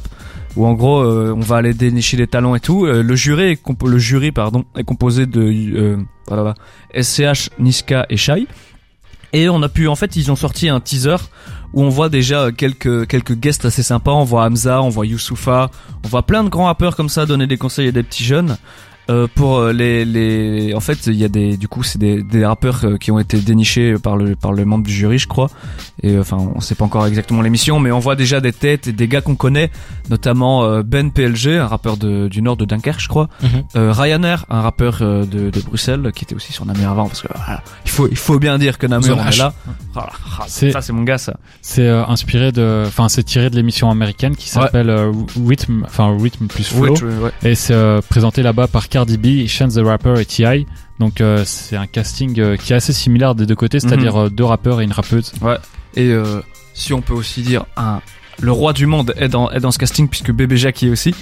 où 0.56 0.66
en 0.66 0.72
gros 0.72 1.00
euh, 1.00 1.34
on 1.36 1.40
va 1.40 1.56
aller 1.56 1.74
dénicher 1.74 2.16
des 2.16 2.26
talents 2.26 2.54
et 2.54 2.60
tout. 2.60 2.86
Euh, 2.86 3.02
le 3.02 3.14
jury 3.14 3.52
est 3.52 3.84
le 3.84 3.98
jury 3.98 4.32
pardon 4.32 4.64
est 4.76 4.84
composé 4.84 5.26
de 5.26 5.40
euh, 5.40 5.96
voilà, 6.26 6.54
SCH, 7.00 7.50
Niska 7.58 8.06
et 8.08 8.16
Shai. 8.16 8.46
Et 9.32 9.48
on 9.48 9.62
a 9.62 9.68
pu 9.68 9.86
en 9.86 9.94
fait 9.94 10.16
ils 10.16 10.30
ont 10.30 10.36
sorti 10.36 10.68
un 10.68 10.80
teaser 10.80 11.16
où 11.74 11.82
on 11.82 11.90
voit 11.90 12.08
déjà 12.08 12.50
quelques 12.52 13.06
quelques 13.06 13.34
guests 13.34 13.66
assez 13.66 13.82
sympas. 13.82 14.12
On 14.12 14.24
voit 14.24 14.44
Hamza, 14.44 14.82
on 14.82 14.88
voit 14.88 15.06
Youssoufa, 15.06 15.70
on 16.04 16.08
voit 16.08 16.22
plein 16.22 16.42
de 16.42 16.48
grands 16.48 16.66
rappeurs 16.66 16.96
comme 16.96 17.08
ça 17.08 17.26
donner 17.26 17.46
des 17.46 17.58
conseils 17.58 17.88
à 17.88 17.92
des 17.92 18.02
petits 18.02 18.24
jeunes. 18.24 18.56
Euh, 19.08 19.28
pour 19.32 19.58
euh, 19.58 19.72
les 19.72 20.04
les 20.04 20.74
en 20.74 20.80
fait 20.80 21.06
il 21.06 21.14
y 21.14 21.24
a 21.24 21.28
des 21.28 21.56
du 21.56 21.68
coup 21.68 21.84
c'est 21.84 21.98
des, 21.98 22.24
des 22.24 22.44
rappeurs 22.44 22.80
euh, 22.84 22.96
qui 22.98 23.12
ont 23.12 23.20
été 23.20 23.38
dénichés 23.38 23.94
par 24.02 24.16
le 24.16 24.34
par 24.34 24.52
le 24.52 24.64
membre 24.64 24.84
du 24.84 24.92
jury 24.92 25.18
je 25.18 25.28
crois. 25.28 25.48
Et 26.02 26.18
enfin 26.18 26.38
on 26.54 26.60
sait 26.60 26.74
pas 26.74 26.84
encore 26.84 27.06
exactement 27.06 27.40
l'émission 27.42 27.78
mais 27.78 27.92
on 27.92 28.00
voit 28.00 28.16
déjà 28.16 28.40
des 28.40 28.52
têtes 28.52 28.88
et 28.88 28.92
des 28.92 29.06
gars 29.06 29.20
qu'on 29.20 29.36
connaît 29.36 29.70
notamment 30.10 30.80
Ben 30.82 31.10
PLG 31.10 31.58
un 31.58 31.66
rappeur 31.66 31.96
de, 31.96 32.28
du 32.28 32.42
nord 32.42 32.56
de 32.56 32.64
Dunkerque 32.64 33.00
je 33.00 33.08
crois. 33.08 33.28
Euh, 33.76 33.92
Ryanair 33.92 34.44
un 34.50 34.60
rappeur 34.60 34.98
de, 35.00 35.24
de 35.50 35.60
Bruxelles 35.60 36.10
qui 36.14 36.24
était 36.24 36.34
aussi 36.34 36.52
sur 36.52 36.66
Namur 36.66 36.88
avant 36.90 37.06
parce 37.06 37.22
que 37.22 37.28
voilà, 37.34 37.62
il 37.84 37.90
faut 37.90 38.08
il 38.08 38.16
faut 38.16 38.38
bien 38.38 38.58
dire 38.58 38.78
que 38.78 38.86
Namur 38.86 39.18
on 39.18 39.28
est 39.30 39.36
là. 39.38 39.52
Voilà. 39.94 40.10
Ah, 40.38 40.44
C'est- 40.48 40.72
ça 40.72 40.82
c'est 40.82 40.92
mon 40.92 41.02
gars 41.04 41.18
ça. 41.18 41.36
C'est 41.62 41.86
euh, 41.86 42.04
inspiré 42.06 42.52
de, 42.52 42.84
enfin 42.86 43.08
c'est 43.08 43.22
tiré 43.22 43.50
de 43.50 43.56
l'émission 43.56 43.90
américaine 43.90 44.36
qui 44.36 44.48
s'appelle 44.48 44.90
euh, 44.90 45.12
Rhythm, 45.46 45.84
enfin 45.84 46.14
Rhythm 46.20 46.46
plus 46.48 46.64
Flow, 46.64 46.82
Ouais, 46.88 46.92
tu- 46.94 47.04
ouais. 47.04 47.30
et 47.42 47.54
c'est 47.54 47.72
euh, 47.74 48.00
présenté 48.08 48.42
là-bas 48.42 48.66
par 48.68 48.88
Cardi 48.96 49.18
B, 49.18 49.46
Chance 49.46 49.74
the 49.74 49.84
Rapper 49.84 50.14
et 50.18 50.24
T.I. 50.24 50.66
Donc 51.00 51.20
euh, 51.20 51.42
c'est 51.44 51.76
un 51.76 51.86
casting 51.86 52.40
euh, 52.40 52.56
qui 52.56 52.72
est 52.72 52.76
assez 52.76 52.94
similaire 52.94 53.34
des 53.34 53.44
deux 53.44 53.54
côtés, 53.54 53.78
c'est-à-dire 53.78 54.16
euh, 54.16 54.30
deux 54.30 54.44
rappeurs 54.44 54.80
et 54.80 54.84
une 54.84 54.92
rappeuse. 54.92 55.34
Et 55.96 56.08
euh, 56.08 56.40
si 56.72 56.94
on 56.94 57.02
peut 57.02 57.12
aussi 57.12 57.42
dire 57.42 57.66
un 57.76 58.00
le 58.40 58.52
roi 58.52 58.72
du 58.72 58.86
monde 58.86 59.12
est 59.18 59.28
dans 59.28 59.50
est 59.50 59.60
dans 59.60 59.70
ce 59.70 59.78
casting 59.78 60.08
puisque 60.08 60.32
Bébé 60.32 60.56
Jacques 60.56 60.80
y 60.80 60.86
est 60.86 60.90
aussi. 60.90 61.14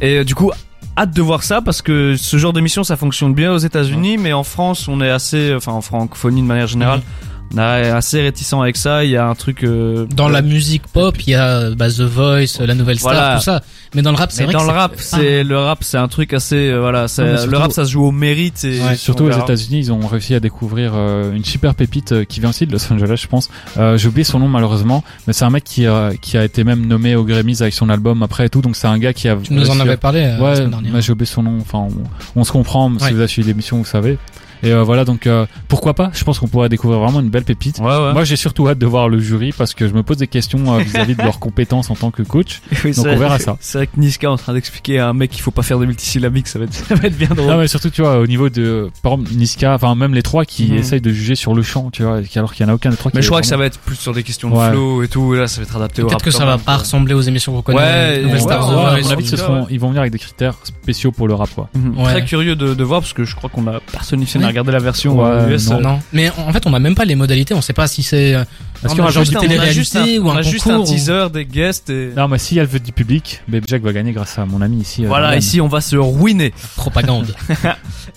Et 0.00 0.24
du 0.24 0.34
coup 0.34 0.50
hâte 0.98 1.14
de 1.14 1.22
voir 1.22 1.44
ça 1.44 1.62
parce 1.62 1.82
que 1.82 2.16
ce 2.16 2.36
genre 2.36 2.52
d'émission 2.52 2.82
ça 2.82 2.96
fonctionne 2.96 3.32
bien 3.32 3.52
aux 3.52 3.58
États-Unis 3.58 4.18
mais 4.18 4.32
en 4.32 4.42
France 4.42 4.88
on 4.88 5.00
est 5.00 5.10
assez 5.10 5.54
enfin 5.54 5.70
en 5.70 5.82
francophonie 5.82 6.42
de 6.42 6.48
manière 6.48 6.66
générale 6.66 6.98
est 6.98 7.33
assez 7.56 8.20
réticent 8.20 8.54
avec 8.54 8.76
ça 8.76 9.04
il 9.04 9.10
y 9.10 9.16
a 9.16 9.26
un 9.26 9.34
truc 9.34 9.62
euh, 9.62 10.06
dans 10.06 10.28
la 10.28 10.42
musique 10.42 10.86
pop, 10.88 11.14
il 11.26 11.30
y 11.30 11.34
a 11.34 11.70
bah, 11.70 11.88
The 11.88 12.00
Voice, 12.00 12.58
la 12.60 12.74
Nouvelle 12.74 12.98
Star, 12.98 13.12
Voilà. 13.12 13.36
tout 13.36 13.42
ça. 13.42 13.62
Mais 13.94 14.02
dans 14.02 14.10
le 14.10 14.16
rap, 14.16 14.32
c'est 14.32 14.42
vrai 14.44 14.52
dans 14.52 14.58
que 14.60 14.64
le 14.64 14.70
c'est- 14.72 14.76
rap 14.78 14.92
ah, 14.94 15.00
c'est 15.00 15.44
le 15.44 15.58
rap 15.58 15.78
c'est 15.84 15.98
un 15.98 16.08
truc 16.08 16.32
assez 16.32 16.70
euh, 16.70 16.80
voilà 16.80 17.06
surtout- 17.06 17.50
le 17.50 17.56
rap 17.56 17.70
ça 17.72 17.84
se 17.84 17.90
joue 17.92 18.04
au 18.04 18.10
mérite 18.10 18.64
et 18.64 18.80
Ouais, 18.80 18.96
Surtout 18.96 19.24
aux. 19.24 19.30
États-Unis, 19.30 19.78
ils 19.78 19.92
ont 19.92 20.06
réussi 20.06 20.34
à 20.34 20.40
découvrir 20.40 20.92
euh, 20.94 21.32
une 21.32 21.44
super 21.44 21.74
pépite 21.74 22.12
euh, 22.12 22.24
qui 22.24 22.40
vient 22.40 22.50
aussi 22.50 22.66
de 22.66 22.72
Los 22.72 22.92
Angeles, 22.92 23.20
je 23.22 23.26
pense. 23.28 23.50
Euh, 23.78 23.96
J'ai 23.96 24.08
oublié 24.08 24.24
son 24.24 24.38
nom 24.40 24.48
malheureusement, 24.48 25.04
mais 25.26 25.32
c'est 25.32 25.44
un 25.44 25.50
mec 25.50 25.62
qui, 25.64 25.86
euh, 25.86 26.12
qui 26.20 26.36
a 26.36 26.44
été 26.44 26.64
même 26.64 26.86
nommé 26.86 27.14
au 27.14 27.24
Grammys 27.24 27.58
avec 27.60 27.72
son 27.74 27.88
album 27.88 28.22
après 28.22 28.46
et 28.46 28.48
tout. 28.48 28.62
Donc 28.62 28.74
c'est 28.76 28.86
un 28.88 28.98
gars 28.98 29.12
qui 29.12 29.28
a. 29.28 29.36
Tu 29.36 29.52
nous 29.52 29.70
en 29.70 29.78
avais 29.80 29.96
parlé 29.96 30.22
euh, 30.22 30.38
Ouais, 30.38 31.00
j'ai 31.02 31.12
oublié 31.12 31.26
son 31.26 31.42
nom. 31.44 31.58
Enfin, 31.60 31.78
on, 32.34 32.40
on 32.40 32.44
se 32.44 32.50
comprend. 32.52 32.90
Si 32.98 33.04
Ouais. 33.04 33.12
vous 33.12 33.18
avez 33.18 33.28
suivi 33.28 33.48
l'émission, 33.48 33.78
vous 33.78 33.84
savez. 33.84 34.18
Et 34.64 34.72
euh, 34.72 34.82
voilà, 34.82 35.04
donc 35.04 35.26
euh, 35.26 35.46
pourquoi 35.68 35.94
pas? 35.94 36.10
Je 36.14 36.24
pense 36.24 36.38
qu'on 36.38 36.48
pourrait 36.48 36.68
découvrir 36.68 37.00
vraiment 37.00 37.20
une 37.20 37.28
belle 37.28 37.44
pépite. 37.44 37.78
ouais 37.78 37.84
ouais 37.86 38.12
Moi, 38.12 38.24
j'ai 38.24 38.36
surtout 38.36 38.68
hâte 38.68 38.78
de 38.78 38.86
voir 38.86 39.08
le 39.08 39.18
jury 39.20 39.52
parce 39.56 39.74
que 39.74 39.86
je 39.88 39.92
me 39.94 40.02
pose 40.02 40.16
des 40.16 40.26
questions 40.26 40.74
euh, 40.74 40.78
vis-à-vis 40.78 41.14
de 41.16 41.22
leurs 41.22 41.38
compétences 41.38 41.90
en 41.90 41.94
tant 41.94 42.10
que 42.10 42.22
coach. 42.22 42.60
Oui, 42.84 42.92
donc 42.92 43.06
on 43.08 43.16
verra 43.16 43.38
ça. 43.38 43.56
c'est 43.60 43.78
vrai 43.78 43.86
que 43.86 43.98
Niska 43.98 44.26
est 44.26 44.30
en 44.30 44.36
train 44.36 44.52
d'expliquer 44.52 44.98
à 44.98 45.08
un 45.08 45.12
mec 45.14 45.30
qu'il 45.30 45.40
faut 45.40 45.50
pas 45.50 45.62
faire 45.62 45.78
de 45.78 45.86
multisyllabique 45.86 46.48
ça 46.48 46.58
va 46.58 46.64
être 46.66 46.74
ça 46.88 46.94
va 46.94 47.06
être 47.08 47.16
bien 47.16 47.28
drôle 47.28 47.46
Non, 47.50 47.56
mais 47.58 47.68
surtout, 47.68 47.88
tu 47.90 48.02
vois, 48.02 48.18
au 48.18 48.26
niveau 48.26 48.48
de, 48.50 48.90
par 49.02 49.12
exemple, 49.12 49.30
Niska, 49.34 49.74
enfin 49.74 49.94
même 49.94 50.12
les 50.14 50.22
trois 50.22 50.44
qui 50.44 50.64
Mhm. 50.72 50.78
essayent 50.78 51.00
de 51.00 51.10
juger 51.12 51.34
sur 51.34 51.54
le 51.54 51.62
champ, 51.62 51.90
tu 51.90 52.02
vois, 52.02 52.20
alors 52.36 52.52
qu'il 52.52 52.66
y 52.66 52.68
en 52.68 52.72
a 52.72 52.74
aucun 52.74 52.90
des 52.90 52.96
trois 52.96 53.10
qui. 53.10 53.16
Mais 53.16 53.22
je 53.22 53.28
crois 53.28 53.40
que 53.40 53.46
ça 53.46 53.56
va 53.56 53.66
être 53.66 53.78
plus 53.78 53.96
sur 53.96 54.12
des 54.12 54.22
questions 54.22 54.50
de 54.50 54.54
Ouais. 54.56 54.70
flow 54.70 55.02
et 55.02 55.08
tout. 55.08 55.34
Et 55.34 55.38
là, 55.38 55.46
ça 55.46 55.60
va 55.60 55.66
être 55.66 55.76
adapté 55.76 56.02
au 56.02 56.06
Peut-être 56.06 56.24
que 56.24 56.30
ça 56.30 56.44
va 56.46 56.58
pas 56.58 56.76
ressembler 56.78 57.14
aux 57.14 57.20
émissions 57.20 57.52
qu'on 57.54 57.62
connaît. 57.62 57.78
Ouais, 57.78 58.22
ils 59.70 59.80
vont 59.80 59.88
venir 59.88 60.00
avec 60.00 60.12
des 60.12 60.18
critères 60.18 60.54
spéciaux 60.64 61.12
pour 61.12 61.28
le 61.28 61.34
rap, 61.34 61.50
quoi. 61.54 61.68
Mhm. 61.74 61.98
Ouais. 61.98 62.04
Très 62.12 62.24
curieux 62.24 62.56
de, 62.56 62.74
de 62.74 62.84
voir 62.84 63.00
parce 63.00 63.12
que 63.12 63.24
je 63.24 63.34
crois 63.34 63.50
qu'on 63.50 63.66
a 63.66 63.80
personnifié 63.92 64.40
Regarder 64.54 64.72
la 64.72 64.78
version 64.78 65.18
Ouais, 65.18 65.24
euh, 65.28 65.54
US. 65.56 65.68
non. 65.70 65.76
euh, 65.78 65.80
Non, 65.80 66.00
mais 66.12 66.30
en 66.30 66.52
fait, 66.52 66.64
on 66.66 66.70
n'a 66.70 66.78
même 66.78 66.94
pas 66.94 67.04
les 67.04 67.16
modalités. 67.16 67.54
On 67.54 67.60
sait 67.60 67.72
pas 67.72 67.86
si 67.88 68.02
c'est 68.04 68.34
euh, 68.34 68.44
on 68.84 68.86
est-ce 68.86 68.94
qu'il 68.94 68.98
y 68.98 69.00
aura 69.00 69.08
a 69.08 69.12
juste 69.12 69.16
on 69.16 69.20
a 69.20 69.24
juste 69.24 69.36
un- 69.36 69.40
télé-réalité 69.40 70.18
ou 70.20 70.28
on 70.28 70.36
a 70.36 70.42
juste 70.42 70.66
un 70.68 70.78
ou- 70.78 70.84
teaser, 70.84 71.26
des 71.32 71.44
guests 71.44 71.90
et. 71.90 72.10
Non, 72.16 72.28
mais 72.28 72.38
si 72.38 72.58
elle 72.58 72.66
veut 72.66 72.78
du 72.80 72.92
public, 72.92 73.42
Baby 73.48 73.66
Jack 73.68 73.82
va 73.82 73.92
gagner 73.92 74.12
grâce 74.12 74.38
à 74.38 74.44
mon 74.46 74.60
ami 74.62 74.78
ici. 74.78 75.04
euh, 75.04 75.08
Voilà, 75.08 75.36
ici 75.36 75.60
on 75.60 75.66
va 75.68 75.80
se 75.80 75.96
ruiner. 75.96 76.52
Propagande. 76.76 77.34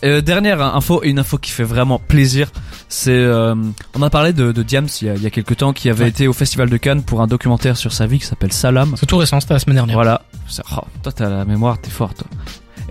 Euh, 0.04 0.22
dernière 0.22 0.62
info, 0.62 1.02
et 1.04 1.10
une 1.10 1.18
info 1.18 1.40
qui 1.40 1.50
fait 1.50 1.64
vraiment 1.64 1.98
plaisir, 1.98 2.52
c'est 2.88 3.10
euh, 3.10 3.56
on 3.96 4.02
a 4.04 4.10
parlé 4.12 4.32
de, 4.32 4.52
de 4.52 4.62
Diams 4.62 4.88
il 5.02 5.08
y, 5.08 5.10
a, 5.10 5.16
il 5.16 5.24
y 5.24 5.26
a 5.26 5.32
quelques 5.32 5.58
temps 5.58 5.74
qui 5.74 5.90
avait 5.90 6.04
Ouais. 6.04 6.10
été 6.10 6.28
au 6.28 6.34
festival 6.34 6.70
de 6.70 6.78
Cannes 6.78 7.02
pour 7.02 7.20
un 7.22 7.26
documentaire 7.26 7.76
sur 7.78 7.92
sa 7.94 8.06
vie 8.06 8.20
qui 8.20 8.26
s'appelle 8.28 8.52
Salam. 8.54 8.94
c'est 8.96 9.08
tout 9.08 9.18
récent, 9.18 9.40
c'était 9.40 9.56
la 9.56 9.60
semaine 9.60 9.78
dernière. 9.78 9.96
Voilà. 9.96 10.22
Oh, 10.72 10.82
toi, 11.02 11.12
t'as 11.12 11.30
la 11.30 11.46
mémoire, 11.46 11.80
t'es 11.82 11.90
fort, 11.90 12.14
toi. 12.14 12.28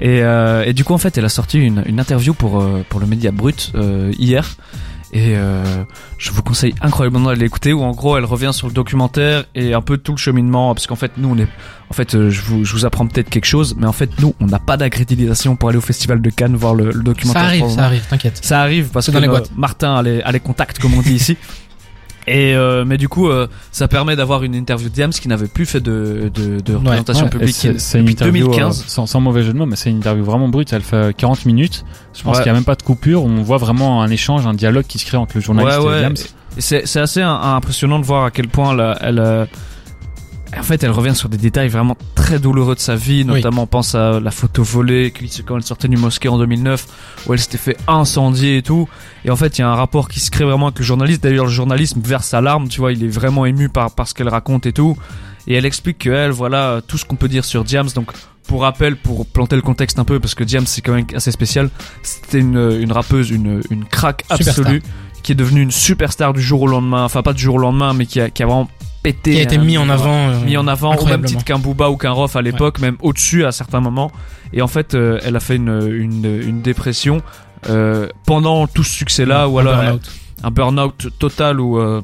Et, 0.00 0.22
euh, 0.22 0.64
et 0.66 0.72
du 0.72 0.84
coup, 0.84 0.94
en 0.94 0.98
fait, 0.98 1.16
elle 1.18 1.24
a 1.24 1.30
sorti 1.30 1.58
une, 1.58 1.82
une 1.86 2.00
interview 2.00 2.34
pour 2.34 2.60
euh, 2.60 2.84
pour 2.88 3.00
le 3.00 3.06
média 3.06 3.30
Brut 3.30 3.72
euh, 3.74 4.12
hier. 4.18 4.56
Et 5.12 5.36
euh, 5.36 5.62
je 6.18 6.30
vous 6.32 6.42
conseille 6.42 6.74
incroyablement 6.82 7.28
d'aller 7.28 7.42
l'écouter. 7.42 7.72
Où 7.72 7.82
en 7.82 7.92
gros, 7.92 8.18
elle 8.18 8.24
revient 8.24 8.50
sur 8.52 8.66
le 8.66 8.72
documentaire 8.72 9.44
et 9.54 9.72
un 9.72 9.80
peu 9.80 9.96
tout 9.96 10.12
le 10.12 10.18
cheminement, 10.18 10.74
parce 10.74 10.86
qu'en 10.86 10.96
fait, 10.96 11.12
nous, 11.16 11.28
on 11.30 11.38
est, 11.38 11.48
en 11.88 11.94
fait, 11.94 12.14
euh, 12.14 12.28
je 12.28 12.42
vous 12.42 12.64
je 12.64 12.72
vous 12.72 12.84
apprends 12.84 13.06
peut-être 13.06 13.30
quelque 13.30 13.46
chose, 13.46 13.76
mais 13.78 13.86
en 13.86 13.92
fait, 13.92 14.10
nous, 14.20 14.34
on 14.40 14.46
n'a 14.46 14.58
pas 14.58 14.76
d'accréditation 14.76 15.56
pour 15.56 15.68
aller 15.68 15.78
au 15.78 15.82
festival 15.82 16.20
de 16.20 16.28
Cannes 16.30 16.56
voir 16.56 16.74
le, 16.74 16.90
le 16.90 17.02
documentaire. 17.02 17.42
Ça 17.42 17.48
arrive, 17.48 17.68
ça 17.70 17.84
arrive, 17.84 18.06
t'inquiète. 18.10 18.40
ça 18.42 18.60
arrive 18.60 18.88
parce 18.88 19.06
que 19.06 19.12
dans 19.12 19.20
les 19.20 19.28
euh, 19.28 19.30
boîtes. 19.30 19.50
Martin 19.56 19.94
a 19.94 20.02
les, 20.02 20.20
a 20.20 20.32
les 20.32 20.40
contacts 20.40 20.78
comme 20.80 20.94
on 20.94 21.02
dit 21.02 21.14
ici. 21.14 21.36
Et 22.28 22.54
euh, 22.54 22.84
mais 22.84 22.98
du 22.98 23.08
coup, 23.08 23.28
euh, 23.28 23.46
ça 23.70 23.86
permet 23.88 24.16
d'avoir 24.16 24.42
une 24.42 24.54
interview 24.54 24.88
de 24.88 24.94
Diams 24.94 25.10
qui 25.12 25.28
n'avait 25.28 25.46
plus 25.46 25.64
fait 25.66 25.80
de, 25.80 26.30
de, 26.34 26.60
de 26.60 26.74
représentation 26.74 27.24
Ouais, 27.24 27.30
publique 27.30 27.54
c'est- 27.54 27.98
une 27.98 28.04
depuis 28.06 28.12
interview, 28.14 28.44
2015. 28.46 28.80
euh, 28.80 28.84
sans, 28.88 29.06
sans 29.06 29.20
mauvais 29.20 29.42
jeu 29.44 29.52
de 29.52 29.58
mots, 29.58 29.66
mais 29.66 29.76
c'est 29.76 29.90
une 29.90 29.98
interview 29.98 30.24
vraiment 30.24 30.48
brute. 30.48 30.72
Elle 30.72 30.82
fait 30.82 31.14
40 31.16 31.46
minutes. 31.46 31.84
Je 32.14 32.22
pense 32.24 32.36
Ouais. 32.38 32.42
qu'il 32.42 32.50
n'y 32.50 32.56
a 32.56 32.58
même 32.58 32.64
pas 32.64 32.74
de 32.74 32.82
coupure. 32.82 33.24
On 33.24 33.42
voit 33.42 33.58
vraiment 33.58 34.02
un 34.02 34.08
échange, 34.10 34.46
un 34.46 34.54
dialogue 34.54 34.86
qui 34.86 34.98
se 34.98 35.06
crée 35.06 35.16
entre 35.18 35.32
le 35.36 35.40
journaliste 35.40 35.78
et 35.80 35.98
Diams. 36.00 36.14
C'est 36.58 36.86
c'est 36.86 37.00
assez 37.00 37.20
un- 37.22 37.34
impressionnant 37.54 37.98
de 38.00 38.04
voir 38.04 38.24
à 38.24 38.30
quel 38.30 38.48
point 38.48 38.72
elle, 38.72 38.96
elle 39.02 39.18
euh, 39.20 39.44
en 40.58 40.62
fait, 40.62 40.82
elle 40.82 40.90
revient 40.90 41.14
sur 41.14 41.28
des 41.28 41.36
détails 41.36 41.68
vraiment 41.68 41.96
très 42.14 42.38
douloureux 42.38 42.74
de 42.74 42.80
sa 42.80 42.96
vie, 42.96 43.24
notamment 43.24 43.62
on 43.62 43.66
pense 43.66 43.94
à 43.94 44.20
la 44.20 44.30
photo 44.30 44.62
volée 44.62 45.12
quand 45.46 45.56
elle 45.56 45.62
sortait 45.62 45.88
du 45.88 45.96
mosquée 45.96 46.28
en 46.28 46.38
2009 46.38 46.86
où 47.26 47.34
elle 47.34 47.38
s'était 47.38 47.58
fait 47.58 47.76
incendier 47.86 48.58
et 48.58 48.62
tout. 48.62 48.88
Et 49.24 49.30
en 49.30 49.36
fait, 49.36 49.58
il 49.58 49.62
y 49.62 49.64
a 49.64 49.68
un 49.68 49.74
rapport 49.74 50.08
qui 50.08 50.20
se 50.20 50.30
crée 50.30 50.44
vraiment 50.44 50.68
avec 50.68 50.78
le 50.78 50.84
journaliste. 50.84 51.22
D'ailleurs, 51.22 51.46
le 51.46 51.50
journalisme 51.50 52.00
verse 52.00 52.26
sa 52.26 52.40
larme, 52.40 52.68
tu 52.68 52.80
vois, 52.80 52.92
il 52.92 53.04
est 53.04 53.08
vraiment 53.08 53.46
ému 53.46 53.68
par, 53.68 53.90
par 53.90 54.08
ce 54.08 54.14
qu'elle 54.14 54.28
raconte 54.28 54.66
et 54.66 54.72
tout. 54.72 54.96
Et 55.46 55.54
elle 55.54 55.64
explique 55.66 55.98
que 55.98 56.10
elle, 56.10 56.32
voilà, 56.32 56.80
tout 56.86 56.98
ce 56.98 57.04
qu'on 57.04 57.16
peut 57.16 57.28
dire 57.28 57.44
sur 57.44 57.62
Diams. 57.62 57.88
Donc, 57.94 58.10
pour 58.48 58.62
rappel, 58.62 58.96
pour 58.96 59.26
planter 59.26 59.56
le 59.56 59.62
contexte 59.62 59.98
un 59.98 60.04
peu, 60.04 60.20
parce 60.20 60.34
que 60.34 60.44
Diams 60.44 60.66
c'est 60.66 60.80
quand 60.80 60.94
même 60.94 61.06
assez 61.14 61.30
spécial. 61.30 61.70
C'était 62.02 62.38
une, 62.38 62.78
une 62.80 62.92
rappeuse, 62.92 63.30
une, 63.30 63.62
une 63.70 63.84
craque 63.84 64.24
Superstar. 64.30 64.66
absolue, 64.66 64.82
qui 65.22 65.32
est 65.32 65.36
devenue 65.36 65.62
une 65.62 65.70
superstar 65.70 66.32
du 66.32 66.40
jour 66.40 66.62
au 66.62 66.66
lendemain. 66.66 67.04
Enfin, 67.04 67.22
pas 67.22 67.32
du 67.32 67.42
jour 67.42 67.56
au 67.56 67.58
lendemain, 67.58 67.92
mais 67.92 68.06
qui 68.06 68.20
a, 68.20 68.30
qui 68.30 68.42
a 68.42 68.46
vraiment 68.46 68.68
pété. 69.12 69.32
Qui 69.32 69.38
a 69.38 69.42
été 69.42 69.56
hein, 69.56 69.64
mis 69.64 69.78
en 69.78 69.88
avant. 69.88 70.28
euh, 70.30 70.40
mis 70.44 70.56
en 70.56 70.66
avant 70.66 70.94
au 70.96 71.06
même 71.06 71.24
titre 71.24 71.44
qu'un 71.44 71.58
Booba 71.58 71.90
ou 71.90 71.96
qu'un 71.96 72.10
Rof 72.12 72.36
à 72.36 72.42
l'époque, 72.42 72.78
même 72.80 72.96
au-dessus 73.02 73.44
à 73.44 73.52
certains 73.52 73.80
moments. 73.80 74.10
Et 74.52 74.62
en 74.62 74.68
fait, 74.68 74.94
euh, 74.94 75.18
elle 75.24 75.36
a 75.36 75.40
fait 75.40 75.56
une, 75.56 75.80
une, 75.90 76.24
une 76.46 76.62
dépression 76.62 77.22
euh, 77.68 78.08
pendant 78.26 78.66
tout 78.66 78.84
ce 78.84 78.92
succès-là, 78.92 79.48
ou 79.48 79.58
Un 79.58 79.62
alors 79.62 79.82
burn-out. 79.82 80.10
un 80.44 80.50
burn-out 80.50 81.06
total 81.18 81.60
où, 81.60 81.78
euh, 81.78 82.00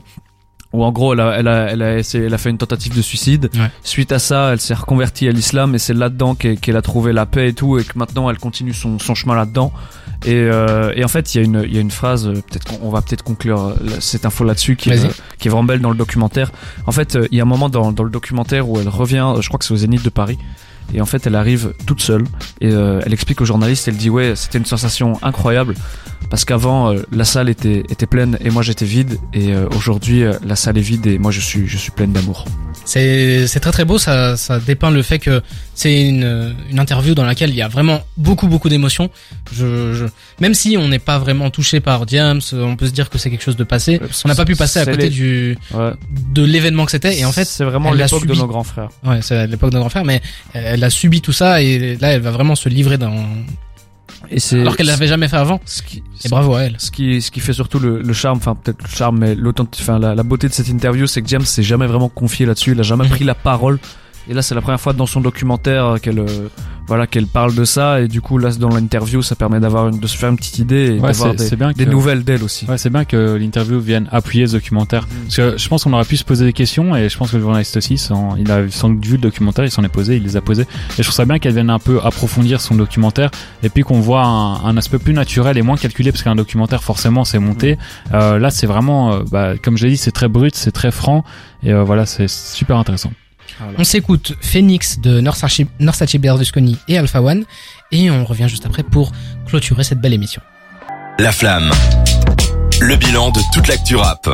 où 0.72 0.82
en 0.84 0.90
gros 0.92 1.12
elle 1.12 1.20
a, 1.20 1.38
elle, 1.38 1.48
a, 1.48 1.70
elle, 1.70 1.82
a 1.82 1.98
essayé- 1.98 2.24
elle 2.24 2.34
a 2.34 2.38
fait 2.38 2.50
une 2.50 2.58
tentative 2.58 2.96
de 2.96 3.02
suicide. 3.02 3.50
Ouais. 3.54 3.70
Suite 3.82 4.10
à 4.12 4.18
ça, 4.18 4.50
elle 4.52 4.60
s'est 4.60 4.74
reconvertie 4.74 5.28
à 5.28 5.32
l'islam 5.32 5.74
et 5.74 5.78
c'est 5.78 5.94
là-dedans 5.94 6.34
qu'elle 6.34 6.76
a 6.76 6.82
trouvé 6.82 7.12
la 7.12 7.26
paix 7.26 7.48
et 7.48 7.52
tout 7.52 7.78
et 7.78 7.84
que 7.84 7.98
maintenant 7.98 8.30
elle 8.30 8.38
continue 8.38 8.72
son, 8.74 8.98
son 8.98 9.14
chemin 9.14 9.34
là-dedans. 9.34 9.72
Et, 10.24 10.34
euh, 10.34 10.92
et 10.94 11.04
en 11.04 11.08
fait, 11.08 11.34
il 11.34 11.38
y 11.38 11.40
a 11.40 11.44
une, 11.44 11.66
y 11.68 11.78
a 11.78 11.80
une 11.80 11.90
phrase, 11.90 12.28
euh, 12.28 12.34
peut-être 12.34 12.64
qu'on 12.64 12.86
on 12.86 12.90
va 12.90 13.02
peut-être 13.02 13.24
conclure 13.24 13.60
euh, 13.60 13.74
cette 13.98 14.24
info 14.24 14.44
là-dessus, 14.44 14.76
qui, 14.76 14.90
est, 14.90 15.04
euh, 15.04 15.08
qui 15.38 15.48
est 15.48 15.50
vraiment 15.50 15.64
belle 15.64 15.80
dans 15.80 15.90
le 15.90 15.96
documentaire. 15.96 16.52
En 16.86 16.92
fait, 16.92 17.18
il 17.30 17.36
y 17.36 17.40
a 17.40 17.42
un 17.42 17.46
moment 17.46 17.68
dans, 17.68 17.90
dans 17.90 18.04
le 18.04 18.10
documentaire 18.10 18.68
où 18.68 18.78
elle 18.78 18.88
revient, 18.88 19.34
je 19.40 19.48
crois 19.48 19.58
que 19.58 19.64
c'est 19.64 19.74
au 19.74 19.76
Zénith 19.76 20.04
de 20.04 20.10
Paris, 20.10 20.38
et 20.94 21.00
en 21.00 21.06
fait, 21.06 21.26
elle 21.26 21.34
arrive 21.34 21.74
toute 21.86 22.00
seule, 22.00 22.24
et 22.60 22.70
euh, 22.72 23.00
elle 23.04 23.12
explique 23.12 23.40
aux 23.40 23.44
journalistes, 23.44 23.88
elle 23.88 23.96
dit 23.96 24.10
ouais, 24.10 24.34
c'était 24.36 24.58
une 24.58 24.66
sensation 24.66 25.18
incroyable, 25.22 25.74
parce 26.32 26.46
qu'avant, 26.46 26.94
euh, 26.94 27.02
la 27.12 27.26
salle 27.26 27.50
était, 27.50 27.80
était 27.90 28.06
pleine, 28.06 28.38
et 28.42 28.48
moi 28.48 28.62
j'étais 28.62 28.86
vide, 28.86 29.18
et 29.34 29.52
euh, 29.52 29.68
aujourd'hui, 29.76 30.22
euh, 30.24 30.32
la 30.46 30.56
salle 30.56 30.78
est 30.78 30.80
vide, 30.92 31.06
et 31.06 31.18
moi 31.18 31.30
je 31.30 31.40
suis, 31.42 31.68
je 31.68 31.76
suis 31.76 31.90
pleine 31.90 32.10
d'amour. 32.10 32.46
C'est 32.86 33.46
c'est 33.46 33.60
très 33.60 33.70
très 33.70 33.84
beau, 33.84 33.98
ça, 33.98 34.38
ça 34.38 34.58
dépeint 34.58 34.90
le 34.90 35.02
fait 35.02 35.18
que 35.18 35.42
c'est 35.74 36.08
une, 36.08 36.54
une 36.70 36.80
interview 36.80 37.14
dans 37.14 37.26
laquelle 37.26 37.50
il 37.50 37.56
y 37.56 37.60
a 37.60 37.68
vraiment 37.68 38.00
beaucoup 38.16 38.46
beaucoup 38.48 38.70
d'émotions. 38.70 39.10
Je, 39.52 39.92
je, 39.92 40.06
même 40.40 40.54
si 40.54 40.78
on 40.78 40.88
n'est 40.88 40.98
pas 40.98 41.18
vraiment 41.18 41.50
touché 41.50 41.80
par 41.80 42.06
Diams, 42.06 42.40
on 42.54 42.76
peut 42.76 42.86
se 42.86 42.92
dire 42.92 43.10
que 43.10 43.18
c'est 43.18 43.28
quelque 43.28 43.44
chose 43.44 43.56
de 43.56 43.64
passé. 43.64 44.00
On 44.24 44.28
n'a 44.28 44.34
pas 44.34 44.46
pu 44.46 44.56
passer 44.56 44.78
à 44.78 44.86
côté 44.86 45.02
les- 45.02 45.10
du 45.10 45.58
Ouais. 45.74 45.90
de 46.32 46.42
l'événement 46.44 46.86
que 46.86 46.92
c'était 46.92 47.18
et 47.18 47.26
en 47.26 47.32
fait 47.32 47.44
c'est 47.44 47.64
vraiment 47.64 47.92
l'époque 47.92 48.26
de 48.26 48.34
nos 48.34 48.46
grands 48.46 48.64
frères. 48.64 48.88
Ouais, 49.04 49.20
c'est 49.20 49.46
l'époque 49.46 49.70
de 49.70 49.78
grand 49.78 49.90
frère, 49.90 50.06
mais 50.06 50.22
elle 50.54 50.82
a 50.82 50.88
subi 50.88 51.20
tout 51.20 51.32
ça 51.34 51.60
et 51.60 51.96
là, 52.00 52.12
elle 52.12 52.22
va 52.22 52.30
vraiment 52.30 52.54
se 52.56 52.70
livrer 52.70 52.96
dans. 52.96 53.14
Et 54.32 54.40
c'est 54.40 54.60
Alors 54.60 54.76
qu'elle 54.76 54.86
l'avait 54.86 55.06
jamais 55.06 55.28
fait 55.28 55.36
avant. 55.36 55.60
ce 55.66 55.82
qui, 55.82 56.02
Et 56.24 56.28
bravo 56.28 56.54
à 56.54 56.62
elle. 56.62 56.74
ce 56.78 56.90
qui, 56.90 57.20
ce 57.20 57.30
qui 57.30 57.40
fait 57.40 57.52
surtout 57.52 57.78
le, 57.78 58.00
le 58.00 58.12
charme, 58.12 58.38
enfin 58.38 58.54
peut-être 58.54 58.82
le 58.82 58.88
charme, 58.88 59.18
mais 59.18 59.36
enfin 59.80 59.98
la, 59.98 60.14
la 60.14 60.22
beauté 60.22 60.48
de 60.48 60.52
cette 60.54 60.68
interview, 60.68 61.06
c'est 61.06 61.20
que 61.22 61.28
James 61.28 61.44
s'est 61.44 61.62
jamais 61.62 61.86
vraiment 61.86 62.08
confié 62.08 62.46
là-dessus, 62.46 62.72
il 62.72 62.80
a 62.80 62.82
jamais 62.82 63.08
pris 63.08 63.24
la 63.24 63.34
parole. 63.34 63.78
Et 64.28 64.34
là, 64.34 64.42
c'est 64.42 64.54
la 64.54 64.60
première 64.60 64.80
fois 64.80 64.92
dans 64.92 65.06
son 65.06 65.20
documentaire 65.20 65.96
qu'elle, 66.00 66.20
euh, 66.20 66.48
voilà, 66.86 67.06
qu'elle 67.08 67.26
parle 67.26 67.54
de 67.56 67.64
ça. 67.64 68.00
Et 68.00 68.06
du 68.08 68.20
coup, 68.20 68.38
là, 68.38 68.50
dans 68.52 68.68
l'interview, 68.68 69.20
ça 69.20 69.34
permet 69.34 69.58
d'avoir 69.58 69.90
de 69.90 70.06
se 70.06 70.16
faire 70.16 70.30
une 70.30 70.36
petite 70.36 70.58
idée 70.60 70.94
et 70.96 71.00
Ouais, 71.00 71.10
d'avoir 71.10 71.34
des, 71.34 71.44
c'est 71.44 71.56
bien 71.56 71.72
des 71.72 71.84
que- 71.86 71.90
nouvelles 71.90 72.22
d'elle 72.22 72.42
aussi. 72.44 72.64
Ouais, 72.66 72.78
c'est 72.78 72.90
bien 72.90 73.04
que 73.04 73.34
l'interview 73.34 73.80
vienne 73.80 74.08
appuyer 74.12 74.46
ce 74.46 74.52
documentaire. 74.52 75.02
Mm. 75.06 75.22
Parce 75.24 75.36
que 75.36 75.58
je 75.58 75.68
pense 75.68 75.82
qu'on 75.84 75.92
aurait 75.92 76.04
pu 76.04 76.16
se 76.16 76.24
poser 76.24 76.44
des 76.44 76.52
questions 76.52 76.94
et 76.94 77.08
je 77.08 77.18
pense 77.18 77.32
que 77.32 77.36
le 77.36 77.42
journaliste 77.42 77.76
aussi, 77.76 77.98
s'en- 77.98 78.36
il 78.36 78.50
a 78.52 78.68
sans 78.70 78.90
doute 78.90 79.04
vu 79.04 79.12
le 79.16 79.22
documentaire, 79.22 79.64
il 79.64 79.70
s'en 79.72 79.82
est 79.82 79.88
posé, 79.88 80.16
il 80.16 80.22
les 80.22 80.36
a 80.36 80.40
posées. 80.40 80.62
Et 80.62 80.66
je 80.98 81.02
trouve 81.02 81.14
ça 81.14 81.24
bien 81.24 81.38
qu'elle 81.40 81.54
vienne 81.54 81.70
un 81.70 81.80
peu 81.80 81.98
approfondir 82.04 82.60
son 82.60 82.76
documentaire 82.76 83.30
et 83.64 83.70
puis 83.70 83.82
qu'on 83.82 84.00
voit 84.00 84.22
un, 84.24 84.64
un 84.64 84.76
aspect 84.76 84.98
plus 84.98 85.14
naturel 85.14 85.58
et 85.58 85.62
moins 85.62 85.76
calculé 85.76 86.12
parce 86.12 86.22
qu'un 86.22 86.36
documentaire 86.36 86.84
forcément 86.84 87.24
c'est 87.24 87.40
monté. 87.40 87.76
Euh, 88.14 88.38
là 88.38 88.50
c'est 88.50 88.66
vraiment, 88.68 89.14
euh, 89.14 89.22
bah, 89.30 89.54
comme 89.60 89.76
j'ai 89.76 89.88
dit, 89.90 89.96
c'est 89.96 90.12
très 90.12 90.28
brut, 90.28 90.54
c'est 90.54 90.70
très 90.72 90.92
franc 90.92 91.24
et 91.64 91.72
euh, 91.72 91.82
voilà, 91.82 92.06
c'est 92.06 92.28
super 92.28 92.76
intéressant. 92.76 93.10
On 93.78 93.84
s'écoute 93.84 94.34
Phoenix 94.40 94.98
de 95.00 95.20
Norsace 95.20 95.60
Norsace 95.78 96.16
Berlusconi 96.16 96.78
et 96.88 96.98
Alpha 96.98 97.22
One 97.22 97.44
et 97.90 98.10
on 98.10 98.24
revient 98.24 98.48
juste 98.48 98.66
après 98.66 98.82
pour 98.82 99.12
clôturer 99.46 99.84
cette 99.84 100.00
belle 100.00 100.14
émission. 100.14 100.42
La 101.18 101.32
flamme. 101.32 101.70
Le 102.80 102.96
bilan 102.96 103.30
de 103.30 103.40
toute 103.52 103.68
l'actu 103.68 103.96
rap. 103.96 104.28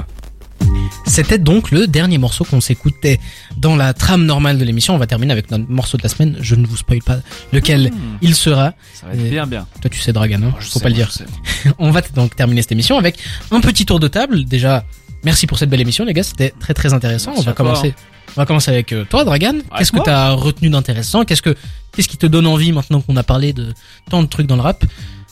C'était 1.06 1.38
donc 1.38 1.70
le 1.70 1.86
dernier 1.86 2.18
morceau 2.18 2.44
qu'on 2.44 2.60
s'écoutait 2.60 3.18
dans 3.56 3.76
la 3.76 3.94
trame 3.94 4.24
normale 4.24 4.58
de 4.58 4.64
l'émission. 4.64 4.94
On 4.94 4.98
va 4.98 5.06
terminer 5.06 5.32
avec 5.32 5.50
notre 5.50 5.68
morceau 5.70 5.96
de 5.96 6.02
la 6.02 6.08
semaine. 6.08 6.36
Je 6.40 6.54
ne 6.54 6.66
vous 6.66 6.76
spoil 6.76 7.00
pas 7.00 7.18
lequel 7.52 7.90
il 8.20 8.34
sera. 8.34 8.74
Ça 8.94 9.06
va 9.06 9.14
être 9.14 9.30
bien, 9.30 9.46
bien. 9.46 9.66
Toi, 9.80 9.90
tu 9.90 10.00
sais, 10.00 10.12
Dragan, 10.12 10.42
hein 10.42 10.54
Je 10.60 10.66
faut 10.66 10.78
sais, 10.78 10.82
pas 10.82 10.88
le 10.88 10.94
dire. 10.94 11.10
On 11.78 11.90
va 11.90 12.02
donc 12.02 12.36
terminer 12.36 12.62
cette 12.62 12.72
émission 12.72 12.98
avec 12.98 13.18
un 13.50 13.60
petit 13.60 13.86
tour 13.86 14.00
de 14.00 14.08
table. 14.08 14.44
Déjà, 14.44 14.84
merci 15.24 15.46
pour 15.46 15.58
cette 15.58 15.70
belle 15.70 15.80
émission, 15.80 16.04
les 16.04 16.12
gars. 16.12 16.22
C'était 16.22 16.52
très 16.60 16.74
très 16.74 16.92
intéressant. 16.94 17.30
Merci 17.32 17.46
on 17.46 17.50
va 17.50 17.54
commencer. 17.54 17.94
On 18.36 18.40
va 18.42 18.46
commencer 18.46 18.70
avec 18.70 18.92
euh, 18.92 19.04
toi, 19.08 19.24
Dragan. 19.24 19.54
Qu'est-ce 19.76 19.90
que 19.90 19.96
moi 19.96 20.04
tu 20.04 20.10
as 20.10 20.30
retenu 20.32 20.68
d'intéressant? 20.70 21.24
Qu'est-ce 21.24 21.42
que 21.42 21.54
qu'est-ce 21.92 22.08
qui 22.08 22.18
te 22.18 22.26
donne 22.26 22.46
envie 22.46 22.72
maintenant 22.72 23.00
qu'on 23.00 23.16
a 23.16 23.22
parlé 23.22 23.52
de 23.52 23.72
tant 24.10 24.22
de 24.22 24.28
trucs 24.28 24.46
dans 24.46 24.56
le 24.56 24.62
rap? 24.62 24.84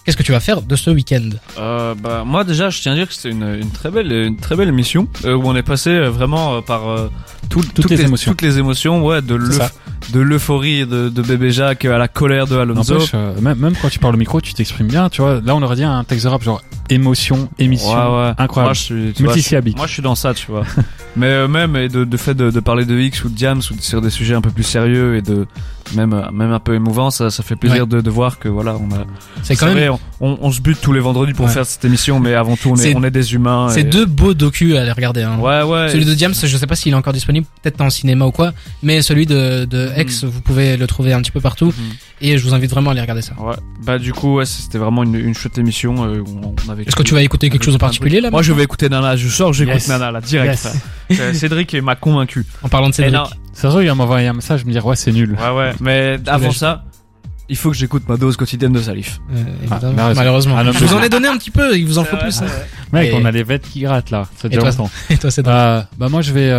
Qu'est-ce 0.04 0.16
que 0.16 0.22
tu 0.22 0.30
vas 0.32 0.38
faire 0.40 0.62
de 0.62 0.76
ce 0.76 0.90
week-end? 0.90 1.30
Euh, 1.58 1.94
bah, 1.96 2.22
moi 2.24 2.44
déjà, 2.44 2.70
je 2.70 2.80
tiens 2.80 2.92
à 2.92 2.94
dire 2.94 3.08
que 3.08 3.14
c'était 3.14 3.30
une, 3.30 3.42
une 3.60 3.70
très 3.72 3.90
belle, 3.90 4.12
une 4.12 4.36
très 4.36 4.54
belle 4.54 4.68
émission 4.68 5.08
euh, 5.24 5.34
où 5.34 5.42
on 5.48 5.56
est 5.56 5.64
passé 5.64 5.90
euh, 5.90 6.10
vraiment 6.10 6.62
par 6.62 6.82
tout- 7.48 7.64
toutes, 7.74 7.90
les 7.90 8.00
émotions. 8.02 8.30
toutes 8.30 8.42
les 8.42 8.58
émotions, 8.58 9.04
ouais, 9.04 9.20
de 9.20 9.34
l'euphorie 10.14 10.86
de, 10.86 11.08
de 11.08 11.22
bébé 11.22 11.50
Jacques 11.50 11.84
à 11.84 11.98
la 11.98 12.06
colère 12.08 12.46
de 12.46 12.56
Alonso. 12.56 12.94
N'empêche, 12.94 13.12
même, 13.40 13.58
même 13.58 13.74
quand 13.82 13.88
tu 13.88 13.98
parles 13.98 14.14
au 14.14 14.18
micro, 14.18 14.40
tu 14.40 14.54
t'exprimes 14.54 14.86
bien, 14.88 15.08
tu 15.10 15.22
vois. 15.22 15.40
Là, 15.44 15.56
on 15.56 15.62
aurait 15.62 15.76
dit 15.76 15.84
un 15.84 16.04
texte 16.04 16.24
de 16.24 16.30
rap 16.30 16.42
genre 16.42 16.62
émotion, 16.90 17.48
émission, 17.58 17.90
Ouais, 17.90 18.26
ouais. 18.28 18.32
incroyable. 18.38 18.68
Moi, 18.68 18.72
je 18.74 18.80
suis, 18.80 19.12
tu 19.14 19.22
vois, 19.24 19.32
Multisyllabique. 19.34 19.76
Moi, 19.76 19.86
je 19.86 19.92
suis 19.92 20.02
dans 20.02 20.14
ça, 20.14 20.34
tu 20.34 20.46
vois. 20.50 20.64
Mais 21.16 21.26
euh, 21.28 21.48
même 21.48 21.76
et 21.76 21.88
de, 21.88 22.04
de 22.04 22.16
fait 22.18 22.34
de, 22.34 22.50
de 22.50 22.60
parler 22.60 22.84
de 22.84 22.98
X 22.98 23.24
ou 23.24 23.28
de 23.30 23.34
Diams 23.34 23.62
ou 23.70 23.74
de- 23.74 23.80
sur 23.80 24.02
des 24.02 24.10
sujets 24.10 24.34
un 24.34 24.42
peu 24.42 24.50
plus 24.50 24.64
sérieux 24.64 25.16
et 25.16 25.22
de 25.22 25.46
même 25.94 26.12
euh, 26.12 26.30
même 26.30 26.52
un 26.52 26.58
peu 26.58 26.74
émouvant, 26.74 27.10
ça, 27.10 27.30
ça 27.30 27.42
fait 27.42 27.56
plaisir 27.56 27.86
de, 27.86 28.00
de 28.02 28.10
voir 28.10 28.38
que 28.38 28.48
voilà, 28.48 28.76
on 28.76 28.92
a. 28.94 29.04
C'est 29.42 29.56
quand 29.56 29.72
même 29.72 29.94
on, 30.20 30.36
on 30.42 30.50
se 30.52 30.60
bute 30.60 30.78
tous 30.82 30.92
les 30.92 31.00
vendredis 31.00 31.32
pour 31.32 31.48
faire 31.48 31.64
cette 31.64 31.84
émission, 31.86 32.20
mais 32.20 32.34
avant 32.34 32.56
tout, 32.56 32.70
on 32.70 32.76
est, 32.76 32.94
on 32.94 33.02
est 33.04 33.10
des 33.10 33.32
humains. 33.34 33.68
c'est 33.70 33.80
et- 33.80 33.84
deux 33.84 34.04
beaux 34.04 34.34
docus 34.34 34.76
à 34.76 34.82
aller 34.82 34.92
regarder. 34.92 35.22
Hein. 35.22 35.38
Ouais, 35.38 35.62
ouais. 35.62 35.88
Celui 35.88 36.04
de 36.04 36.12
Diams, 36.12 36.34
je 36.34 36.56
sais 36.56 36.66
pas 36.66 36.76
s'il 36.76 36.92
est 36.92 36.96
encore 36.96 37.12
disponible, 37.14 37.46
peut-être 37.62 37.80
en 37.80 37.88
cinéma 37.88 38.26
ou 38.26 38.30
quoi, 38.32 38.52
mais 38.82 39.00
celui 39.00 39.24
de, 39.26 39.64
de 39.64 39.88
X, 39.96 40.24
vous 40.24 40.40
pouvez 40.42 40.76
le 40.76 40.86
trouver 40.86 41.12
un 41.14 41.22
petit 41.22 41.30
peu 41.32 41.40
partout, 41.40 41.66
Mhm. 41.66 41.72
Et 42.20 42.38
je 42.38 42.44
vous 42.44 42.54
invite 42.54 42.70
vraiment 42.70 42.90
à 42.90 42.92
aller 42.92 43.00
regarder 43.02 43.22
ça. 43.22 43.34
Ouais. 43.38 43.54
Bah 43.84 43.98
du 43.98 44.12
coup, 44.12 44.36
ouais, 44.36 44.46
c'était 44.46 44.78
vraiment 44.78 45.02
une, 45.02 45.14
une 45.16 45.34
chouette 45.34 45.58
émission. 45.58 46.04
euh, 46.04 46.20
où 46.20 46.54
on 46.66 46.70
avait. 46.72 46.82
Est-ce 46.84 46.96
que 46.96 47.02
tu 47.02 47.14
vas 47.14 47.22
écouter 47.22 47.50
quelque 47.50 47.64
chose 47.64 47.74
en 47.74 47.78
particulier 47.78 48.20
là 48.20 48.30
Moi, 48.30 48.42
je 48.42 48.52
vais 48.52 48.62
écouter 48.62 48.88
Nana. 48.88 49.16
Je 49.16 49.28
sors, 49.28 49.52
j'écoute 49.52 49.74
Yes. 49.74 49.88
Nana 49.88 50.10
là 50.10 50.20
direct. 50.20 50.68
Yes. 51.10 51.32
Cédric 51.38 51.74
m'a 51.74 51.94
convaincu. 51.96 52.44
en 52.62 52.68
parlant 52.68 52.88
de 52.88 52.94
Et 52.94 52.96
Cédric 52.96 53.20
trouve, 53.54 53.82
il 53.82 53.88
va 53.88 53.94
m'envoyer 53.94 54.28
un 54.28 54.32
message, 54.34 54.64
me 54.64 54.72
dire 54.72 54.84
ouais, 54.86 54.96
c'est 54.96 55.12
nul. 55.12 55.36
Ouais, 55.40 55.56
ouais. 55.56 55.72
Mais 55.80 56.18
avant 56.26 56.52
ça, 56.52 56.84
il 57.48 57.56
faut 57.56 57.70
que 57.70 57.76
j'écoute 57.76 58.02
ma 58.08 58.16
dose 58.16 58.36
quotidienne 58.36 58.72
de 58.72 58.80
Salif. 58.82 59.18
Euh. 59.34 59.44
Ah, 59.70 59.78
malheureusement. 59.82 60.14
malheureusement. 60.16 60.54
Ah, 60.58 60.64
non, 60.64 60.72
je 60.72 60.84
vous 60.84 60.94
en 60.94 61.02
ai 61.02 61.08
donné 61.08 61.28
un 61.28 61.36
petit 61.36 61.50
peu, 61.52 61.76
il 61.76 61.86
vous 61.86 61.98
en 61.98 62.04
faut 62.04 62.16
plus. 62.16 62.40
hein. 62.42 62.46
Mec, 62.92 63.10
Et- 63.10 63.14
on 63.14 63.24
a 63.24 63.30
les 63.30 63.42
vêtements 63.44 63.70
qui 63.72 63.80
grattent 63.82 64.10
là. 64.10 64.26
Ça 64.36 64.48
Et 64.50 64.56
toi, 64.56 64.70
longtemps. 64.70 64.90
Et 65.10 65.16
toi, 65.16 65.30
Cédric 65.30 65.54
Euh, 65.54 65.82
bah 65.96 66.08
moi, 66.08 66.22
je 66.22 66.32
vais 66.32 66.50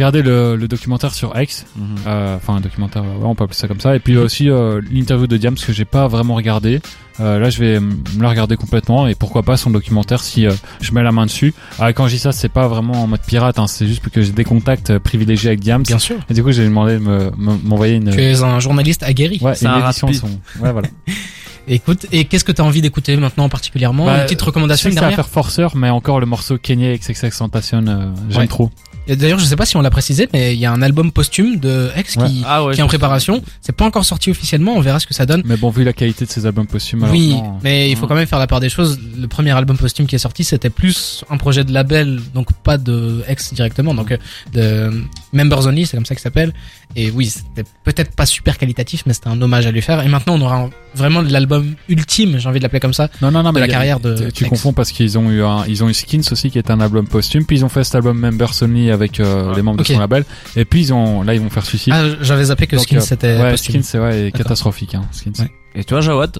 regarder 0.00 0.22
le, 0.22 0.56
le 0.56 0.66
documentaire 0.68 1.12
sur 1.12 1.38
X. 1.38 1.66
Euh, 2.06 2.36
Enfin, 2.36 2.54
un 2.56 2.60
documentaire, 2.60 3.02
ouais, 3.02 3.08
on 3.22 3.34
peut 3.34 3.44
appeler 3.44 3.56
ça 3.58 3.68
comme 3.68 3.80
ça. 3.80 3.94
Et 3.94 4.00
puis 4.00 4.16
aussi 4.16 4.48
euh, 4.48 4.80
l'interview 4.90 5.26
de 5.26 5.36
Diams 5.36 5.54
que 5.56 5.72
j'ai 5.74 5.84
pas 5.84 6.08
vraiment 6.08 6.34
regardé. 6.34 6.80
Euh, 7.20 7.38
là, 7.38 7.50
je 7.50 7.58
vais 7.60 7.80
me 7.80 8.22
la 8.22 8.30
regarder 8.30 8.56
complètement 8.56 9.06
et 9.06 9.14
pourquoi 9.14 9.42
pas 9.42 9.58
son 9.58 9.68
documentaire 9.70 10.22
si 10.22 10.46
euh, 10.46 10.52
je 10.80 10.92
mets 10.92 11.02
la 11.02 11.12
main 11.12 11.26
dessus. 11.26 11.52
Ah, 11.78 11.92
quand 11.92 12.06
je 12.08 12.14
dis 12.14 12.18
ça, 12.18 12.32
c'est 12.32 12.48
pas 12.48 12.66
vraiment 12.66 13.02
en 13.02 13.06
mode 13.06 13.20
pirate, 13.26 13.58
hein, 13.58 13.66
c'est 13.66 13.86
juste 13.86 14.08
que 14.08 14.22
j'ai 14.22 14.32
des 14.32 14.44
contacts 14.44 14.88
euh, 14.88 14.98
privilégiés 14.98 15.48
avec 15.50 15.60
Diams. 15.60 15.82
Bien 15.82 15.98
sûr. 15.98 16.16
Et 16.30 16.34
du 16.34 16.42
coup, 16.42 16.50
j'ai 16.52 16.64
demandé 16.64 16.94
de 16.94 16.98
me- 17.00 17.30
me- 17.36 17.58
m'envoyer 17.62 17.96
une, 17.96 18.10
Tu 18.10 18.20
es 18.22 18.42
un 18.42 18.58
journaliste 18.58 19.02
aguerri. 19.02 19.38
ouais, 19.42 19.54
C'est 19.54 19.66
une 19.66 19.72
un 19.72 19.84
édition. 19.86 20.06
rapide. 20.06 20.20
Son... 20.20 20.62
Ouais, 20.64 20.72
voilà. 20.72 20.88
Écoute, 21.68 22.06
et 22.10 22.24
qu'est-ce 22.24 22.44
que 22.44 22.52
tu 22.52 22.62
as 22.62 22.64
envie 22.64 22.80
d'écouter 22.80 23.14
maintenant 23.16 23.48
particulièrement? 23.50 24.06
Bah, 24.06 24.16
Une 24.20 24.24
petite 24.24 24.40
Je 24.40 24.44
recommandation 24.46 24.84
sais 24.84 24.88
que 24.90 24.94
ça 24.94 25.02
va 25.02 25.08
dernière 25.08 25.24
faire 25.26 25.32
forceur, 25.32 25.76
mais 25.76 25.90
encore 25.90 26.18
le 26.18 26.26
morceau 26.26 26.56
Kenya 26.58 26.96
XXX 26.96 27.36
Tentation, 27.38 27.84
euh, 27.86 28.06
j'aime 28.30 28.40
Ouais. 28.40 28.46
trop. 28.48 28.70
D'ailleurs, 29.16 29.38
je 29.38 29.44
sais 29.44 29.56
pas 29.56 29.66
si 29.66 29.76
on 29.76 29.80
l'a 29.80 29.90
précisé, 29.90 30.28
mais 30.32 30.54
il 30.54 30.58
y 30.60 30.66
a 30.66 30.72
un 30.72 30.82
album 30.82 31.12
posthume 31.12 31.58
de 31.58 31.90
X 31.96 32.16
Ouais. 32.16 32.28
qui, 32.28 32.42
Ah 32.46 32.64
ouais. 32.64 32.74
qui 32.74 32.80
est 32.80 32.82
en 32.82 32.86
préparation. 32.88 33.42
C'est 33.60 33.74
pas 33.74 33.84
encore 33.84 34.04
sorti 34.04 34.30
officiellement, 34.30 34.74
on 34.74 34.80
verra 34.80 35.00
ce 35.00 35.06
que 35.06 35.14
ça 35.14 35.26
donne. 35.26 35.42
Mais 35.44 35.56
bon, 35.56 35.70
vu 35.70 35.84
la 35.84 35.92
qualité 35.92 36.24
de 36.24 36.30
ses 36.30 36.46
albums 36.46 36.66
posthumes, 36.66 37.06
Oui, 37.10 37.36
mais 37.62 37.90
il 37.90 37.96
faut 37.96 38.06
quand 38.06 38.14
même 38.14 38.26
faire 38.26 38.38
la 38.38 38.46
part 38.46 38.60
des 38.60 38.68
choses. 38.68 38.98
Le 39.18 39.26
premier 39.28 39.50
album 39.52 39.76
posthume 39.76 40.06
qui 40.06 40.14
est 40.16 40.18
sorti, 40.18 40.44
c'était 40.44 40.70
plus 40.70 41.24
un 41.30 41.36
projet 41.36 41.64
de 41.64 41.72
label, 41.72 42.20
donc 42.34 42.52
pas 42.62 42.78
de 42.78 43.22
X 43.28 43.52
directement, 43.54 43.94
donc 43.94 44.12
euh, 44.12 44.16
de 44.52 45.02
Members 45.32 45.66
Only, 45.66 45.86
c'est 45.86 45.96
comme 45.96 46.06
ça 46.06 46.14
qu'il 46.14 46.22
s'appelle. 46.22 46.52
Et 46.96 47.10
oui, 47.10 47.26
c'était 47.26 47.68
peut-être 47.84 48.14
pas 48.16 48.26
super 48.26 48.58
qualitatif, 48.58 49.04
mais 49.06 49.12
c'était 49.12 49.28
un 49.28 49.40
hommage 49.40 49.66
à 49.66 49.70
lui 49.70 49.82
faire. 49.82 50.02
Et 50.04 50.08
maintenant, 50.08 50.34
on 50.34 50.40
aura 50.40 50.68
vraiment 50.94 51.20
l'album 51.22 51.74
ultime, 51.88 52.38
j'ai 52.38 52.48
envie 52.48 52.58
de 52.58 52.64
l'appeler 52.64 52.80
comme 52.80 52.94
ça. 52.94 53.08
Non, 53.22 53.30
non, 53.30 53.42
non, 53.42 53.50
de 53.50 53.54
mais 53.54 53.66
la 53.66 53.72
a- 53.72 53.76
carrière 53.76 54.00
de 54.00 54.30
Tu, 54.30 54.44
confonds 54.46 54.72
parce 54.72 54.90
qu'ils 54.90 55.16
ont 55.18 55.30
eu 55.30 55.42
un, 55.42 55.64
ils 55.66 55.84
ont 55.84 55.88
eu 55.88 55.94
Skins 55.94 56.22
aussi 56.32 56.50
qui 56.50 56.58
est 56.58 56.70
un 56.70 56.80
album 56.80 57.06
posthume, 57.06 57.44
puis 57.44 57.56
ils 57.58 57.64
ont 57.64 57.68
fait 57.68 57.84
cet 57.84 57.94
album 57.94 58.18
Members 58.18 58.52
Only 58.62 58.90
avec 58.90 59.20
euh, 59.20 59.50
Ouais. 59.50 59.56
les 59.56 59.62
membres 59.62 59.78
de 59.78 59.84
son 59.84 59.98
label, 59.98 60.24
et 60.56 60.64
puis 60.64 60.80
ils 60.80 60.92
ont, 60.92 61.22
là 61.22 61.34
ils 61.34 61.40
vont 61.40 61.50
faire 61.50 61.64
Suicide. 61.64 61.92
Ah, 61.96 62.04
j'avais 62.20 62.44
zappé 62.44 62.66
que 62.66 62.76
Donc, 62.76 62.84
Skin 62.86 62.96
euh, 62.98 63.00
c'était 63.00 63.36
ouais, 63.38 63.50
posthume. 63.52 63.74
Skins 63.74 63.82
c'est 63.84 63.98
ouais, 63.98 64.32
catastrophique, 64.36 64.94
hein, 64.94 65.02
Skins. 65.12 65.32
Ouais. 65.38 65.50
Et 65.74 65.84
toi, 65.84 66.00
Jawad 66.00 66.36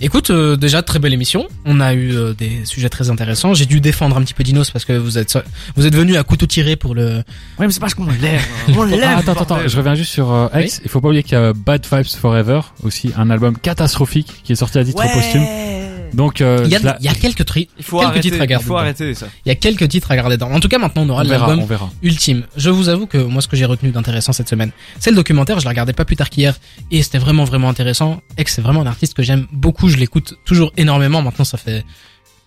Écoute, 0.00 0.30
euh, 0.30 0.56
déjà 0.56 0.82
très 0.82 0.98
belle 0.98 1.12
émission. 1.12 1.46
On 1.64 1.80
a 1.80 1.94
eu 1.94 2.16
euh, 2.16 2.34
des 2.34 2.64
sujets 2.64 2.88
très 2.88 3.10
intéressants. 3.10 3.54
J'ai 3.54 3.66
dû 3.66 3.80
défendre 3.80 4.16
un 4.16 4.22
petit 4.22 4.34
peu 4.34 4.42
Dinos 4.42 4.70
parce 4.70 4.84
que 4.84 4.92
vous 4.94 5.18
êtes 5.18 5.38
vous 5.76 5.86
êtes 5.86 5.94
venu 5.94 6.16
à 6.16 6.24
couteau 6.24 6.46
tiré 6.46 6.74
pour 6.74 6.94
le. 6.94 7.22
Ouais, 7.58 7.66
mais 7.66 7.70
c'est 7.70 7.78
parce 7.80 7.94
qu'on 7.94 8.06
l'aime. 8.06 8.40
On 8.68 8.82
Ah, 9.02 9.18
attends, 9.18 9.32
attends, 9.32 9.42
attends, 9.42 9.68
je 9.68 9.76
reviens 9.76 9.94
juste 9.94 10.12
sur 10.12 10.32
euh, 10.32 10.48
X. 10.56 10.80
Il 10.84 10.90
faut 10.90 11.00
pas 11.00 11.08
oublier 11.08 11.22
qu'il 11.22 11.38
y 11.38 11.40
a 11.40 11.52
Bad 11.52 11.86
Vibes 11.90 12.06
Forever, 12.06 12.60
aussi 12.82 13.12
un 13.16 13.30
album 13.30 13.56
catastrophique 13.56 14.40
qui 14.42 14.52
est 14.52 14.56
sorti 14.56 14.78
à 14.78 14.84
titre 14.84 15.02
posthume. 15.12 15.46
Donc, 16.14 16.40
euh, 16.40 16.62
Il 16.64 16.70
y 16.70 16.76
a, 16.76 16.78
je 16.80 16.84
la- 16.84 16.96
il 17.00 17.04
y 17.04 17.08
a 17.08 17.14
quelques, 17.14 17.44
tri- 17.44 17.68
Il 17.78 17.84
faut 17.84 17.98
quelques 17.98 18.10
arrêter. 18.10 18.30
titres 18.30 18.42
à 18.42 18.46
garder. 18.46 18.64
Il 18.64 18.68
faut 18.68 18.76
arrêter 18.76 19.14
ça. 19.14 19.26
Il 19.44 19.48
y 19.48 19.52
a 19.52 19.54
quelques 19.54 19.88
titres 19.88 20.10
à 20.10 20.16
garder 20.16 20.36
dedans. 20.36 20.50
En 20.52 20.60
tout 20.60 20.68
cas, 20.68 20.78
maintenant 20.78 21.02
on 21.02 21.08
aura 21.10 21.24
l'album 21.24 21.66
ultime. 22.02 22.44
Je 22.56 22.70
vous 22.70 22.88
avoue 22.88 23.06
que 23.06 23.18
moi, 23.18 23.40
ce 23.42 23.48
que 23.48 23.56
j'ai 23.56 23.64
retenu 23.64 23.90
d'intéressant 23.90 24.32
cette 24.32 24.48
semaine, 24.48 24.72
c'est 24.98 25.10
le 25.10 25.16
documentaire. 25.16 25.58
Je 25.58 25.64
l'ai 25.64 25.70
regardé 25.70 25.92
pas 25.92 26.04
plus 26.04 26.16
tard 26.16 26.30
qu'hier 26.30 26.54
et 26.90 27.02
c'était 27.02 27.18
vraiment 27.18 27.44
vraiment 27.44 27.68
intéressant. 27.68 28.20
Ex, 28.36 28.54
c'est 28.54 28.62
vraiment 28.62 28.82
un 28.82 28.86
artiste 28.86 29.14
que 29.14 29.22
j'aime 29.22 29.46
beaucoup. 29.52 29.88
Je 29.88 29.96
l'écoute 29.96 30.34
toujours 30.44 30.72
énormément. 30.76 31.22
Maintenant, 31.22 31.44
ça 31.44 31.58
fait 31.58 31.84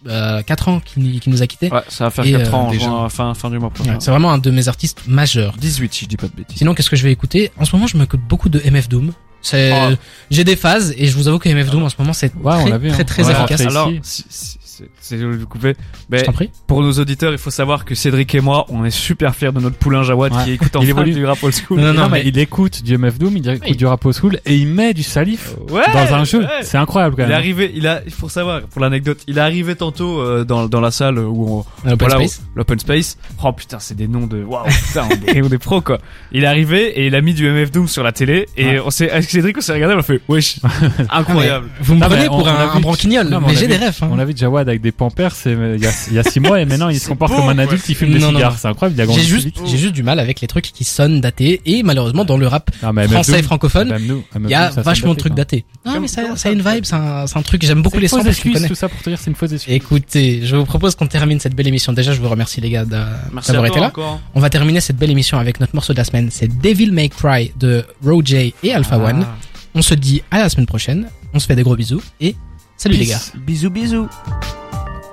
euh, 0.08 0.44
4 0.44 0.68
ans 0.68 0.82
qu'il 0.86 1.20
nous 1.28 1.42
a 1.42 1.48
quittés. 1.48 1.72
Ouais, 1.72 1.82
ça 1.88 2.04
va 2.04 2.10
faire 2.12 2.26
Et, 2.26 2.32
4 2.34 2.54
euh, 2.54 2.58
ans, 2.58 2.70
déjà. 2.72 2.86
juin, 2.86 3.10
fin, 3.10 3.34
fin 3.34 3.50
du 3.50 3.58
mois 3.58 3.72
prochain. 3.72 3.94
Ouais, 3.94 3.98
c'est 4.00 4.12
vraiment 4.12 4.32
un 4.32 4.38
de 4.38 4.52
mes 4.52 4.68
artistes 4.68 5.02
majeurs. 5.08 5.56
18, 5.58 5.94
si 5.94 6.06
je 6.06 6.10
dis 6.10 6.18
pas 6.18 6.28
de 6.28 6.34
bêtises. 6.36 6.58
Sinon, 6.60 6.76
qu'est-ce 6.76 6.90
que 6.92 6.96
je 6.96 7.04
vais 7.04 7.12
écouter? 7.12 7.52
En 7.58 7.66
ce 7.66 7.76
moment, 7.76 7.88
je 7.88 7.98
m'écoute 7.98 8.20
beaucoup 8.30 8.50
de 8.50 8.60
MF 8.70 8.88
Doom. 8.88 9.14
C'est, 9.46 9.72
Oh. 9.72 9.94
j'ai 10.32 10.44
des 10.44 10.56
phases 10.56 10.94
et 10.98 11.06
je 11.06 11.16
vous 11.16 11.28
avoue 11.28 11.38
que 11.38 11.48
MF 11.48 11.70
Doom 11.70 11.84
en 11.84 11.90
ce 11.90 11.96
moment 12.00 12.14
c'est 12.14 12.30
très, 12.30 12.80
très 12.94 13.02
hein. 13.02 13.06
très 13.06 13.24
Ouais, 13.26 13.32
efficace. 13.32 13.62
Alors, 13.62 13.92
ici. 13.92 14.00
si, 14.04 14.26
si- 14.30 14.58
c'est- 15.00 15.18
vous 15.18 15.46
couper. 15.48 15.76
Mais 16.10 16.20
Je 16.20 16.24
t'en 16.26 16.32
prie. 16.34 16.50
pour 16.68 16.82
nos 16.82 16.92
auditeurs, 16.94 17.32
il 17.32 17.38
faut 17.38 17.50
savoir 17.52 17.86
que 17.86 17.96
Cédric 17.96 18.34
et 18.36 18.42
moi, 18.42 18.66
on 18.70 18.86
est 18.86 18.90
super 18.92 19.36
fiers 19.36 19.52
de 19.52 19.60
notre 19.60 19.78
poulain 19.78 20.04
Jawad 20.04 20.34
Ouais. 20.34 20.44
qui 20.44 20.52
écoute 20.54 20.70
Il 20.74 20.78
enfin 20.78 20.88
évolue. 20.88 21.14
du 21.14 21.26
rap 21.26 21.42
old 21.44 21.54
school. 21.54 21.80
Non, 21.80 21.88
Non, 21.88 21.94
non, 21.94 22.10
mais, 22.10 22.24
mais- 22.24 22.30
il 22.30 22.38
écoute 22.40 22.84
du 22.84 22.94
MF 22.98 23.18
Doom, 23.18 23.38
il 23.38 23.50
écoute 23.50 23.64
Oui. 23.70 23.76
du 23.76 23.86
rap 23.86 24.04
old 24.06 24.16
school 24.16 24.40
et 24.46 24.56
il 24.56 24.68
met 24.68 24.94
du 24.94 25.04
salif 25.04 25.54
Ouais, 25.70 25.82
dans 25.94 26.14
un 26.16 26.24
jeu. 26.24 26.42
ouais. 26.42 26.48
C'est 26.64 26.78
incroyable 26.78 27.16
quand 27.16 27.24
Il 27.24 27.26
est 27.26 27.30
même. 27.30 27.38
arrivé, 27.38 27.72
il 27.76 27.88
a, 27.88 28.02
pour 28.20 28.32
savoir, 28.32 28.62
pour 28.64 28.82
l'anecdote, 28.82 29.20
il 29.28 29.38
est 29.38 29.42
arrivé 29.42 29.76
tantôt 29.76 30.20
euh, 30.22 30.44
dans, 30.44 30.68
dans 30.68 30.82
la 30.82 30.92
salle 30.92 31.20
où 31.20 31.66
on, 31.84 31.88
Un 31.88 31.94
Open 31.94 32.08
voilà, 32.10 32.28
space. 32.28 32.42
l'open 32.56 32.80
space. 32.80 33.18
Oh 33.44 33.52
putain, 33.54 33.80
c'est 33.80 33.96
des 33.96 34.08
noms 34.08 34.28
de, 34.28 34.44
waouh, 34.44 34.66
putain, 34.68 35.08
on 35.10 35.28
est, 35.34 35.42
on 35.42 35.50
est 35.50 35.58
pro 35.58 35.82
quoi. 35.82 36.00
Il 36.32 36.44
est 36.44 36.48
arrivé 36.48 37.00
et 37.00 37.08
il 37.08 37.16
a 37.16 37.22
mis 37.22 37.34
du 37.34 37.48
MF 37.48 37.72
Doom 37.72 37.88
sur 37.88 38.04
la 38.04 38.12
télé 38.12 38.48
et 38.58 38.66
Ouais. 38.66 38.82
on 38.86 38.90
s'est, 38.90 39.10
avec 39.10 39.30
Cédric, 39.30 39.58
on 39.58 39.62
s'est 39.62 39.74
regardé, 39.74 39.96
on 39.96 40.00
a 40.00 40.04
fait, 40.04 40.22
wesh, 40.28 40.60
incroyable. 41.10 41.70
Vous 41.82 41.96
me 41.96 42.04
Ah, 42.04 42.08
prenez 42.08 42.26
pour 42.28 42.48
un, 42.48 42.72
un 42.76 42.80
branquignol, 42.80 43.28
Non, 43.30 43.42
mais 43.42 43.56
j'ai 43.56 43.68
des 43.68 43.78
refs. 43.78 44.04
hein. 44.04 44.10
On 44.12 44.20
a 44.20 44.26
vu 44.26 44.34
Jawad 44.36 44.65
avec 44.70 44.82
des 44.82 44.92
pampers 44.92 45.34
c'est 45.36 45.52
il 45.54 45.82
y 45.84 45.88
a, 45.88 45.92
il 46.10 46.14
y 46.14 46.20
a 46.20 46.24
six 46.24 46.40
mois 46.40 46.60
et 46.62 46.66
maintenant 46.70 46.90
il 46.90 47.00
se 47.00 47.08
comporte 47.08 47.32
beau, 47.32 47.40
comme 47.40 47.50
un 47.50 47.58
adulte, 47.60 47.88
il 47.90 47.96
fume 47.96 48.12
des 48.14 48.20
Non, 48.20 48.30
cigares. 48.30 48.58
C'est 48.58 48.68
incroyable, 48.68 49.00
il 49.00 49.10
a 49.10 49.14
J'ai 49.14 49.22
juste, 49.22 49.46
vite. 49.46 49.60
j'ai 49.66 49.78
juste 49.78 49.94
du 49.94 50.04
mal 50.04 50.20
avec 50.20 50.42
les 50.42 50.48
trucs 50.48 50.66
qui 50.72 50.84
sonnent 50.84 51.22
datés 51.22 51.62
et 51.66 51.84
malheureusement 51.84 52.26
dans 52.26 52.38
le 52.38 52.48
rap 52.48 52.72
Ah, 52.84 52.92
français 53.10 53.34
Doom, 53.34 53.44
francophone, 53.44 53.98
nous, 54.08 54.24
MF 54.36 54.44
il 54.46 54.50
y 54.50 54.54
a 54.56 54.70
vachement 54.70 55.14
de 55.14 55.20
trucs 55.20 55.34
datés. 55.34 55.66
Non 55.86 56.00
mais 56.00 56.08
ça, 56.08 56.36
ça 56.36 56.50
a 56.50 56.52
une 56.52 56.62
vibe, 56.62 56.86
c'est 56.86 56.96
un, 56.96 57.28
c'est 57.28 57.38
un 57.38 57.42
truc 57.42 57.62
j'aime 57.66 57.82
beaucoup 57.82 57.96
C'est 57.98 58.02
les 58.02 58.08
sons 58.08 58.18
connais. 58.54 58.68
tout 58.68 58.76
ça 58.76 58.90
pour 58.90 59.02
te 59.02 59.10
dire 59.10 59.20
c'est 59.20 59.30
une 59.30 59.36
fausse 59.36 59.52
excuse. 59.52 59.74
Écoutez, 59.74 60.42
je 60.44 60.56
vous 60.56 60.66
propose 60.66 60.96
qu'on 60.96 61.08
termine 61.08 61.40
cette 61.40 61.56
belle 61.56 61.68
émission. 61.68 61.94
Déjà, 61.94 62.14
je 62.14 62.22
vous 62.22 62.30
remercie 62.30 62.62
les 62.62 62.70
gars 62.70 62.86
d'avoir 62.86 63.66
été 63.66 63.80
là. 63.80 63.92
On 64.34 64.40
va 64.40 64.50
terminer 64.50 64.82
cette 64.82 64.98
belle 64.98 65.12
émission 65.12 65.38
avec 65.40 65.60
notre 65.60 65.76
morceau 65.76 65.94
de 65.94 65.98
la 65.98 66.04
semaine. 66.04 66.30
C'est 66.32 66.48
Devil 66.62 66.92
May 66.92 67.10
Cry 67.10 67.52
de 67.60 67.84
Roger 68.04 68.54
et 68.64 68.74
Alpha 68.74 68.96
Ah. 69.02 69.10
One. 69.10 69.26
On 69.74 69.82
se 69.82 69.94
dit 69.94 70.22
à 70.32 70.40
la 70.40 70.50
semaine 70.50 70.66
prochaine. 70.68 71.08
On 71.34 71.40
se 71.40 71.48
fait 71.48 71.56
des 71.56 71.64
gros 71.64 71.76
bisous 71.76 72.02
et 72.22 72.36
salut 72.78 72.98
les 72.98 73.06
gars. 73.06 73.20
Bisous, 73.36 73.70
bisous. 73.70 74.08